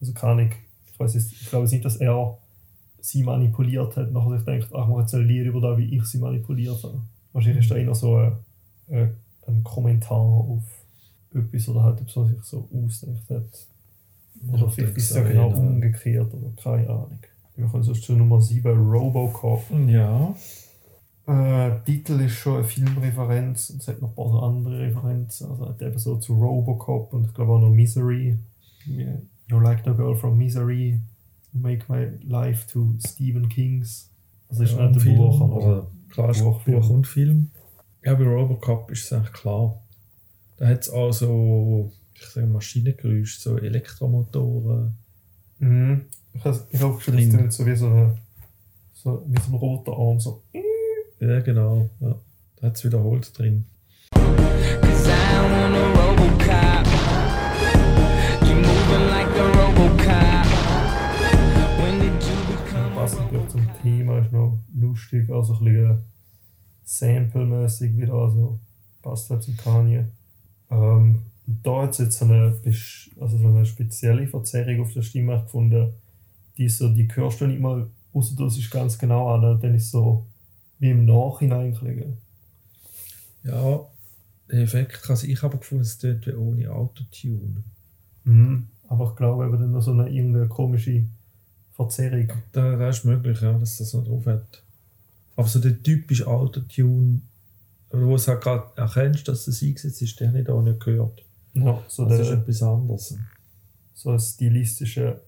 Also 0.00 0.12
Kanye, 0.12 0.50
ich 0.90 0.98
weiß 0.98 1.14
jetzt, 1.14 1.32
ich 1.32 1.48
glaube 1.50 1.68
nicht, 1.68 1.84
dass 1.84 1.96
er 1.96 2.38
sie 3.00 3.24
manipuliert 3.24 3.96
hat, 3.96 4.12
nachher 4.12 4.36
sich 4.36 4.44
denkt, 4.44 4.68
ach, 4.72 4.86
mach 4.86 5.00
jetzt 5.00 5.14
ein 5.14 5.26
Lied 5.26 5.46
über 5.46 5.60
das, 5.60 5.78
wie 5.78 5.96
ich 5.96 6.04
sie 6.04 6.18
manipuliert 6.18 6.82
habe. 6.82 7.00
Wahrscheinlich 7.32 7.64
ist 7.64 7.70
da 7.70 7.76
eher 7.76 7.94
so 7.94 8.16
ein, 8.16 8.32
ein, 8.88 9.16
ein 9.46 9.64
Kommentar 9.64 10.16
auf 10.18 10.62
etwas 11.34 11.68
oder 11.68 11.82
halt, 11.82 12.00
ob 12.00 12.16
er 12.16 12.26
sich 12.26 12.42
so 12.42 12.68
ausdenkt 12.72 13.28
hat. 13.30 13.66
Oder 14.48 14.62
Ja, 14.62 14.68
vielleicht 14.68 14.96
ist 14.96 15.10
es 15.10 15.16
ja 15.16 15.22
genau 15.22 15.50
ich 15.50 15.56
umgekehrt 15.56 16.32
oder 16.32 16.52
keine 16.62 16.88
Ahnung. 16.88 17.18
Wir 17.56 17.66
kommen 17.66 17.82
sonst 17.82 18.04
zu 18.04 18.14
Nummer 18.14 18.40
7, 18.40 18.70
Robocop. 18.70 19.62
Ja. 19.86 20.34
Äh, 21.26 21.70
Titel 21.84 22.20
ist 22.20 22.32
schon 22.32 22.56
eine 22.56 22.64
Filmreferenz 22.64 23.70
und 23.70 23.80
es 23.80 23.88
hat 23.88 24.02
noch 24.02 24.10
ein 24.10 24.14
paar 24.14 24.42
andere 24.42 24.80
Referenzen. 24.80 25.50
Also 25.50 25.68
hat 25.68 25.80
eben 25.80 25.98
so 25.98 26.16
zu 26.16 26.34
Robocop 26.34 27.12
und 27.12 27.26
ich 27.26 27.34
glaube 27.34 27.52
auch 27.52 27.60
noch 27.60 27.70
Misery. 27.70 28.38
You're 29.48 29.62
like 29.62 29.84
the 29.84 29.92
girl 29.92 30.16
from 30.16 30.36
Misery. 30.36 31.00
You 31.52 31.60
make 31.60 31.84
my 31.88 32.10
life 32.24 32.66
to 32.72 32.94
Stephen 33.06 33.48
Kings. 33.48 34.10
Also 34.48 34.64
ist 34.64 34.72
ja, 34.76 34.88
nicht 34.88 35.06
ein 35.06 35.16
Buch, 35.16 35.40
aber 35.40 35.54
also, 35.54 35.86
klar 36.10 36.30
ist 36.30 36.42
Buch, 36.42 36.60
Buch, 36.62 36.90
und 36.90 37.06
Film. 37.06 37.50
Ja, 38.04 38.14
bei 38.14 38.24
Robocop 38.24 38.90
ist 38.90 39.04
es 39.04 39.12
eigentlich 39.12 39.32
klar. 39.32 39.80
Da 40.56 40.66
hat 40.66 40.80
es 40.80 40.90
auch 40.90 41.12
so, 41.12 41.92
ich 42.14 42.26
sage 42.26 42.46
Maschinengeräusche, 42.46 43.40
so 43.40 43.58
Elektromotoren. 43.58 44.94
mhm. 45.60 46.06
ich 46.34 46.44
habe 46.44 46.56
es 46.56 47.04
Drin. 47.04 47.30
klingt 47.30 47.52
so 47.52 47.64
wie 47.64 47.76
so, 47.76 48.10
so 48.94 49.24
wie 49.28 49.40
so 49.40 49.52
ein 49.52 49.54
roter 49.54 49.92
Arm. 49.92 50.18
So. 50.18 50.42
Ja, 51.22 51.38
genau. 51.38 51.88
Ja. 52.00 52.16
Da 52.56 52.66
hat 52.66 52.76
es 52.76 52.84
wiederholt 52.84 53.38
drin. 53.38 53.64
Passend 62.96 63.30
zum? 63.30 63.62
Thema 63.82 64.18
ist 64.18 64.32
noch 64.32 64.58
lustig, 64.74 65.30
also 65.30 65.54
ein 65.54 65.64
bisschen 65.64 65.98
Sample-mäßig 66.84 67.96
wieder, 67.96 68.14
also 68.14 68.58
passt 69.00 69.30
halt 69.30 69.44
zum 69.44 69.56
Kanye. 69.56 70.06
Ähm, 70.70 71.22
Und 71.46 71.66
da 71.66 71.82
hat 71.82 71.90
es 71.90 71.98
jetzt 71.98 72.18
so 72.18 72.24
eine, 72.24 72.56
also 73.20 73.38
so 73.38 73.46
eine 73.46 73.64
spezielle 73.64 74.26
Verzerrung 74.26 74.80
auf 74.80 74.92
der 74.92 75.02
Stimme 75.02 75.40
gefunden, 75.40 75.92
die 76.56 76.68
so, 76.68 76.88
die 76.88 77.06
hörst 77.14 77.40
du 77.40 77.46
nicht 77.46 77.60
mal, 77.60 77.88
außer 78.12 78.34
du 78.36 78.46
ist 78.46 78.70
ganz 78.70 78.98
genau 78.98 79.34
an, 79.34 79.60
dann 79.60 79.74
ist 79.74 79.90
so 79.92 80.26
wie 80.82 80.90
im 80.90 81.04
Nachhinein 81.04 81.74
klingen. 81.74 82.16
Ja, 83.44 83.80
der 84.50 84.62
Effekt 84.62 85.00
kann 85.04 85.16
ich 85.22 85.42
aber 85.44 85.58
gefunden, 85.58 85.82
es 85.82 85.96
tönt 85.96 86.26
wie 86.26 86.32
ohne 86.34 86.70
Autotune. 86.72 87.62
Mhm. 88.24 88.66
Aber 88.88 89.10
ich 89.10 89.16
glaube 89.16 89.46
eben 89.46 89.58
dann 89.60 89.70
noch 89.70 89.80
so 89.80 89.92
eine 89.92 90.08
irgendeine 90.10 90.48
komische 90.48 91.04
Verzerrung. 91.72 92.28
Da, 92.50 92.76
da 92.76 92.88
ist 92.88 93.04
möglich, 93.04 93.40
ja, 93.40 93.52
dass 93.56 93.78
das 93.78 93.94
noch 93.94 94.04
drauf 94.04 94.26
hat. 94.26 94.62
Aber 95.36 95.46
so 95.46 95.60
der 95.60 95.80
typische 95.80 96.26
Autotune, 96.26 97.20
wo 97.90 97.98
du 97.98 98.14
es 98.16 98.26
halt 98.26 98.42
gerade 98.42 98.64
erkennst, 98.76 99.28
dass 99.28 99.44
das 99.44 99.62
eingesetzt 99.62 100.02
ist, 100.02 100.18
den 100.18 100.28
habe 100.28 100.40
ich 100.40 100.46
da 100.46 100.60
nicht 100.60 100.80
gehört. 100.80 101.22
Ja, 101.54 101.80
so, 101.86 102.06
Das 102.08 102.18
ist 102.20 102.30
der, 102.30 102.38
etwas 102.38 102.62
anderes. 102.62 103.16
so 103.94 104.10
ein 104.10 104.18
stilistische 104.18 105.20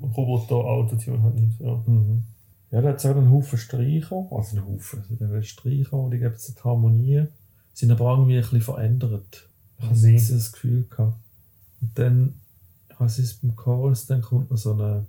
Roboter-Autotune 0.00 1.22
hat 1.24 1.34
nicht. 1.34 1.60
Ja. 1.60 1.82
Mhm. 1.86 2.22
Ja, 2.76 2.82
da 2.82 2.88
hat 2.90 2.96
es 2.98 3.06
auch 3.06 3.16
einen 3.16 3.30
Haufen 3.32 3.58
Streicher, 3.58 4.26
also 4.30 4.56
einen 4.58 4.66
Haufen, 4.66 5.02
also 5.10 5.26
der 5.26 5.42
Streicher, 5.42 5.94
und 5.94 6.10
die 6.10 6.18
geben 6.18 6.32
jetzt 6.32 6.58
die 6.58 6.62
Harmonie, 6.62 7.24
sind 7.72 7.90
aber 7.90 8.10
irgendwie 8.12 8.36
ein 8.36 8.42
bisschen 8.42 8.60
verändert. 8.60 9.48
Ich 9.78 9.84
habe 9.86 9.94
sein. 9.96 10.12
jetzt 10.12 10.30
das 10.30 10.52
Gefühl 10.52 10.84
gehabt. 10.90 11.16
Und 11.80 11.98
dann, 11.98 12.34
was 12.98 13.18
ist 13.18 13.40
beim 13.40 13.56
Chorus, 13.56 14.04
dann 14.06 14.20
kommt 14.20 14.50
noch 14.50 14.58
so 14.58 14.72
eine, 14.74 15.06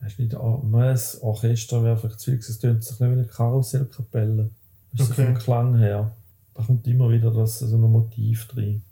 hast 0.00 0.18
du 0.18 0.22
nicht 0.22 0.34
ein 0.34 0.40
Orchester, 0.40 1.84
wäre 1.84 1.98
vielleicht 1.98 2.20
zu 2.20 2.30
viel, 2.30 2.38
gewesen, 2.38 2.50
es 2.52 2.58
tönt 2.58 2.82
sich 2.84 2.92
ein 2.92 2.96
bisschen 2.98 3.10
wie 3.16 3.18
eine 3.20 3.28
Karussellkapelle. 3.28 4.50
Das 4.92 5.00
ist 5.08 5.12
Okay. 5.12 5.22
so 5.22 5.26
vom 5.32 5.34
Klang 5.42 5.76
her. 5.76 6.12
Da 6.54 6.62
kommt 6.64 6.86
immer 6.86 7.10
wieder 7.10 7.30
das, 7.30 7.58
so 7.58 7.76
ein 7.76 7.80
Motiv 7.82 8.48
drin. 8.48 8.82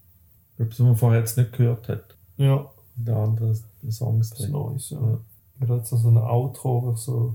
Etwas, 0.58 0.80
was 0.80 0.86
man 0.86 0.96
vorher 0.96 1.20
jetzt 1.20 1.36
nicht 1.38 1.52
gehört 1.52 1.88
hat. 1.88 2.16
ja, 2.36 2.70
In 2.98 3.04
den 3.06 3.14
anderen 3.14 3.58
Songs 3.90 4.28
das 4.30 4.40
ist 4.40 4.46
drin. 4.52 4.72
nice. 4.72 4.90
Ja. 4.90 5.00
Ja. 5.00 5.18
Da 5.66 5.74
hat 5.74 5.86
so 5.86 5.96
ein 5.96 6.16
Outro, 6.18 6.92
ich 6.94 7.00
so, 7.00 7.34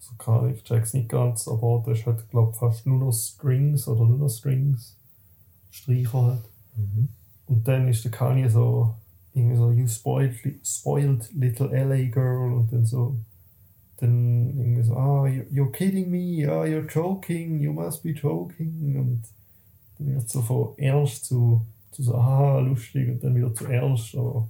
so 0.00 0.14
kann 0.18 0.50
ich 0.54 0.64
check's 0.64 0.94
nicht 0.94 1.08
ganz, 1.10 1.46
aber 1.48 1.82
das 1.86 2.00
ist 2.00 2.06
halt, 2.06 2.28
glaube 2.30 2.54
fast 2.54 2.86
nur 2.86 2.98
noch 2.98 3.12
Strings 3.12 3.86
oder 3.88 4.04
nur 4.06 4.18
noch 4.18 4.28
Strings. 4.30 4.96
Streicher 5.70 6.22
halt. 6.22 6.42
Mhm. 6.76 7.08
Und 7.46 7.68
dann 7.68 7.88
ist 7.88 8.04
der 8.04 8.10
Kanye 8.12 8.48
so, 8.48 8.94
irgendwie 9.34 9.56
so, 9.56 9.70
you 9.72 9.86
spoiled, 9.88 10.42
li- 10.44 10.60
spoiled 10.64 11.30
little 11.34 11.68
LA 11.72 12.08
girl 12.10 12.52
und 12.54 12.72
dann 12.72 12.86
so, 12.86 13.16
dann 13.98 14.58
irgendwie 14.58 14.82
so, 14.82 14.96
ah, 14.96 15.26
you- 15.28 15.44
you're 15.52 15.70
kidding 15.72 16.10
me, 16.10 16.46
ah, 16.50 16.64
you're 16.64 16.88
joking, 16.88 17.60
you 17.60 17.72
must 17.72 18.02
be 18.02 18.10
joking 18.10 18.96
und 18.98 19.22
dann 19.98 20.14
wird 20.14 20.28
so 20.28 20.42
von 20.42 20.78
ernst 20.78 21.26
zu, 21.26 21.66
zu 21.92 22.02
so, 22.02 22.14
ah, 22.14 22.60
lustig 22.60 23.08
und 23.10 23.22
dann 23.24 23.34
wieder 23.36 23.54
zu 23.54 23.66
ernst, 23.66 24.14
aber 24.16 24.48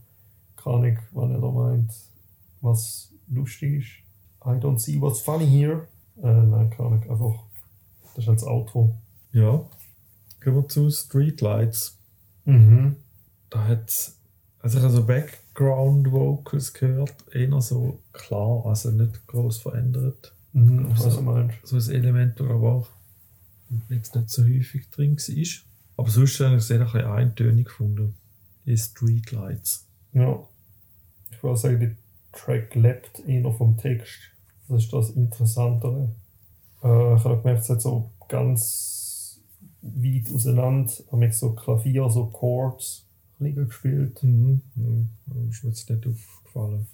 keine 0.56 0.76
Ahnung, 0.76 0.98
wann 1.12 1.30
er 1.32 1.40
da 1.40 1.50
meint, 1.50 1.92
was 2.60 3.12
lustig 3.28 3.80
ist. 3.80 4.09
I 4.44 4.58
don't 4.58 4.78
see 4.78 5.00
what's 5.00 5.20
funny 5.20 5.46
here. 5.46 5.86
Äh, 6.22 6.26
nein, 6.26 6.70
keine 6.70 6.88
Ahnung, 6.88 7.10
einfach, 7.10 7.42
das 8.14 8.24
ist 8.24 8.28
als 8.28 8.44
Outro. 8.44 8.94
Ja. 9.32 9.64
Gehen 10.40 10.54
wir 10.54 10.68
zu 10.68 10.90
Streetlights. 10.90 11.98
Mhm. 12.44 12.96
Da 13.50 13.66
hat 13.66 14.12
also 14.62 14.76
ich 14.78 14.84
habe 14.84 14.92
so 14.92 15.04
Background 15.06 16.12
Vocals 16.12 16.72
gehört, 16.74 17.14
eher 17.32 17.60
so 17.62 17.98
klar, 18.12 18.66
also 18.66 18.90
nicht 18.90 19.26
groß 19.26 19.58
verändert. 19.58 20.34
Mhm, 20.52 20.86
ich 20.86 20.90
weiß, 20.92 20.98
So. 20.98 21.06
was 21.06 21.16
du 21.16 21.22
meinst. 21.22 21.56
So 21.64 21.76
ein 21.76 21.94
Element, 21.96 22.40
das 22.40 22.46
aber 22.48 22.72
auch 22.72 22.88
jetzt 23.88 24.14
nicht 24.14 24.30
so 24.30 24.42
häufig 24.44 24.90
drin 24.90 25.16
war. 25.16 25.62
Aber 25.96 26.10
sonst 26.10 26.40
habe 26.40 26.54
ich 26.56 26.60
es 26.60 26.68
sehr 26.68 26.80
ein 26.80 26.84
bisschen 26.86 27.04
eintönig 27.06 27.66
gefunden. 27.66 28.14
Die 28.66 28.76
Streetlights. 28.76 29.86
Ja. 30.12 30.40
Ich 31.30 31.42
würde 31.42 31.56
sagen, 31.56 31.80
der 31.80 31.96
Track 32.32 32.74
lebt 32.74 33.26
eher 33.26 33.50
vom 33.52 33.76
Text. 33.76 34.18
Das 34.68 34.84
ist 34.84 34.92
das 34.92 35.10
Interessantere. 35.10 36.10
Äh, 36.82 37.14
ich 37.14 37.24
habe 37.24 37.38
gemerkt, 37.38 37.62
es 37.62 37.70
hat 37.70 37.82
so 37.82 38.10
ganz 38.28 39.40
weit 39.82 40.32
auseinander, 40.32 40.92
ich 41.20 41.34
so 41.34 41.52
Klavier, 41.52 42.08
so 42.10 42.26
Chords 42.26 43.06
gespielt. 43.38 44.22
Mhm. 44.22 44.60
mhm. 44.74 45.08
Ist 45.48 45.64
mir 45.64 45.70
jetzt 45.70 45.88
nicht 45.88 46.06
aufgefallen. 46.06 46.86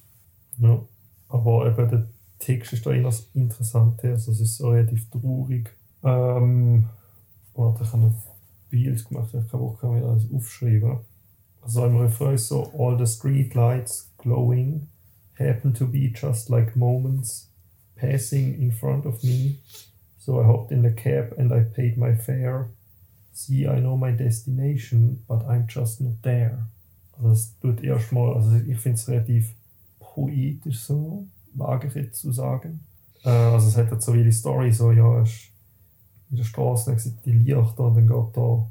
Ja. 0.58 0.80
Aber 1.28 1.66
eben 1.66 1.90
der 1.90 2.08
Text 2.38 2.72
ist 2.72 2.86
da 2.86 2.92
eher 2.92 3.02
das 3.02 3.28
Interessante. 3.34 4.10
Also 4.10 4.32
es 4.32 4.40
ist 4.40 4.56
so 4.56 4.70
relativ 4.70 5.10
traurig. 5.10 5.74
Ähm, 6.04 6.88
warte, 7.54 7.82
ich 7.82 7.92
habe 7.92 8.04
ein 8.04 8.14
Bild 8.70 9.08
gemacht, 9.08 9.34
ich 9.34 9.50
kann 9.50 9.60
auch 9.60 9.82
mir 9.82 10.02
das 10.02 10.30
aufschreiben. 10.32 10.98
Also 11.62 11.84
im 11.84 11.96
Refrain 11.96 12.34
ist 12.34 12.48
so, 12.48 12.70
all 12.78 12.96
the 12.96 13.12
street 13.12 13.54
lights 13.54 14.12
glowing 14.18 14.86
happen 15.38 15.72
to 15.74 15.86
be 15.86 16.08
just 16.08 16.50
like 16.50 16.76
moments 16.76 17.48
passing 17.96 18.54
in 18.60 18.70
front 18.72 19.06
of 19.06 19.22
me. 19.22 19.58
So 20.18 20.40
I 20.40 20.44
hopped 20.44 20.72
in 20.72 20.82
the 20.82 20.90
cab 20.90 21.34
and 21.38 21.52
I 21.52 21.62
paid 21.62 21.96
my 21.96 22.14
fare. 22.14 22.68
See, 23.32 23.66
I 23.66 23.80
know 23.80 23.96
my 23.96 24.12
destination, 24.12 25.22
but 25.28 25.44
I'm 25.46 25.66
just 25.66 26.00
not 26.00 26.22
there. 26.22 26.66
Also 27.12 27.28
das 27.28 27.54
tut 27.60 27.82
erstmal, 27.82 28.34
also 28.34 28.56
ich 28.56 28.78
finde 28.78 28.98
es 28.98 29.08
relativ 29.08 29.54
poetisch 29.98 30.80
so, 30.80 31.26
wage 31.54 31.88
ich 31.88 31.94
jetzt 31.94 32.20
zu 32.20 32.32
sagen. 32.32 32.80
Äh, 33.24 33.28
also 33.28 33.68
es 33.68 33.76
hat 33.76 33.90
halt 33.90 34.02
so 34.02 34.14
wie 34.14 34.24
die 34.24 34.32
Story, 34.32 34.72
so 34.72 34.92
ja, 34.92 35.16
er 35.16 35.22
ist 35.22 35.50
in 36.30 36.36
der 36.36 36.44
Straße, 36.44 36.90
dann 36.90 36.98
sieht 36.98 37.24
die 37.24 37.32
Lichter 37.32 37.84
und 37.84 37.94
dann 37.94 38.06
geht 38.06 38.36
da, 38.36 38.66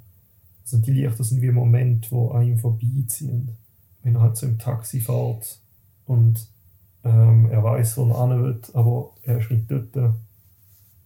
also 0.64 0.78
die 0.78 0.92
Lichter 0.92 1.24
sind 1.24 1.42
wie 1.42 1.50
ein 1.50 1.56
Moment, 1.56 2.12
wo 2.12 2.38
ihm 2.40 2.58
vorbeiziehen. 2.58 3.50
Wenn 4.04 4.16
er 4.16 4.22
halt 4.22 4.38
so 4.38 4.46
im 4.46 4.60
Taxi 4.60 5.00
fährt 5.00 5.60
und 6.06 6.48
ähm, 7.06 7.50
er 7.52 7.64
weiß, 7.64 7.98
wo 7.98 8.10
er 8.12 8.28
hin 8.28 8.44
will, 8.44 8.62
aber 8.74 9.12
er 9.24 9.40
ist 9.40 9.52
nicht 9.52 9.70
dort. 9.72 9.96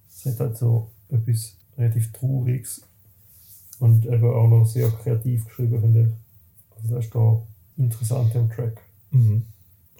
Es 0.09 0.25
hat 0.25 0.39
halt 0.39 0.57
so 0.57 0.89
etwas 1.09 1.55
relativ 1.77 2.11
Trauriges 2.11 2.81
und 3.79 4.05
eben 4.05 4.25
auch 4.25 4.47
noch 4.47 4.65
sehr 4.65 4.89
kreativ 4.89 5.45
geschrieben, 5.45 5.79
finde 5.81 6.01
ich. 6.01 6.75
Also 6.81 6.95
das 6.95 7.05
ist 7.05 7.15
da 7.15 7.41
interessant 7.77 8.35
am 8.35 8.49
Track. 8.49 8.81
Mhm. 9.11 9.43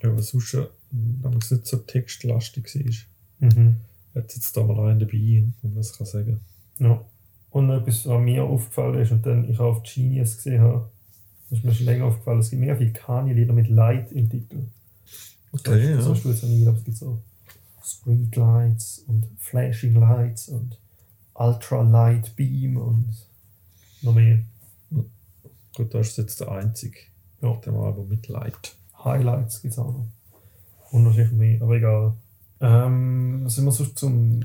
Ja, 0.02 0.10
aber 0.10 0.22
sonst, 0.22 0.54
äh, 0.54 0.68
wenn 0.92 1.38
es 1.38 1.52
nicht 1.52 1.68
so 1.68 1.78
textlastig 1.78 2.66
war, 2.76 3.50
Mhm. 3.50 3.76
hat 4.16 4.26
es 4.30 4.36
jetzt 4.36 4.58
da 4.58 4.64
mal 4.64 4.90
einen 4.90 5.00
dabei, 5.00 5.14
wenn 5.62 5.72
man 5.72 5.76
das 5.76 5.98
kann 5.98 6.06
sagen 6.08 6.40
Ja. 6.80 7.02
Und 7.52 7.70
etwas, 7.72 8.06
was 8.06 8.22
mir 8.22 8.44
aufgefallen 8.44 9.02
ist 9.02 9.12
und 9.12 9.26
dann 9.26 9.50
ich 9.50 9.60
auf 9.60 9.82
Genius 9.84 10.36
gesehen 10.38 10.62
habe, 10.62 10.90
das 11.50 11.60
ist 11.60 11.66
mir 11.66 11.74
schon 11.74 11.86
länger 11.86 12.06
aufgefallen, 12.06 12.40
es 12.40 12.50
gibt 12.52 12.60
mehr 12.62 12.78
viele 12.78 12.92
Kanye-Lieder 12.92 13.54
mit 13.54 13.70
Light 13.70 14.12
im 14.12 14.30
Titel. 14.30 14.68
Okay, 15.52 15.96
das 15.96 16.06
ja. 16.06 16.14
du 16.14 16.30
jetzt 16.30 16.44
noch 16.44 16.50
nie, 16.50 16.68
aber 16.68 16.78
es 16.78 16.84
gibt 16.84 16.98
so 16.98 17.20
Street 17.84 18.36
Lights 18.36 19.04
und 19.08 19.26
Flashing 19.38 19.96
Lights 19.96 20.50
und 20.50 20.78
Ultra 21.34 21.82
Light 21.82 22.36
Beam 22.36 22.78
und 22.78 23.14
noch 24.02 24.14
mehr. 24.14 24.40
Gut, 25.76 25.94
da 25.94 26.00
ist 26.00 26.18
jetzt 26.18 26.40
der 26.42 26.52
einzige 26.52 26.98
Ja. 27.42 27.50
auf 27.50 27.62
dem 27.62 27.76
Album 27.78 28.10
mit 28.10 28.28
Light. 28.28 28.76
Highlights 29.04 29.62
gibt 29.62 29.74
es 29.74 29.80
auch 29.80 29.94
noch. 29.94 30.08
Und 30.92 31.06
wahrscheinlich 31.06 31.32
mehr, 31.34 31.62
aber 31.62 31.78
egal. 31.78 32.14
Ähm, 32.60 33.42
was 33.46 33.56
sind 33.56 33.66
wir 33.66 33.72
sonst 33.72 33.98
zum 33.98 34.40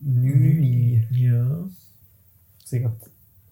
Nüni? 0.00 1.06
Ja. 1.10 1.64
Ich 2.60 2.66
sehe 2.68 2.82
grad, 2.82 2.92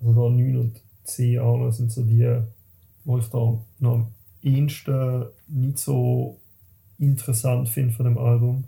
also 0.00 0.12
da 0.12 0.34
9 0.34 0.56
und 0.56 0.80
10 1.04 1.38
auch 1.38 1.56
noch 1.56 1.72
sind 1.72 1.90
so 1.90 2.02
die, 2.02 2.40
wo 3.04 3.18
ich 3.18 3.26
da 3.28 3.38
noch 3.78 3.94
am 3.94 4.06
ehesten 4.42 5.26
nicht 5.48 5.78
so 5.78 6.38
interessant 6.98 7.68
finde 7.68 7.94
von 7.94 8.04
dem 8.04 8.18
Album. 8.18 8.64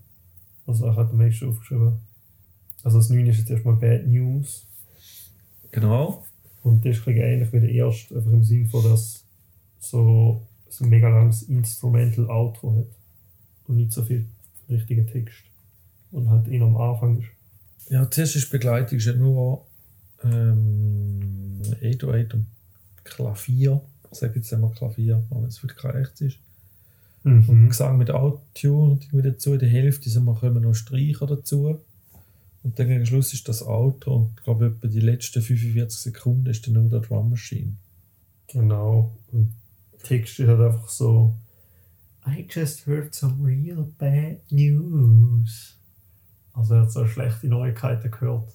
Also 0.66 0.88
ich 0.88 0.96
hatte 0.96 1.10
am 1.10 1.18
meisten 1.18 1.48
aufgeschrieben. 1.48 1.94
Also 2.82 2.98
das 2.98 3.10
9 3.10 3.26
ist 3.26 3.38
jetzt 3.38 3.50
erstmal 3.50 3.76
Bad 3.76 4.06
News. 4.06 4.66
Genau. 5.72 6.24
Und 6.62 6.84
das 6.84 6.96
ist 6.96 7.04
bisschen 7.04 7.22
ähnlich 7.22 7.52
wie 7.52 7.60
der 7.60 7.70
erste, 7.70 8.16
einfach 8.16 8.32
im 8.32 8.44
Sinn 8.44 8.68
von, 8.68 8.82
dass 8.84 9.24
so, 9.78 10.46
so 10.68 10.84
ein 10.84 10.90
mega 10.90 11.08
langes 11.08 11.42
Instrumental 11.42 12.28
Outro 12.30 12.76
hat. 12.76 12.86
Und 13.66 13.76
nicht 13.76 13.92
so 13.92 14.04
viel 14.04 14.26
richtiger 14.68 15.06
Text. 15.06 15.42
Und 16.12 16.28
halt 16.28 16.48
eher 16.48 16.62
am 16.62 16.76
Anfang 16.76 17.18
ist. 17.18 17.28
Ja, 17.88 18.08
zuerst 18.10 18.36
ist 18.36 18.50
Begleitung 18.50 18.98
ist 18.98 19.06
ja 19.06 19.14
nur 19.14 19.66
ähm, 20.22 21.60
808 21.82 22.34
und 22.34 22.46
Klavier. 23.04 23.80
Ich 24.12 24.18
sage 24.18 24.36
jetzt 24.36 24.52
einmal 24.52 24.70
Klavier, 24.70 25.22
weil 25.30 25.44
es 25.44 25.62
wirklich 25.62 25.80
kein 25.80 25.96
echtes 25.96 26.20
ist. 26.20 26.38
Mhm. 27.22 27.68
Gesang 27.68 27.98
mit 27.98 28.10
Autotune 28.10 28.92
und 28.92 29.04
irgendwie 29.04 29.30
dazu. 29.30 29.56
Der 29.56 29.68
Hälfte 29.68 30.08
sind 30.08 30.24
wir, 30.24 30.34
kommen 30.34 30.62
noch 30.62 30.74
Streicher 30.74 31.26
dazu. 31.26 31.80
Und 32.62 32.78
dann 32.78 32.88
gegen 32.88 33.06
Schluss 33.06 33.32
ist 33.32 33.48
das 33.48 33.62
Outro 33.62 34.16
und 34.16 34.30
ich 34.36 34.44
glaube, 34.44 34.66
etwa 34.66 34.86
die 34.86 35.00
letzten 35.00 35.40
45 35.40 35.98
Sekunden 35.98 36.46
ist 36.46 36.66
dann 36.66 36.74
nur 36.74 36.88
der 36.90 37.00
Drum 37.00 37.30
Machine. 37.30 37.74
Genau. 38.48 39.16
Und 39.32 39.52
Text 40.02 40.38
ist 40.40 40.48
halt 40.48 40.60
einfach 40.60 40.88
so. 40.88 41.34
I 42.26 42.46
just 42.48 42.86
heard 42.86 43.14
some 43.14 43.42
real 43.42 43.90
bad 43.98 44.40
news. 44.50 45.78
Also 46.52 46.74
er 46.74 46.82
hat 46.82 46.92
so 46.92 47.06
schlechte 47.06 47.48
Neuigkeiten 47.48 48.10
gehört. 48.10 48.52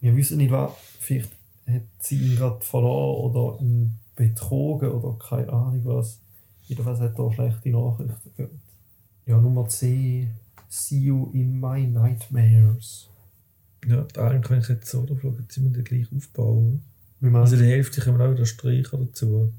Wir 0.00 0.14
wissen 0.14 0.36
nicht, 0.36 0.50
was. 0.50 0.72
Vielleicht 0.98 1.30
hat 1.66 1.82
sie 2.00 2.18
ihn 2.18 2.36
gerade 2.36 2.60
verloren 2.60 3.32
oder 3.32 3.60
ihn 3.62 3.92
betrogen 4.14 4.90
oder 4.90 5.18
keine 5.18 5.52
Ahnung 5.52 5.80
was. 5.84 6.20
Jedenfalls 6.70 7.00
hat 7.00 7.18
er 7.18 7.32
schlechte 7.32 7.70
Nachrichten 7.70 8.30
gehabt. 8.36 8.54
Ja, 9.26 9.40
Nummer 9.40 9.68
10. 9.68 10.30
See 10.68 10.98
you 11.00 11.28
in 11.32 11.58
my 11.58 11.84
nightmares. 11.84 13.08
Ja, 13.88 14.06
eigentlich, 14.16 14.50
wenn 14.50 14.60
ich 14.60 14.68
jetzt 14.68 14.88
so 14.88 15.04
schaue, 15.04 15.44
sind 15.48 15.64
wir 15.64 15.72
den 15.72 15.82
gleich 15.82 16.06
aufbauen. 16.14 16.84
Wie 17.18 17.28
meinst 17.28 17.52
Also 17.52 17.64
die 17.64 17.68
Hälfte 17.68 18.00
kommen 18.00 18.22
auch 18.22 18.30
wieder 18.30 18.46
Streicher 18.46 18.98
dazu. 18.98 19.52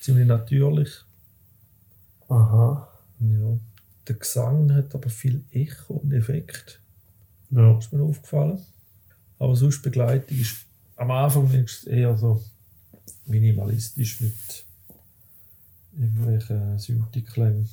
Ziemlich 0.00 0.26
natürlich. 0.26 0.88
Aha. 2.28 2.88
Ja. 3.20 3.58
Der 4.08 4.14
Gesang 4.14 4.72
hat 4.72 4.94
aber 4.94 5.10
viel 5.10 5.44
Echo 5.50 5.96
und 5.96 6.14
Effekt. 6.14 6.80
Ja. 7.50 7.76
ist 7.76 7.92
mir 7.92 8.02
aufgefallen. 8.02 8.58
Aber 9.38 9.54
sonst 9.54 9.82
Begleitung 9.82 10.38
ist 10.38 10.64
am 10.96 11.10
Anfang 11.10 11.66
eher 11.84 12.16
so 12.16 12.42
minimalistisch 13.26 14.22
mit 14.22 14.64
irgendwelchen 15.98 16.78
Synthi-Klängen. 16.78 17.68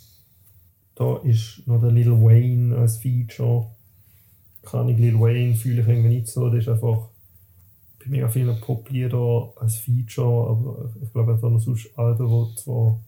Da 0.95 1.17
ist 1.17 1.61
noch 1.65 1.81
der 1.81 1.91
Lil 1.91 2.11
Wayne 2.11 2.75
als 2.75 2.97
Feature. 2.97 3.67
Kann 4.63 4.89
ich 4.89 4.97
Lil 4.97 5.19
Wayne 5.19 5.55
fühle 5.55 5.81
ich 5.81 5.87
irgendwie 5.87 6.15
nicht 6.15 6.27
so. 6.27 6.49
Das 6.49 6.59
ist 6.59 6.69
einfach 6.69 7.09
bei 7.99 8.05
mega 8.07 8.29
vielen 8.29 8.59
Poplieder 8.61 9.53
als 9.57 9.75
Feature. 9.75 10.49
Aber 10.49 10.91
ich 11.01 11.11
glaube, 11.11 11.33
er 11.33 11.35
hat 11.35 11.43
noch 11.43 11.59
sonst 11.59 11.89
Alben, 11.97 12.27
die 12.27 12.55
zwar 12.55 12.99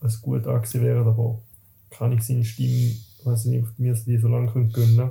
als 0.00 0.20
gut 0.20 0.46
angesehen 0.46 0.84
wären, 0.84 1.06
aber 1.06 1.40
kann 1.90 2.12
ich 2.12 2.22
seine 2.22 2.44
Stimme, 2.44 2.92
weiß 3.24 3.46
nicht, 3.46 3.64
ob 3.64 3.78
mir 3.78 3.94
die 3.94 4.18
so 4.18 4.28
lange 4.28 4.50
gönnen 4.50 4.72
können. 4.72 5.10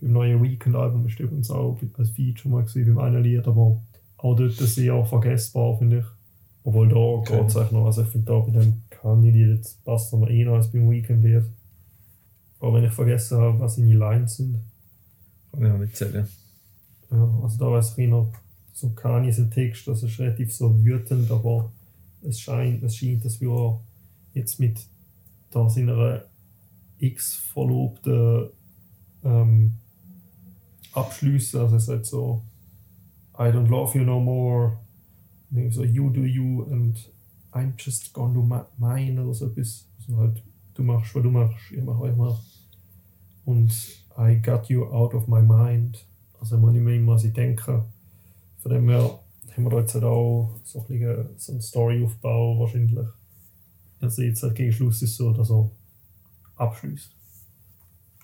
Beim 0.00 0.12
neuen 0.12 0.42
Weekend-Album 0.42 1.06
ist 1.06 1.20
übrigens 1.20 1.50
auch 1.50 1.78
als 1.98 2.10
Feature 2.10 2.48
mal 2.48 2.64
gewesen, 2.64 2.94
beim 2.94 3.04
einen 3.04 3.22
Lied, 3.22 3.46
aber 3.46 3.80
auch 4.16 4.36
dort 4.36 4.52
sehr 4.52 5.04
vergessbar, 5.04 5.78
finde 5.78 5.98
ich. 5.98 6.19
Obwohl 6.70 6.88
da 6.88 6.96
Okay. 6.96 7.36
geht 7.36 7.48
es 7.48 7.56
eigentlich 7.56 7.72
noch. 7.72 7.86
Also 7.86 8.02
ich 8.02 8.08
finde 8.08 8.26
da 8.26 8.38
bei 8.38 8.52
dem 8.52 8.74
Kanye-Lied 8.90 9.56
jetzt 9.56 9.84
passt 9.84 10.12
mir 10.14 10.30
eh 10.30 10.44
noch 10.44 10.54
als 10.54 10.70
beim 10.70 10.88
Weekend-Lied. 10.88 11.42
Aber 12.60 12.74
wenn 12.74 12.84
ich 12.84 12.92
vergessen 12.92 13.38
habe, 13.38 13.58
was 13.58 13.74
seine 13.74 13.92
Lines 13.92 14.36
sind. 14.36 14.56
Kann 15.50 15.66
ich 15.66 15.72
auch 15.72 15.78
nicht 15.78 15.96
sagen. 15.96 16.28
Ja, 17.10 17.40
also 17.42 17.58
da 17.58 17.72
weiß 17.72 17.98
ich 17.98 18.08
noch, 18.08 18.32
so 18.72 18.90
Kanye 18.90 19.32
sein 19.32 19.50
Text, 19.50 19.88
das 19.88 20.04
ist 20.04 20.18
relativ 20.20 20.54
so 20.54 20.72
wütend, 20.84 21.28
aber 21.32 21.72
es 22.22 22.38
scheint, 22.38 22.84
es 22.84 22.96
scheint, 22.96 23.24
dass 23.24 23.40
wir 23.40 23.80
jetzt 24.32 24.60
mit 24.60 24.78
da 25.50 25.68
seiner 25.68 26.22
X-Verlobten 27.00 28.50
ähm, 29.24 29.72
abschließen. 30.92 31.60
Also 31.60 31.76
es 31.76 31.86
sagt 31.86 32.06
so, 32.06 32.42
I 33.36 33.44
don't 33.50 33.66
love 33.68 33.98
you 33.98 34.04
no 34.04 34.20
more. 34.20 34.78
So, 35.52 35.82
you 35.82 36.10
do 36.10 36.24
you 36.24 36.66
and 36.70 36.96
I'm 37.52 37.74
just 37.76 38.12
gonna 38.12 38.34
do 38.34 38.42
mine 38.78 39.18
oder 39.18 39.34
so 39.34 39.46
etwas. 39.46 39.86
Also 39.98 40.16
halt, 40.16 40.42
du 40.74 40.82
machst, 40.82 41.14
was 41.14 41.22
du 41.22 41.30
machst, 41.30 41.56
ich 41.72 41.82
mach, 41.82 42.02
ich 42.04 42.16
mach. 42.16 42.40
Und 43.44 43.72
I 44.16 44.36
got 44.36 44.68
you 44.68 44.84
out 44.84 45.14
of 45.14 45.26
my 45.26 45.42
mind. 45.42 46.04
Also 46.40 46.56
man 46.56 46.72
nicht 46.72 46.82
mehr 46.82 46.94
immer, 46.94 47.14
was 47.14 47.24
ich 47.24 47.32
denke. 47.32 47.84
Von 48.58 48.72
dem 48.72 48.88
her 48.88 49.18
haben 49.56 49.64
wir 49.64 49.70
da 49.70 49.80
jetzt 49.80 49.94
halt 49.94 50.04
auch 50.04 50.56
so 50.62 50.86
ein 50.88 51.28
so 51.36 51.52
einen 51.52 51.60
Storyaufbau 51.60 52.60
wahrscheinlich. 52.60 53.06
Also 54.00 54.22
jetzt 54.22 54.42
halt 54.42 54.54
gegen 54.54 54.72
Schluss 54.72 55.02
ist 55.02 55.16
so, 55.16 55.32
dass 55.32 55.50
er 55.50 55.70
abschließt. 56.56 57.10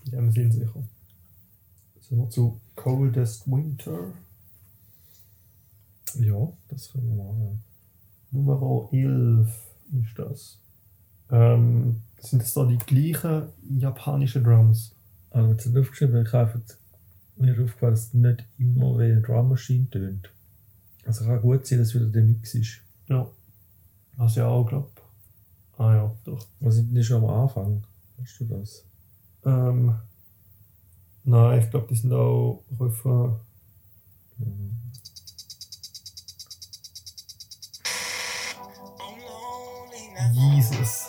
In 0.05 0.11
dem 0.13 0.31
Sinn 0.31 0.53
sicher. 0.53 0.83
Sind 2.01 2.19
wir 2.19 2.31
zu 2.31 2.61
Coldest 2.77 3.51
Winter. 3.51 4.13
Ja, 6.21 6.53
das 6.69 6.93
können 6.93 7.09
wir 7.09 7.25
machen. 7.25 7.63
Nummer 8.31 8.89
11 8.93 9.49
ist 9.93 10.19
das. 10.19 10.59
Ähm, 11.31 12.03
sind 12.19 12.43
das 12.43 12.53
da 12.53 12.65
die 12.65 12.79
gleichen 12.79 13.49
japanischen 13.79 14.45
Drums? 14.45 14.95
Also, 15.31 15.51
jetzt 15.51 15.67
nicht 15.67 15.79
aufgeschrieben, 15.79 16.25
ich 16.25 16.35
einfach 16.35 16.61
mir 17.37 17.53
ist 17.53 17.61
aufgefallen, 17.61 17.93
dass 17.93 18.07
es 18.07 18.15
nicht 18.15 18.45
immer 18.59 18.99
wie 18.99 19.05
eine 19.05 19.21
Drum 19.21 19.51
Machine 19.51 19.89
tönt. 19.91 20.31
Also 21.05 21.25
kann 21.25 21.41
gut 21.41 21.67
sein, 21.67 21.79
dass 21.79 21.95
wieder 21.95 22.07
der 22.07 22.25
Mix 22.25 22.55
ist. 22.55 22.81
Ja. 23.09 23.31
Was 24.17 24.37
ja 24.37 24.49
auch 24.49 24.67
glaube. 24.67 24.91
Ah 25.77 25.95
ja, 25.95 26.17
doch. 26.25 26.47
Was 26.61 26.77
sind 26.77 26.95
die 26.95 27.05
schon 27.05 27.23
am 27.23 27.31
Anfang? 27.31 27.85
Hast 28.21 28.41
du 28.41 28.45
das? 28.47 28.85
Ähm, 29.45 29.95
nein, 31.25 31.61
ich 31.61 31.71
glaube, 31.71 31.87
die 31.91 31.97
sind 31.97 32.13
auch 32.13 32.65
Refrain. 32.81 33.37
Mhm. 34.39 34.86
Jesus. 40.33 41.07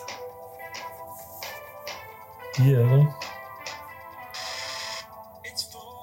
Die, 2.58 2.76
oder? 2.76 3.16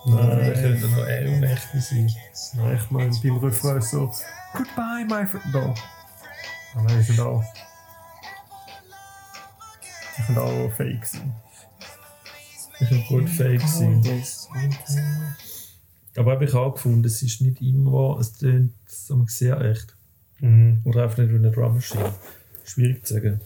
Nein, 0.07 0.45
Die 0.45 0.61
könnten 0.61 0.91
noch 0.97 1.07
eher 1.07 1.31
unächte 1.33 1.81
sein. 1.81 2.11
Nein, 2.55 2.77
ich 2.77 2.91
meine, 2.91 3.11
beim 3.23 3.37
Refrain 3.39 3.79
ist 3.79 3.91
so 3.91 4.11
Goodbye, 4.53 5.05
my 5.09 5.27
friend. 5.27 5.45
Da. 5.53 5.75
Ah, 6.75 6.83
nein, 6.83 7.03
sind 7.03 7.21
auch. 7.21 7.43
Die 10.17 10.23
können 10.23 10.39
auch 10.39 10.71
fake 10.73 11.05
sein. 11.05 11.35
Das 12.79 12.89
kann 12.89 13.05
gut 13.09 13.29
fake 13.29 13.63
sein. 13.63 14.03
Aber 16.17 16.33
habe 16.33 16.45
ich 16.45 16.55
auch 16.55 16.75
gefunden, 16.75 17.05
es 17.05 17.23
ist 17.23 17.41
nicht 17.41 17.61
immer, 17.61 18.19
es 18.21 18.33
so 18.87 19.25
sehr 19.27 19.61
echt. 19.61 19.97
Mhm. 20.39 20.83
Oder 20.85 21.05
einfach 21.05 21.19
nicht 21.19 21.33
wie 21.33 21.37
eine 21.37 21.51
Drum 21.51 21.75
Machine. 21.75 22.13
Schwierig 22.75 23.07
zu 23.07 23.15
sagen. 23.15 23.41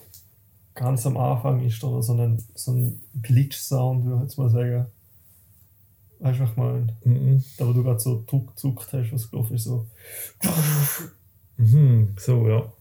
Ganz 0.74 1.04
am 1.04 1.18
Anfang 1.18 1.62
ist 1.62 1.82
da 1.82 2.00
so 2.00 2.14
ein, 2.14 2.42
so 2.54 2.72
ein 2.72 3.02
Glitch-Sound, 3.20 4.06
würde 4.06 4.16
ich 4.16 4.22
jetzt 4.22 4.38
mal 4.38 4.48
sagen. 4.48 4.86
Weißt 6.20 6.38
du, 6.38 6.44
was 6.44 6.50
ich 6.50 6.56
meine? 6.56 6.96
Mhm. 7.04 7.44
Da, 7.58 7.66
wo 7.66 7.74
du 7.74 7.82
gerade 7.82 8.00
so 8.00 8.24
Druck 8.26 8.54
gezuckt 8.54 8.90
hast, 8.90 9.12
was 9.12 9.30
gelaufen 9.30 9.56
ist, 9.56 9.64
so. 9.64 9.86
Mhm. 11.58 12.14
So, 12.18 12.48
ja. 12.48 12.72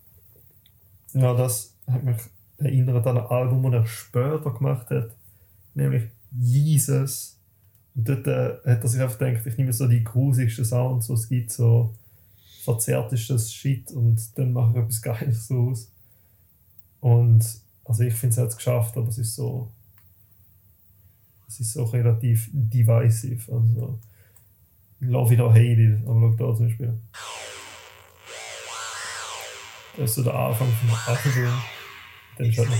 Ja, 1.13 1.33
das 1.33 1.73
hat 1.85 2.03
mich 2.03 2.15
erinnert 2.59 3.05
an 3.05 3.17
ein 3.17 3.25
Album, 3.25 3.63
das 3.63 3.73
er 3.73 3.87
später 3.87 4.53
gemacht 4.53 4.89
hat, 4.89 5.09
nämlich 5.73 6.03
Jesus. 6.31 7.37
Und 7.93 8.07
dort 8.07 8.25
äh, 8.27 8.57
hat 8.63 8.83
er 8.83 8.87
sich 8.87 9.01
einfach 9.01 9.19
gedacht, 9.19 9.45
ich 9.45 9.57
nehme 9.57 9.73
so 9.73 9.85
die 9.85 10.03
grusigsten 10.03 10.63
Sounds, 10.63 11.07
die 11.07 11.13
es 11.13 11.27
gibt, 11.27 11.51
so 11.51 11.93
verzerrtestes 12.63 13.51
Shit 13.51 13.91
und 13.91 14.37
dann 14.37 14.53
mache 14.53 14.71
ich 14.71 14.77
etwas 14.77 15.01
Geiles 15.01 15.47
so 15.47 15.71
aus. 15.71 15.91
Und 17.07 17.45
also 17.85 18.03
ich 18.03 18.13
finde 18.13 18.31
es 18.33 18.35
jetzt 18.35 18.57
geschafft, 18.57 18.97
aber 18.97 19.07
es 19.07 19.17
ist 19.17 19.35
so 19.35 19.71
es 21.47 21.61
ist 21.61 21.71
so 21.71 21.85
relativ 21.85 22.49
divisive. 22.51 23.49
Also 23.49 23.99
love 24.99 25.33
it 25.33 25.39
or 25.39 25.51
hate 25.53 25.81
it, 25.81 26.05
aber 26.05 26.35
schau 26.37 26.51
da 26.51 26.55
zum 26.57 26.67
Beispiel. 26.67 26.99
Das 29.95 30.09
ist 30.09 30.15
so 30.15 30.23
der 30.23 30.33
Anfang 30.33 30.69
vom 30.69 30.89
Album. 30.89 31.61
Dann 32.37 32.51
halt 32.57 32.69
noch 32.69 32.75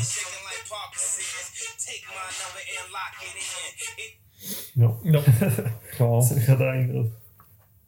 Ja, 4.75 4.99
Ja, 5.05 5.21
klar. 5.91 6.34
mich 6.36 6.47
hat 6.49 6.59
erinnert. 6.59 7.11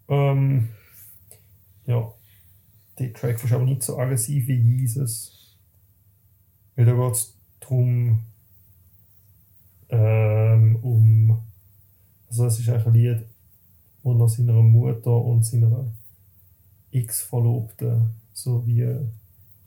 Ähm, 0.08 0.70
ja, 1.86 2.14
der 2.98 3.14
Track 3.14 3.44
ist 3.44 3.52
aber 3.52 3.66
nicht 3.66 3.84
so 3.84 4.00
aggressiv 4.00 4.48
wie 4.48 4.56
Jesus. 4.56 5.39
Weil 6.80 6.86
da 6.86 6.94
geht 6.94 7.12
es 7.14 7.34
darum, 7.60 8.22
ähm, 9.90 10.78
um. 10.78 11.42
Also, 12.30 12.46
es 12.46 12.60
ist 12.60 12.70
ein 12.70 12.94
Lied, 12.94 13.26
wo 14.02 14.18
er 14.18 14.30
seiner 14.30 14.54
Mutter 14.54 15.12
und 15.12 15.46
seiner 15.46 15.92
Ex-Verlobten 16.94 18.12
so 18.32 18.66
wie. 18.66 18.84
Ich 18.84 18.98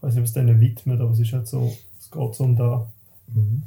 weiß 0.00 0.14
nicht, 0.14 0.20
ob 0.20 0.24
es 0.24 0.32
denen 0.32 0.58
widmet, 0.58 1.02
aber 1.02 1.10
es 1.10 1.18
ist 1.18 1.34
halt 1.34 1.46
so. 1.46 1.76
Es 1.98 2.10
geht 2.10 2.34
so 2.34 2.44
um 2.44 2.56
da. 2.56 2.90
Mhm. 3.26 3.62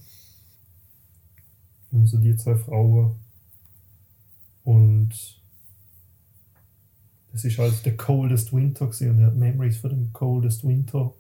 um 1.91 2.08
so 2.08 2.18
die 2.18 2.36
zwei 2.38 2.56
Frauen. 2.56 3.12
Und 4.64 5.39
das 7.32 7.46
ist 7.46 7.60
halt 7.60 7.86
der 7.86 7.96
Coldest 7.96 8.54
Winter 8.54 8.88
gewesen 8.88 9.12
und 9.12 9.20
er 9.20 9.28
hat 9.28 9.36
Memories 9.36 9.78
von 9.78 9.91
dem 9.91 10.14
Coldest 10.14 10.68
Winter, 10.68 11.14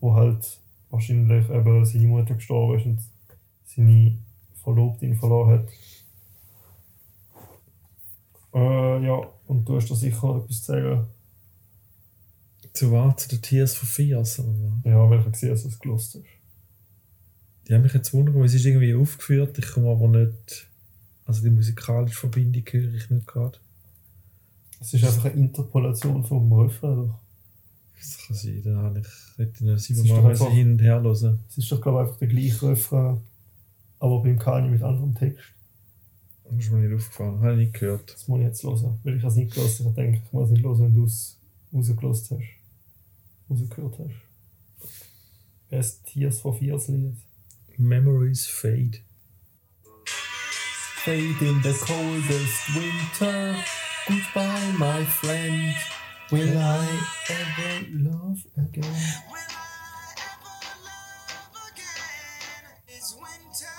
wo 0.00 0.12
halt 0.12 0.60
wahrscheinlich 0.90 1.48
eben 1.48 1.84
seine 1.84 2.08
Mutter 2.08 2.34
gestorben 2.34 2.78
ist 2.78 2.86
und 2.86 3.00
seine 3.64 4.18
Verlobte 4.62 5.06
ihn 5.06 5.16
verloren 5.16 5.60
hat. 5.60 5.68
Äh, 8.54 9.06
ja, 9.06 9.20
und 9.46 9.68
du 9.68 9.76
hast 9.76 9.90
da 9.90 9.94
sicher 9.94 10.36
etwas 10.36 10.62
zu 10.62 10.72
sagen. 10.72 11.06
Zu 12.72 12.92
was? 12.92 13.16
Zu 13.16 13.28
den 13.28 13.42
Tears 13.42 13.74
for 13.74 13.88
Fears? 13.88 14.40
Oder 14.40 14.48
was? 14.48 14.84
Ja, 14.84 15.10
weil 15.10 15.20
ich 15.20 15.32
gesehen 15.32 15.50
dass 15.50 15.62
du 15.62 15.68
es 15.68 15.78
gelost 15.78 16.14
hast. 16.14 16.24
Die 17.66 17.74
haben 17.74 17.82
mich 17.82 17.92
jetzt 17.92 18.14
wundern, 18.14 18.34
weil 18.36 18.46
es 18.46 18.54
ist 18.54 18.64
irgendwie 18.64 18.94
aufgeführt. 18.94 19.58
Ich 19.58 19.70
komme 19.70 19.90
aber 19.90 20.08
nicht. 20.08 20.68
Also 21.26 21.42
die 21.42 21.50
musikalische 21.50 22.18
Verbindung 22.18 22.62
höre 22.70 22.94
ich 22.94 23.10
nicht 23.10 23.26
gerade. 23.26 23.58
Es 24.80 24.94
ist 24.94 25.04
einfach 25.04 25.26
eine 25.26 25.34
Interpolation 25.34 26.24
vom 26.24 26.50
Refrain. 26.52 27.08
Doch. 27.08 27.27
Das 27.98 28.18
kann 28.26 28.36
sein, 28.36 28.62
dann 28.64 28.76
habe 28.76 29.00
ich, 29.00 29.06
hätte 29.38 29.64
ich 29.64 29.70
ist 29.70 29.84
siebenmal 29.84 30.26
einfach- 30.30 30.50
hin 30.50 30.72
und 30.72 30.82
her 30.82 31.00
hören. 31.02 31.38
Es 31.48 31.58
ist 31.58 31.70
doch, 31.72 31.80
glaube 31.80 31.98
ich, 32.02 32.06
einfach 32.06 32.18
der 32.18 32.28
gleiche 32.28 32.68
Refrain, 32.68 33.20
aber 33.98 34.22
beim 34.22 34.38
Kanye 34.38 34.68
mit 34.70 34.82
anderem 34.82 35.14
Text. 35.14 35.44
Das 36.44 36.58
ist 36.64 36.70
mir 36.70 36.78
nicht 36.78 36.94
aufgefallen, 36.96 37.40
habe 37.40 37.52
ich 37.52 37.58
nicht 37.68 37.74
gehört. 37.74 38.10
Das 38.14 38.26
muss 38.28 38.38
ich 38.40 38.46
jetzt 38.46 38.62
hören, 38.62 38.98
weil 39.04 39.16
ich 39.18 39.24
es 39.24 39.34
nicht 39.34 39.52
gehört 39.54 39.78
habe. 39.80 39.88
Ich 39.90 39.94
denke, 39.96 40.22
ich 40.24 40.32
muss 40.32 40.44
es 40.46 40.50
nicht 40.52 40.64
hören, 40.64 40.80
wenn 40.80 40.94
du 40.94 41.04
es 41.04 41.36
rausgelost 41.74 42.30
hast. 42.30 42.40
Rausgehört 43.50 43.98
hast. 43.98 44.90
Wer 45.70 45.80
ist 45.80 46.04
Tears 46.06 46.40
for 46.40 46.56
Fears 46.56 46.88
Lied? 46.88 47.16
Memories 47.76 48.46
fade. 48.46 48.98
Fade 51.04 51.44
in 51.44 51.62
the 51.62 51.72
coldest 51.72 52.74
winter. 52.74 53.56
Goodbye, 54.06 54.72
my 54.78 55.04
friend. 55.04 55.74
Will 56.30 56.58
I 56.58 56.86
ever 57.30 57.86
love 57.90 58.38
again? 58.56 58.84
Will 59.32 59.48
I 59.48 60.12
ever 60.28 60.58
love 60.84 61.56
again? 61.70 62.64
It's 62.86 63.14
winter. 63.14 63.78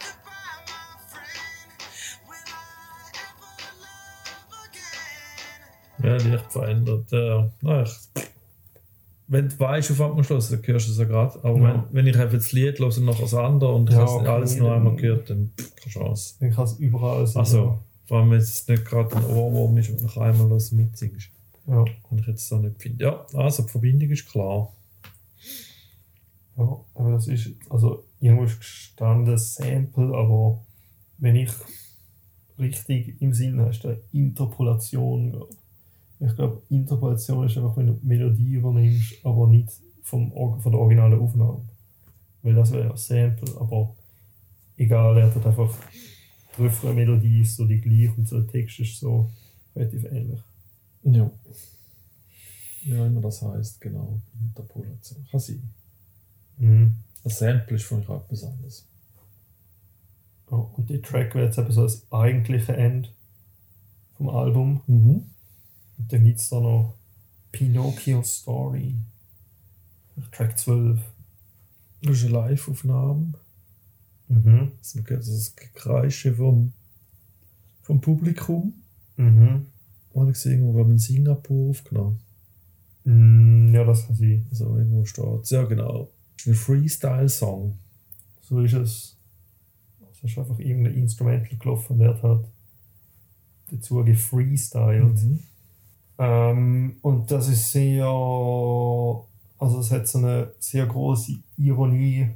Goodbye, 0.00 0.58
my 0.66 0.98
friend. 1.12 1.70
Will 2.28 2.48
I 2.50 3.14
ever 3.24 3.54
love 3.84 4.52
again? 4.66 6.22
Ja, 6.24 6.30
leicht 6.32 6.52
verändert. 6.52 7.10
Ja, 7.12 7.48
na, 7.62 7.82
ich, 7.82 7.92
wenn 9.28 9.48
du 9.48 9.58
weißt, 9.60 9.90
auf 9.92 9.98
was 10.16 10.26
Schluss, 10.26 10.48
dann 10.50 10.62
hörst 10.66 10.88
du 10.88 10.92
es 10.92 10.98
ja 10.98 11.04
gerade. 11.04 11.38
Aber 11.44 11.58
Ja. 11.58 11.64
wenn, 11.64 11.84
wenn 11.94 12.06
ich 12.08 12.16
einfach 12.18 12.34
das 12.38 12.50
Lied 12.52 12.80
höre 12.80 12.86
und 12.88 13.04
nachher 13.04 13.22
das 13.22 13.34
andere 13.34 13.72
und 13.74 13.88
ich 13.90 13.94
Ja, 13.96 14.04
habe 14.06 14.32
alles 14.32 14.56
nur 14.56 14.72
einmal 14.74 14.96
gehört, 14.96 15.30
dann 15.30 15.52
pff, 15.56 15.76
keine 15.76 15.92
Chance. 15.92 16.34
Dann 16.40 16.50
kann 16.50 16.64
es 16.64 16.72
überall 16.78 17.24
sein. 17.26 17.38
Also, 17.40 17.78
vor 18.06 18.18
allem, 18.18 18.30
wenn 18.32 18.38
es 18.38 18.66
nicht 18.66 18.84
gerade 18.84 19.14
ein 19.16 19.24
Ohrwurm 19.26 19.76
ist 19.78 19.90
und 19.90 20.02
nach 20.02 20.16
einmal 20.16 20.48
los 20.48 20.72
mitsingst. 20.72 21.28
Ja, 21.68 21.84
Wenn 22.08 22.18
ich 22.18 22.26
jetzt 22.26 22.48
so 22.48 22.58
nicht 22.58 22.80
finde. 22.80 23.04
Ja, 23.04 23.26
also 23.34 23.62
die 23.62 23.68
Verbindung 23.68 24.10
ist 24.10 24.28
klar. 24.28 24.72
ja, 26.56 26.80
aber 26.94 27.12
das 27.12 27.28
ist, 27.28 27.50
also 27.68 28.04
irgendwo 28.20 28.44
ist 28.44 28.58
gestanden 28.58 29.36
Sample, 29.36 30.14
aber 30.16 30.64
wenn 31.18 31.36
ich 31.36 31.50
richtig 32.58 33.20
im 33.20 33.34
Sinn 33.34 33.60
habe, 33.60 33.70
ist 33.70 33.84
da 33.84 33.94
Interpolation. 34.12 35.44
ich. 36.20 36.34
Glaube, 36.34 36.62
Interpolation 36.70 37.46
ist 37.46 37.58
einfach, 37.58 37.76
wenn 37.76 37.88
du 37.88 37.92
die 37.92 38.06
Melodie 38.06 38.54
übernimmst, 38.54 39.14
aber 39.24 39.46
nicht 39.46 39.68
vom, 40.02 40.32
von 40.32 40.72
der 40.72 40.80
originalen 40.80 41.20
Aufnahme. 41.20 41.60
Weil 42.42 42.54
das 42.54 42.72
wäre 42.72 42.88
ja 42.88 42.96
Sample, 42.96 43.60
aber 43.60 43.94
egal, 44.78 45.18
er 45.18 45.34
hat 45.34 45.46
einfach 45.46 45.76
die 46.56 46.62
Refrain-Melodie 46.62 47.42
ist 47.42 47.56
so 47.56 47.66
die 47.66 47.80
gleiche 47.80 48.14
und 48.16 48.26
so 48.26 48.40
der 48.40 48.50
Text 48.50 48.80
ist 48.80 48.98
so 48.98 49.30
relativ 49.76 50.04
ähnlich. 50.04 50.40
Ja. 51.02 51.30
Ja, 52.84 53.06
immer 53.06 53.20
das 53.20 53.42
heißt, 53.42 53.80
genau. 53.80 54.20
Interpolation. 54.40 55.26
Sein. 55.32 55.70
Mhm. 56.58 56.94
Ein 57.24 57.30
Sample 57.30 57.76
ist 57.76 57.84
von 57.84 58.02
etwas 58.02 58.44
anderes. 58.44 58.86
Ja, 60.50 60.56
und 60.56 60.88
der 60.88 61.02
Track 61.02 61.34
wäre 61.34 61.46
jetzt 61.46 61.58
eben 61.58 61.70
so 61.70 61.82
das 61.82 62.10
eigentliche 62.10 62.76
Ende 62.76 63.08
vom 64.16 64.28
Album. 64.30 64.80
Mhm. 64.86 65.26
Und 65.98 66.12
dann 66.12 66.24
gibt 66.24 66.38
es 66.38 66.48
da 66.48 66.60
noch 66.60 66.94
Pinocchio 67.52 68.22
Story. 68.22 68.96
Track 70.32 70.58
12. 70.58 71.00
Das 72.02 72.16
ist 72.16 72.24
eine 72.24 72.32
Live-Aufnahme. 72.32 73.34
Mhm. 74.28 74.72
Also 74.78 75.00
hört 75.00 75.26
das 75.26 75.56
Gekreische 75.56 76.34
vom, 76.34 76.72
vom 77.82 78.00
Publikum. 78.00 78.74
Mhm. 79.16 79.66
Ich 80.26 80.36
sehe 80.36 80.52
irgendwo, 80.52 80.72
glaube 80.72 80.90
ich, 80.90 80.94
in 80.94 80.98
Singapur 80.98 81.70
aufgenommen. 81.70 82.18
Mm, 83.04 83.74
ja, 83.74 83.84
das 83.84 84.06
kann 84.06 84.16
sein. 84.16 84.46
Also 84.50 84.76
irgendwo 84.76 85.04
steht. 85.04 85.50
Ja, 85.50 85.64
genau. 85.64 86.08
Das 86.36 86.46
ist 86.46 86.52
ein 86.52 86.54
Freestyle-Song. 86.54 87.78
So 88.42 88.60
ist 88.60 88.74
es. 88.74 89.16
Es 90.12 90.30
ist 90.30 90.38
einfach 90.38 90.58
irgendein 90.58 90.94
Instrumental 90.94 91.56
gelaufen 91.58 91.94
und 91.94 92.00
er 92.00 92.22
hat 92.22 92.44
dazu 93.70 94.04
gefreestylt. 94.04 95.22
Mhm. 95.22 95.38
Ähm, 96.18 96.96
und 97.02 97.30
das 97.30 97.48
ist 97.48 97.70
sehr, 97.70 98.04
also 98.04 99.80
es 99.80 99.90
hat 99.90 100.08
so 100.08 100.18
eine 100.18 100.52
sehr 100.58 100.86
große 100.86 101.32
Ironie, 101.56 102.28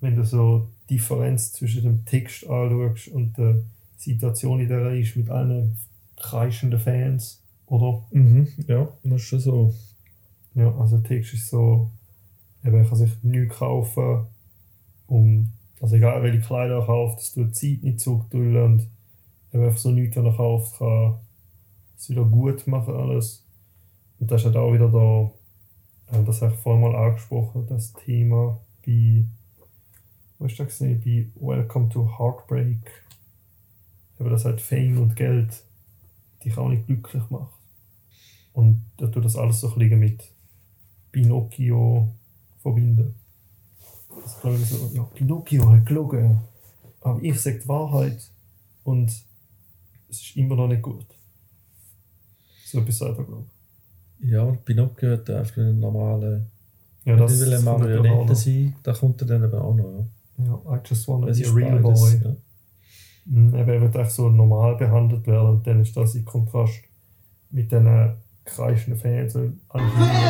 wenn 0.00 0.14
du 0.14 0.24
so 0.24 0.68
die 0.88 0.94
Differenz 0.94 1.52
zwischen 1.52 1.82
dem 1.82 2.04
Text 2.04 2.46
anschaust 2.46 3.08
und 3.08 3.36
der 3.36 3.56
Situation, 3.96 4.60
in 4.60 4.68
der 4.68 4.80
er 4.80 4.94
ist, 4.94 5.16
mit 5.16 5.30
allen 5.30 5.76
kreischenden 6.16 6.80
Fans, 6.80 7.42
oder? 7.66 8.04
Mhm. 8.10 8.48
Ja, 8.66 8.88
das 9.02 9.14
ist 9.14 9.22
schon 9.22 9.40
so. 9.40 9.74
Ja, 10.54 10.72
also 10.76 10.98
Text 10.98 11.34
ist 11.34 11.48
so, 11.48 11.90
eben, 12.64 12.76
er 12.76 12.84
kann 12.84 12.96
sich 12.96 13.10
nichts 13.22 13.56
kaufen, 13.56 14.26
um, 15.08 15.48
also 15.80 15.96
egal 15.96 16.22
welche 16.22 16.40
Kleider 16.40 16.78
er 16.78 16.86
kauft, 16.86 17.18
das 17.18 17.32
tut 17.32 17.54
Zeit 17.56 17.82
nicht 17.82 18.00
zurückdrüllen 18.00 18.64
und 18.64 18.88
eben 19.52 19.64
einfach 19.64 19.78
so 19.78 19.90
nichts, 19.90 20.16
was 20.16 20.24
er 20.24 20.36
kauft, 20.36 20.78
kann 20.78 21.14
es 21.96 22.08
wieder 22.08 22.24
gut 22.24 22.66
machen 22.66 22.94
alles. 22.94 23.44
Und 24.20 24.30
das 24.30 24.42
ist 24.42 24.46
halt 24.46 24.56
auch 24.56 24.72
wieder 24.72 24.88
da, 24.88 26.16
äh, 26.16 26.24
das 26.24 26.40
habe 26.40 26.54
ich 26.54 26.60
vorhin 26.60 26.82
mal 26.82 26.96
angesprochen, 26.96 27.66
das 27.68 27.92
Thema 27.92 28.60
bei, 28.86 29.24
wo 30.38 30.46
ist 30.46 30.58
das 30.58 30.68
gesehen, 30.68 31.02
bei 31.04 31.28
Welcome 31.34 31.88
to 31.88 32.18
Heartbreak. 32.18 33.04
Eben, 34.20 34.30
dass 34.30 34.44
halt 34.44 34.60
Fame 34.60 35.02
und 35.02 35.16
Geld 35.16 35.63
dich 36.44 36.56
auch 36.58 36.68
nicht 36.68 36.86
glücklich 36.86 37.22
macht. 37.30 37.52
Und 38.52 38.82
da 38.96 39.06
tut 39.08 39.24
das 39.24 39.36
alles 39.36 39.60
so 39.60 39.72
ein 39.72 39.78
bisschen 39.78 39.98
mit 39.98 40.22
Pinocchio 41.10 42.08
verbinden. 42.62 43.14
Das 44.22 44.40
glaube 44.40 44.56
ich 44.56 44.66
so, 44.66 44.90
ja, 44.94 45.02
Pinocchio 45.14 45.68
hat 45.70 45.86
gelogen, 45.86 46.38
aber 47.00 47.22
ich 47.22 47.40
sage 47.40 47.58
die 47.58 47.68
Wahrheit 47.68 48.30
und 48.84 49.10
es 50.08 50.20
ist 50.20 50.36
immer 50.36 50.54
noch 50.56 50.68
nicht 50.68 50.82
gut. 50.82 51.06
So 52.64 52.78
etwas 52.80 52.98
sagt 52.98 53.18
er, 53.18 53.24
glaube 53.24 53.46
Ja, 54.20 54.42
aber 54.42 54.56
Pinocchio 54.56 55.12
hat 55.12 55.28
einfach 55.30 55.58
einen 55.58 55.80
normalen. 55.80 56.46
ich. 57.00 57.06
Ja, 57.06 57.16
das 57.16 57.38
will 57.38 57.52
eine 57.52 57.62
Marionette 57.62 58.34
sein. 58.36 58.76
Da 58.82 58.92
kommt 58.92 59.20
er 59.20 59.26
dann 59.26 59.44
eben 59.44 59.58
auch 59.58 59.74
noch. 59.74 59.84
Ja. 60.38 60.44
Ja, 60.46 60.76
I 60.76 60.80
just 60.84 61.06
wanna 61.06 61.28
Es 61.28 61.40
be 61.40 61.48
a 61.48 61.52
real 61.52 61.78
boy. 61.80 62.20
Ja. 62.22 62.36
Eben, 63.26 63.54
er 63.54 63.80
wird 63.80 63.96
echt 63.96 64.10
so 64.10 64.28
normal 64.28 64.76
behandelt 64.76 65.26
werden 65.26 65.48
und 65.48 65.66
dann 65.66 65.80
ist 65.80 65.96
das 65.96 66.14
in 66.14 66.24
Kontrast 66.24 66.82
mit 67.50 67.72
den 67.72 68.16
kreischenden 68.44 69.00
Fans 69.00 69.34
und 69.36 69.60
autograph. 69.70 70.24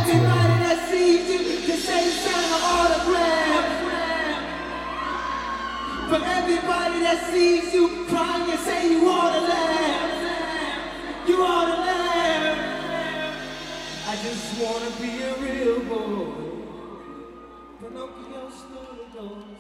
For 6.09 6.21
everybody 6.23 7.01
that 7.01 7.19
sees 7.33 7.75
you 7.75 7.89
crying 8.07 8.51
and 8.51 8.61
say 8.61 8.93
you 8.93 9.09
ought 9.09 9.33
to 9.33 9.41
laugh. 9.41 10.11
You 11.27 11.43
ought 11.43 11.67
to 11.67 11.77
laugh. 11.81 12.59
I 14.07 14.15
just 14.23 14.47
wanna 14.61 14.91
be 15.01 15.23
a 15.23 15.35
real 15.43 15.81
boy. 15.89 16.27
Pinocchio 17.81 18.51
stole 18.51 18.95
the 19.01 19.19
doors. 19.19 19.54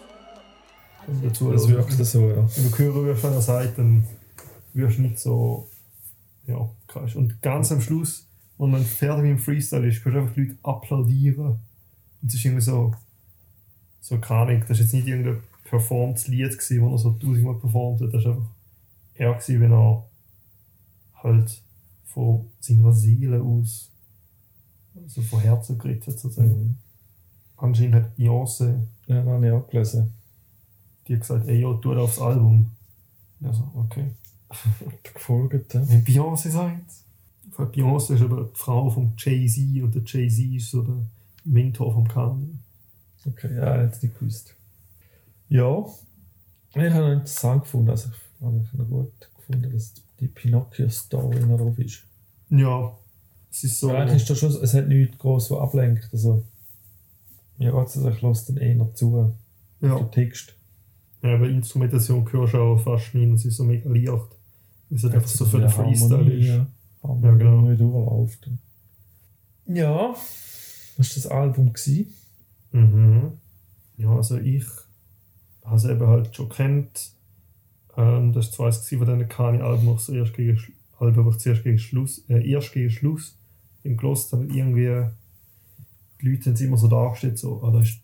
Dazu 1.22 1.50
Das 1.52 1.68
wirkt 1.68 1.92
so, 1.92 2.28
ja. 2.28 2.48
Wenn 2.56 2.70
du 2.70 2.78
hören 2.78 3.04
wirst, 3.06 3.22
wenn 3.24 3.32
er 3.32 3.42
sagt, 3.42 3.78
dann 3.78 4.04
wirst 4.72 4.98
du 4.98 5.02
nicht 5.02 5.18
so, 5.18 5.68
ja, 6.46 6.68
krass. 6.86 7.14
Und 7.14 7.40
ganz 7.42 7.72
am 7.72 7.80
Schluss, 7.80 8.26
wenn 8.58 8.70
man 8.70 8.84
fertig 8.84 9.22
mit 9.22 9.32
dem 9.32 9.38
Freestyle 9.38 9.86
ist, 9.86 10.02
kannst 10.02 10.16
du 10.16 10.20
einfach 10.20 10.34
die 10.34 10.40
Leute 10.42 10.58
applaudieren. 10.62 11.46
Und 12.22 12.28
es 12.28 12.34
ist 12.34 12.44
irgendwie 12.44 12.62
so, 12.62 12.94
so 14.00 14.18
keine 14.18 14.60
das 14.60 14.70
war 14.70 14.76
jetzt 14.76 14.92
nicht 14.92 15.06
irgendein 15.06 15.42
performtes 15.64 16.28
Lied, 16.28 16.52
gewesen, 16.52 16.82
wo 16.82 16.92
er 16.92 16.98
so 16.98 17.12
tausendmal 17.12 17.54
performt 17.54 18.00
hat. 18.00 18.14
Das 18.14 18.24
war 18.24 18.32
einfach 18.32 18.48
er, 19.14 19.34
gewesen, 19.34 19.60
wenn 19.60 19.72
er 19.72 20.04
halt 21.22 21.62
von 22.04 22.50
seiner 22.60 22.92
Seele 22.92 23.42
aus, 23.42 23.90
also 24.94 25.22
von 25.22 25.40
Herzen 25.40 25.78
hat, 25.78 26.02
sozusagen. 26.02 26.48
Mhm. 26.48 26.76
Anscheinend 27.56 27.94
hat 27.94 28.18
Beyoncé 28.18 28.80
Ja, 29.06 29.22
das 29.22 29.26
habe 29.26 29.46
ich 29.46 29.52
auch 29.52 29.68
gelesen. 29.68 30.12
Die 31.06 31.14
hat 31.14 31.20
gesagt, 31.20 31.48
ey, 31.48 31.60
ja, 31.60 31.72
tu 31.74 31.94
aufs 31.94 32.18
Album. 32.18 32.70
Ja, 33.40 33.52
so, 33.52 33.70
okay. 33.74 34.10
Gefolgt, 35.02 35.74
ja. 35.74 35.88
Wenn 35.88 36.04
Beyoncé 36.04 36.50
sagt, 36.50 36.90
Beyoncé 37.56 38.14
ist 38.14 38.22
aber 38.22 38.44
die 38.44 38.58
Frau 38.58 38.88
von 38.90 39.12
Jay-Z 39.16 39.82
und 39.82 39.94
der 39.94 40.02
Jay-Z 40.04 40.56
ist 40.56 40.70
so 40.70 40.82
der 40.82 40.96
Mentor 41.44 41.92
von 41.92 42.08
Kanye. 42.08 42.54
Okay, 43.26 43.56
ja, 43.56 43.82
jetzt 43.82 44.02
nicht 44.02 44.18
gewusst. 44.18 44.54
Ja, 45.48 45.84
ich 46.70 46.76
habe 46.76 47.06
noch 47.06 47.12
interessant 47.12 47.62
gefunden, 47.62 47.90
also 47.90 48.08
ich 48.08 48.42
habe 48.42 48.82
noch 48.82 48.88
gut 48.88 49.30
gefunden, 49.36 49.72
dass 49.72 49.94
die 50.20 50.28
Pinocchio-Story 50.28 51.40
noch 51.40 51.58
drauf 51.58 51.78
ist. 51.78 52.02
Ja, 52.50 52.92
es 53.50 53.64
ist 53.64 53.80
so. 53.80 53.88
Ja, 53.88 54.00
eigentlich 54.00 54.22
ist 54.22 54.30
das 54.30 54.38
schon, 54.38 54.50
es 54.50 54.74
hat 54.74 54.88
nichts 54.88 55.18
groß, 55.18 55.50
was 55.50 55.60
ablenkt. 55.60 56.08
Also, 56.12 56.44
ja, 57.58 57.72
also 57.72 58.08
ich 58.08 58.20
lasse 58.20 58.52
dann 58.52 58.62
eher 58.62 58.94
zu, 58.94 59.32
ja. 59.80 59.98
den 59.98 60.10
Text. 60.10 60.54
Ja, 61.24 61.36
bei 61.38 61.48
Instrumentation 61.48 62.30
hörst 62.32 62.54
du 62.54 62.58
auch 62.58 62.78
fast 62.78 63.14
nie, 63.14 63.32
es 63.32 63.44
ist 63.44 63.56
so 63.56 63.64
mega 63.64 63.88
leicht. 63.88 64.08
Es 64.90 64.96
ist 64.98 65.04
halt 65.04 65.14
einfach 65.14 65.28
so 65.28 65.44
für 65.46 65.60
den 65.60 65.70
Freestyle 65.70 66.30
ist. 66.32 66.46
ja. 66.46 66.66
Ja, 67.22 67.34
genau. 67.34 67.60
nicht 67.62 67.80
durchläuft. 67.80 68.50
Ja, 69.66 70.14
das 70.96 71.10
war 71.10 71.14
das 71.22 71.26
Album. 71.26 71.72
Gewesen. 71.72 72.12
Mhm. 72.72 73.32
Ja, 73.96 74.14
also 74.14 74.38
ich 74.38 74.64
habe 75.64 75.76
es 75.76 75.84
eben 75.84 76.06
halt 76.06 76.34
schon 76.36 76.48
kennt. 76.48 77.10
Ähm, 77.96 78.32
das 78.32 78.58
war 78.58 78.70
gewesen 78.70 78.98
von 78.98 79.06
diesen 79.06 79.28
Kani-Alben, 79.28 79.86
wo 79.86 79.94
ich 79.94 80.00
so 80.00 80.12
erst 80.12 80.34
gegen, 80.34 80.56
Schlu- 80.58 80.72
Alben, 80.98 81.24
wo 81.24 81.30
ich 81.30 81.38
zuerst 81.38 81.62
gegen 81.64 81.78
Schluss, 81.78 82.22
äh, 82.28 82.48
erst 82.50 82.72
gegen 82.72 82.90
Schluss 82.90 83.36
im 83.82 83.96
gelost 83.96 84.32
habe. 84.32 84.44
Irgendwie, 84.46 85.06
die 86.20 86.28
Leute 86.28 86.46
haben 86.46 86.54
es 86.54 86.60
immer 86.60 86.76
so 86.76 86.88
dargestellt, 86.88 87.38
so, 87.38 87.62
ah, 87.62 87.70
das 87.70 87.88
ist 87.88 88.00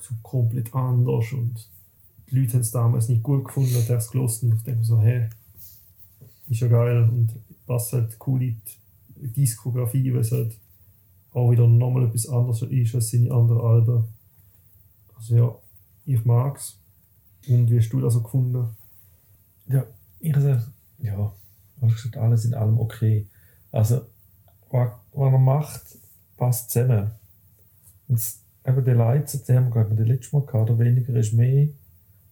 so 0.00 0.14
komplett 0.22 0.74
anders 0.74 1.32
und 1.32 1.68
die 2.30 2.38
Leute 2.38 2.54
haben 2.54 2.60
es 2.60 2.70
damals 2.70 3.08
nicht 3.08 3.22
gut 3.22 3.44
gefunden, 3.44 3.74
und 3.76 3.88
erst 3.88 4.12
gelost 4.12 4.42
und 4.42 4.54
ich 4.54 4.66
mir 4.66 4.84
so, 4.84 5.00
hä, 5.00 5.28
ist 6.48 6.60
ja 6.60 6.68
geil 6.68 7.02
und 7.02 7.30
passt 7.66 7.92
halt 7.92 8.16
cool 8.26 8.42
in 8.42 8.60
die 9.16 9.28
Diskografie, 9.28 10.12
weil 10.12 10.20
es 10.20 10.32
halt 10.32 10.56
auch 11.32 11.50
wieder 11.50 11.66
nochmal 11.66 12.06
etwas 12.06 12.28
anderes 12.28 12.62
ist 12.62 12.94
als 12.94 13.10
seine 13.10 13.30
anderen 13.32 13.60
Alben. 13.60 14.04
Also 15.16 15.36
ja, 15.36 15.54
ich 16.06 16.24
mag's. 16.24 16.78
Und 17.48 17.70
wie 17.70 17.78
hast 17.78 17.90
du 17.90 18.00
das 18.00 18.14
so 18.14 18.22
gefunden? 18.22 18.68
Ja, 19.66 19.84
ich 20.20 20.34
sage, 20.34 20.64
ja, 20.98 21.32
ehrlich 21.80 21.96
gesagt, 21.96 22.16
alles 22.16 22.44
in 22.44 22.54
allem 22.54 22.78
okay. 22.78 23.26
Also, 23.70 24.02
was, 24.70 24.90
was 25.12 25.32
er 25.32 25.38
macht, 25.38 25.82
passt 26.36 26.70
zusammen. 26.70 27.10
Und 28.08 28.16
es- 28.18 28.40
eben 28.64 28.84
die 28.84 28.90
Leute, 28.92 29.38
die 29.38 29.52
haben 29.52 29.66
wir, 29.72 29.84
glaube 29.84 30.14
ich, 30.14 30.32
Mal 30.32 30.42
gehabt, 30.42 30.70
oder 30.70 30.78
weniger 30.78 31.14
ist 31.14 31.32
mehr. 31.34 31.68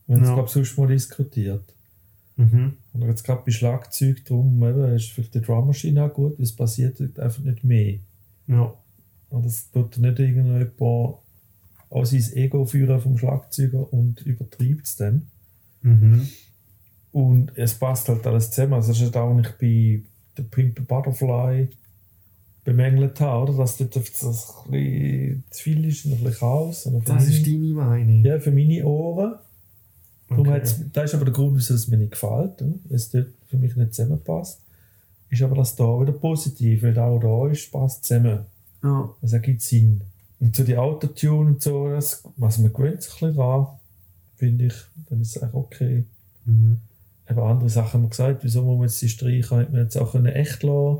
Wir 0.06 0.16
haben 0.16 0.22
es, 0.22 0.28
Ja. 0.28 0.34
glaube 0.34 0.48
sonst 0.50 0.78
mal 0.78 0.86
diskutiert. 0.88 1.64
Mhm. 2.36 2.74
Und 2.92 3.02
jetzt 3.02 3.24
gerade 3.24 3.42
bei 3.44 3.50
Schlagzeug 3.52 4.24
drum, 4.24 4.62
eben, 4.62 4.94
ist 4.94 5.10
vielleicht 5.10 5.34
die 5.34 5.40
Drummaschine 5.40 6.04
auch 6.04 6.12
gut, 6.12 6.38
weil 6.38 6.44
es 6.44 6.54
passiert 6.54 7.00
halt 7.00 7.18
einfach 7.18 7.42
nicht 7.42 7.64
mehr. 7.64 7.98
Ja. 8.46 8.74
Und 9.30 9.46
es 9.46 9.70
tut 9.70 9.98
nicht 9.98 10.18
irgendjemand 10.18 10.72
auch 10.78 12.04
sein 12.04 12.32
Ego 12.34 12.64
führen 12.66 13.00
vom 13.00 13.16
Schlagzeuger 13.16 13.92
und 13.92 14.20
übertreibt 14.22 14.86
es 14.86 14.96
dann. 14.96 15.28
Mhm. 15.82 16.28
Und 17.12 17.52
es 17.56 17.74
passt 17.74 18.08
halt 18.08 18.26
alles 18.26 18.50
zusammen. 18.50 18.74
Also 18.74 18.92
das 18.92 19.00
ist 19.00 19.16
auch, 19.16 19.34
was 19.34 19.46
ich 19.46 19.52
bei 19.58 20.02
der 20.36 20.42
Pimp 20.42 20.86
Butterfly 20.86 21.68
bemängelt 22.64 23.18
habe, 23.20 23.50
oder? 23.50 23.58
dass 23.58 23.76
dort 23.78 23.96
das 23.96 24.16
ein 24.66 24.70
bisschen 24.70 25.44
zu 25.50 25.62
viel 25.62 25.84
ist, 25.86 26.04
und 26.04 26.12
ein 26.12 26.18
bisschen 26.18 26.38
Chaos. 26.40 26.86
Und 26.86 27.08
Das 27.08 27.24
meine, 27.24 27.30
ist 27.36 27.46
deine 27.46 27.72
Meinung. 27.72 28.24
Ja, 28.24 28.40
für 28.40 28.50
meine 28.50 28.84
Ohren. 28.84 29.36
Okay. 30.28 30.60
Das 30.92 31.04
ist 31.04 31.14
aber 31.14 31.24
der 31.26 31.34
Grund, 31.34 31.56
wieso 31.56 31.74
es 31.74 31.88
mir 31.88 31.98
nicht 31.98 32.12
gefällt, 32.12 32.60
weil 32.60 32.96
es 32.96 33.10
dort 33.10 33.28
für 33.48 33.56
mich 33.56 33.76
nicht 33.76 33.94
zusammenpasst. 33.94 34.60
Ist 35.30 35.42
aber 35.42 35.56
das 35.56 35.76
da 35.76 36.00
wieder 36.00 36.12
positiv, 36.12 36.82
weil 36.82 36.94
da, 36.94 37.10
wo 37.10 37.18
da 37.18 37.50
ist, 37.52 37.70
passt 37.70 38.04
zusammen. 38.04 38.40
Ja. 38.82 39.08
Das 39.20 39.32
ergibt 39.32 39.62
Sinn. 39.62 40.00
Und 40.40 40.54
zu 40.54 40.64
die 40.64 40.76
Autotune 40.76 41.50
und 41.50 41.62
so, 41.62 41.88
das, 41.88 42.22
was 42.36 42.58
man 42.58 42.72
gewöhnt 42.72 43.02
sich 43.02 43.12
ein 43.14 43.18
bisschen 43.28 43.36
dran, 43.36 43.66
finde 44.36 44.66
ich, 44.66 44.74
dann 45.08 45.20
ist 45.20 45.36
es 45.36 45.42
eigentlich 45.42 45.54
okay. 45.54 46.04
Mhm. 46.44 46.78
Eben 47.28 47.40
andere 47.40 47.70
Sachen 47.70 47.92
haben 47.94 48.02
wir 48.02 48.08
gesagt, 48.10 48.44
wieso 48.44 48.62
muss 48.62 48.78
man 48.78 48.86
jetzt 48.88 49.02
die 49.02 49.08
Streicher, 49.08 49.58
hätte 49.60 49.72
man 49.72 49.82
jetzt 49.82 49.96
auch 49.96 50.12
können 50.12 50.26
echt 50.26 50.62
lassen 50.62 50.98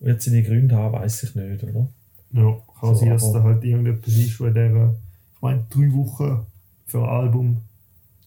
Wird 0.00 0.20
seine 0.22 0.42
Gründe 0.42 0.76
haben, 0.76 0.94
weiß 0.94 1.22
ich 1.22 1.34
nicht, 1.34 1.62
oder? 1.64 1.88
Ja, 2.32 2.56
kann 2.80 2.94
So, 2.94 3.00
sein, 3.00 3.10
dass 3.10 3.24
aber- 3.24 3.38
da 3.38 3.42
halt 3.44 3.64
irgendetwas 3.64 4.14
ist, 4.14 4.40
wo 4.40 4.48
der, 4.50 4.94
ich 5.34 5.40
meine, 5.42 5.64
drei 5.70 5.92
Wochen 5.94 6.46
für 6.86 6.98
ein 7.02 7.08
Album. 7.08 7.56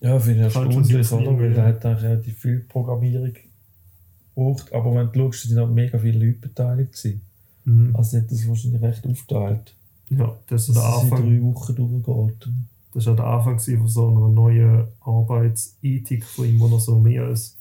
Ja, 0.01 0.19
finde 0.19 0.47
ich 0.47 0.53
Kann 0.53 0.71
schon 0.71 0.81
erstaunlich, 0.81 1.07
sein, 1.07 1.27
oder? 1.27 1.39
Weil 1.39 1.53
der 1.53 1.65
hat 1.65 1.85
eigentlich 1.85 2.03
relativ 2.03 2.37
viel 2.39 2.59
Programmierung 2.61 3.33
gebraucht, 4.35 4.73
aber 4.73 4.95
wenn 4.95 5.11
du 5.11 5.31
schaust, 5.31 5.47
sind 5.47 5.59
auch 5.59 5.69
mega 5.69 5.99
viele 5.99 6.25
Leute 6.25 6.39
beteiligt 6.39 6.93
gewesen. 6.93 7.21
Mhm. 7.65 7.95
Also 7.95 8.17
hat 8.17 8.31
das 8.31 8.47
wahrscheinlich 8.47 8.81
recht 8.81 9.05
aufteilt, 9.05 9.75
Ja, 10.09 10.35
das 10.47 10.67
ist 10.67 10.75
der 10.75 10.83
Anfang. 10.83 11.21
drei 11.21 11.41
Wochen 11.43 11.75
durchgeht. 11.75 12.49
Das 12.93 13.05
war 13.05 13.15
der 13.15 13.25
Anfang 13.25 13.59
von 13.59 13.87
so 13.87 14.09
einer 14.09 14.27
neuen 14.27 14.87
Arbeitsethik 15.01 16.25
von 16.25 16.45
ihm, 16.45 16.59
wo 16.59 16.67
er 16.67 16.79
so 16.79 16.99
mehr 16.99 17.23
als 17.25 17.55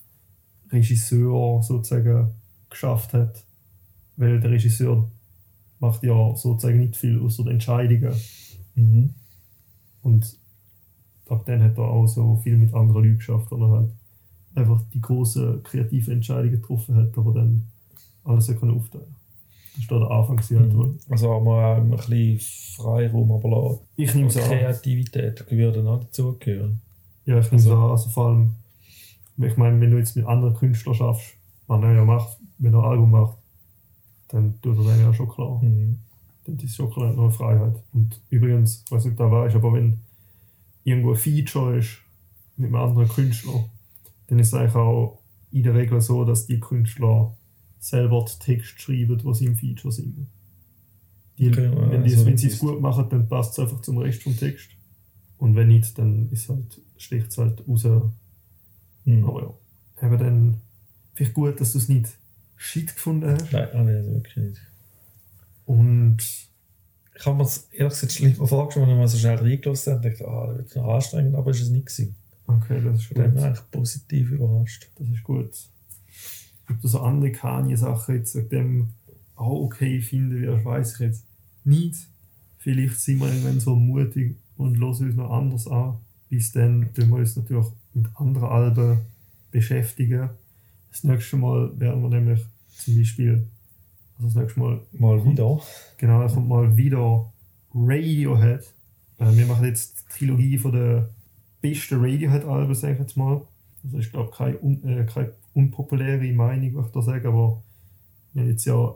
Regisseur 0.72 1.62
sozusagen 1.62 2.30
geschafft 2.68 3.12
hat. 3.12 3.44
Weil 4.16 4.40
der 4.40 4.50
Regisseur 4.50 5.08
macht 5.78 6.02
ja 6.02 6.34
sozusagen 6.34 6.78
nicht 6.78 6.96
viel 6.96 7.20
außer 7.20 7.44
die 7.44 7.50
Entscheidungen. 7.50 8.14
Mhm. 8.74 9.14
Und 10.02 10.39
ab 11.30 11.44
dann 11.46 11.62
hat 11.62 11.78
er 11.78 11.84
auch 11.84 12.06
so 12.06 12.36
viel 12.42 12.56
mit 12.56 12.74
anderen 12.74 13.02
Leuten 13.04 13.16
geschafft, 13.18 13.50
weil 13.50 13.62
er 13.62 13.70
halt 13.70 13.90
einfach 14.54 14.82
die 14.92 15.00
großen 15.00 15.62
kreativen 15.62 16.14
Entscheidungen 16.14 16.52
getroffen 16.60 16.96
hat, 16.96 17.16
aber 17.16 17.32
dann 17.32 17.66
alles 18.24 18.48
hat 18.48 18.58
können 18.60 18.76
aufteilen. 18.76 19.14
Das 19.76 19.90
war 19.90 20.00
der 20.00 20.10
Anfang. 20.10 20.38
Halt, 20.40 20.76
wo- 20.76 20.94
Also 21.08 21.30
haben 21.32 21.44
wir 21.46 21.50
auch 21.52 21.76
ein 21.76 21.90
bisschen 21.90 22.40
Freiraum, 22.76 23.30
aber. 23.32 23.78
Ich 23.96 24.14
nehme 24.14 24.26
es 24.28 24.36
an. 24.36 24.42
Kreativität 24.44 25.48
würde 25.50 25.88
auch 25.88 26.00
dazugehören. 26.00 26.80
Ja, 27.24 27.38
ich 27.38 27.46
nehme 27.50 27.60
es 27.62 27.66
Also- 27.66 27.76
an. 27.76 27.90
Also 27.90 28.10
vor 28.10 28.26
allem, 28.28 28.50
ich 29.38 29.56
meine, 29.56 29.80
wenn 29.80 29.90
du 29.92 29.98
jetzt 29.98 30.16
mit 30.16 30.26
anderen 30.26 30.54
Künstlern 30.54 30.94
schaffst, 30.94 31.34
was 31.68 31.82
er 31.82 31.94
ja 31.94 32.04
macht, 32.04 32.36
wenn 32.58 32.74
er 32.74 32.80
ein 32.80 32.90
Album 32.90 33.10
macht, 33.12 33.36
dann 34.28 34.60
tut 34.60 34.76
er 34.78 34.84
dann 34.84 35.00
ja 35.00 35.14
schon 35.14 35.28
klar. 35.28 35.62
Mhm. 35.62 35.98
Dann 36.44 36.56
ist 36.58 36.74
schon 36.76 36.90
klar 36.90 37.10
eine 37.16 37.30
Freiheit. 37.30 37.76
Und 37.92 38.20
übrigens, 38.28 38.82
ich 38.84 38.90
weiß 38.92 39.04
nicht, 39.04 39.18
da 39.20 39.30
weißt, 39.30 39.54
aber 39.54 39.72
wenn 39.74 40.00
irgendwo 40.90 41.12
ein 41.12 41.16
Feature 41.16 41.78
ist 41.78 41.98
mit 42.56 42.66
einem 42.66 42.76
anderen 42.76 43.08
Künstler, 43.08 43.68
dann 44.26 44.38
ist 44.38 44.48
es 44.48 44.54
eigentlich 44.54 44.74
auch 44.74 45.20
in 45.50 45.62
der 45.62 45.74
Regel 45.74 46.00
so, 46.00 46.24
dass 46.24 46.46
die 46.46 46.60
Künstler 46.60 47.34
selber 47.78 48.24
den 48.24 48.38
Text 48.38 48.80
schreiben, 48.80 49.20
was 49.24 49.38
sie 49.38 49.46
im 49.46 49.56
Feature 49.56 49.92
singen. 49.92 50.28
Die, 51.38 51.48
Okay, 51.48 51.70
wenn 51.74 52.04
die, 52.04 52.12
also 52.12 52.26
wenn 52.26 52.36
sie 52.36 52.48
es 52.48 52.58
gut 52.58 52.80
machen, 52.80 53.06
dann 53.08 53.28
passt 53.28 53.52
es 53.52 53.58
einfach 53.58 53.80
zum 53.80 53.98
Rest 53.98 54.22
vom 54.22 54.36
Text. 54.36 54.70
Und 55.38 55.56
wenn 55.56 55.68
nicht, 55.68 55.98
dann 55.98 56.30
ist 56.30 56.50
halt, 56.50 56.80
sticht 56.98 57.28
es 57.28 57.38
halt 57.38 57.66
raus. 57.66 57.84
Mhm. 59.04 59.24
Aber 59.24 59.58
ja, 60.00 60.06
eben 60.06 60.18
dann 60.18 60.60
vielleicht 61.14 61.32
gut, 61.32 61.60
dass 61.60 61.72
du 61.72 61.78
es 61.78 61.88
nicht 61.88 62.10
shit 62.56 62.94
gefunden 62.94 63.30
hast. 63.30 63.52
Nein, 63.52 63.68
ich 63.70 63.74
also 63.74 64.12
wirklich 64.12 64.36
nicht. 64.36 64.60
Und 65.64 66.18
Ich 67.20 67.26
habe 67.26 67.36
mir 67.36 67.42
das 67.42 67.68
ehrlich 67.70 67.92
gesagt 67.92 68.12
schlimmer 68.12 68.46
vorgestellt, 68.46 68.88
wenn 68.88 68.98
wir 68.98 69.06
so 69.06 69.18
schnell 69.18 69.36
reingelassen 69.36 69.92
haben 69.92 70.04
und 70.04 70.10
dachte, 70.10 70.26
ah, 70.26 70.46
das 70.46 70.56
wird 70.56 70.76
noch 70.76 70.94
anstrengend, 70.94 71.34
aber 71.34 71.50
es 71.50 71.68
nicht 71.68 71.86
gewesen. 71.86 72.14
okay, 72.46 72.80
das 72.82 72.96
ist 72.96 73.04
Von 73.04 73.16
dem 73.16 73.24
gut. 73.24 73.34
bin 73.34 73.38
ich 73.38 73.44
eigentlich 73.44 73.70
positiv 73.70 74.30
überrascht. 74.30 74.88
Das 74.98 75.06
ist 75.06 75.22
gut. 75.22 75.50
Ob 76.70 76.80
du 76.80 76.88
so 76.88 77.00
andere 77.00 77.32
Kanye-Sachen 77.32 78.14
jetzt 78.14 78.34
wegen 78.36 78.48
dem 78.48 78.88
auch 79.36 79.64
okay 79.64 80.00
finden 80.00 80.40
wirst, 80.40 80.64
weiß 80.64 80.94
ich 80.94 81.00
jetzt 81.00 81.24
nicht. 81.64 81.96
Vielleicht 82.56 82.98
sind 83.00 83.20
wir 83.20 83.28
irgendwann 83.28 83.60
so 83.60 83.76
mutig 83.76 84.36
und 84.56 84.78
hören 84.78 84.88
uns 84.88 85.16
noch 85.16 85.30
anders 85.30 85.66
an. 85.66 85.96
Bis 86.30 86.52
dann 86.52 86.88
tun 86.94 87.10
wir 87.10 87.16
uns 87.16 87.36
natürlich 87.36 87.66
mit 87.92 88.06
anderen 88.14 88.48
Alben 88.48 88.98
beschäftigen. 89.50 90.30
Das 90.90 91.04
nächste 91.04 91.36
Mal 91.36 91.78
werden 91.78 92.00
wir 92.00 92.08
nämlich 92.08 92.40
zum 92.70 92.96
Beispiel, 92.96 93.46
also 94.22 94.26
das 94.26 94.34
nächste 94.34 94.60
Mal 94.60 94.80
Mal 94.92 95.24
wieder. 95.24 95.60
Genau, 95.98 96.20
da 96.22 96.28
kommt 96.28 96.48
mal 96.48 96.76
wieder 96.76 97.32
Radiohead. 97.74 98.74
Äh, 99.18 99.36
wir 99.36 99.46
machen 99.46 99.64
jetzt 99.66 99.98
die 100.00 100.18
Trilogie 100.18 100.58
von 100.58 100.72
der 100.72 101.10
besten 101.60 102.00
Radiohead-Alben, 102.00 102.74
sage 102.74 102.94
ich 102.94 103.00
jetzt 103.00 103.16
mal. 103.16 103.42
Also 103.84 103.98
ich 103.98 104.10
glaube, 104.10 104.30
keine, 104.30 104.58
un, 104.60 104.82
äh, 104.86 105.06
keine 105.06 105.32
unpopuläre 105.54 106.32
Meinung, 106.32 106.74
was 106.76 106.86
ich 106.86 106.92
da 106.92 107.02
sage, 107.02 107.28
aber 107.28 107.62
wir 108.32 108.42
haben 108.42 108.50
jetzt 108.50 108.64
ja 108.64 108.94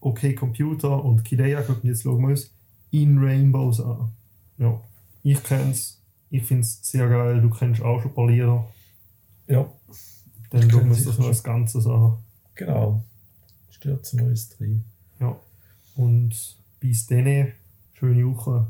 OK 0.00 0.36
Computer 0.36 1.04
und 1.04 1.24
Kidea 1.24 1.60
geguckt 1.60 1.84
und 1.84 1.88
jetzt 1.88 2.02
schauen 2.02 2.20
wir 2.22 2.28
uns 2.28 2.50
In 2.90 3.18
Rainbows 3.18 3.80
an. 3.80 4.12
Ja, 4.58 4.80
ich 5.22 5.42
kenne 5.42 5.70
es, 5.70 6.00
ich 6.30 6.44
finde 6.44 6.62
es 6.62 6.80
sehr 6.82 7.08
geil, 7.08 7.40
du 7.40 7.50
kennst 7.50 7.82
auch 7.82 8.00
schon 8.00 8.10
ein 8.10 8.14
paar 8.14 8.28
Lieder. 8.28 8.64
Ja, 9.48 9.66
Dann 10.50 10.62
Ich 10.62 10.72
schauen 10.72 10.84
wir 10.84 10.90
uns 10.90 11.04
das 11.04 11.18
noch 11.18 11.26
als 11.28 11.42
Ganzes 11.42 11.86
an. 11.86 12.18
genau. 12.54 13.04
Stürzen 13.84 14.20
wir 14.20 14.28
uns 14.28 14.48
drin. 14.48 14.82
Ja. 15.20 15.38
Und 15.94 16.56
bis 16.80 17.06
dann, 17.06 17.52
schöne 17.92 18.26
Woche. 18.26 18.66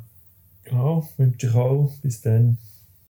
Genau, 0.65 1.09
wünsche 1.19 1.47
ich 1.47 1.55
auch. 1.55 1.93
Bis 2.03 2.21
dann. 2.21 2.59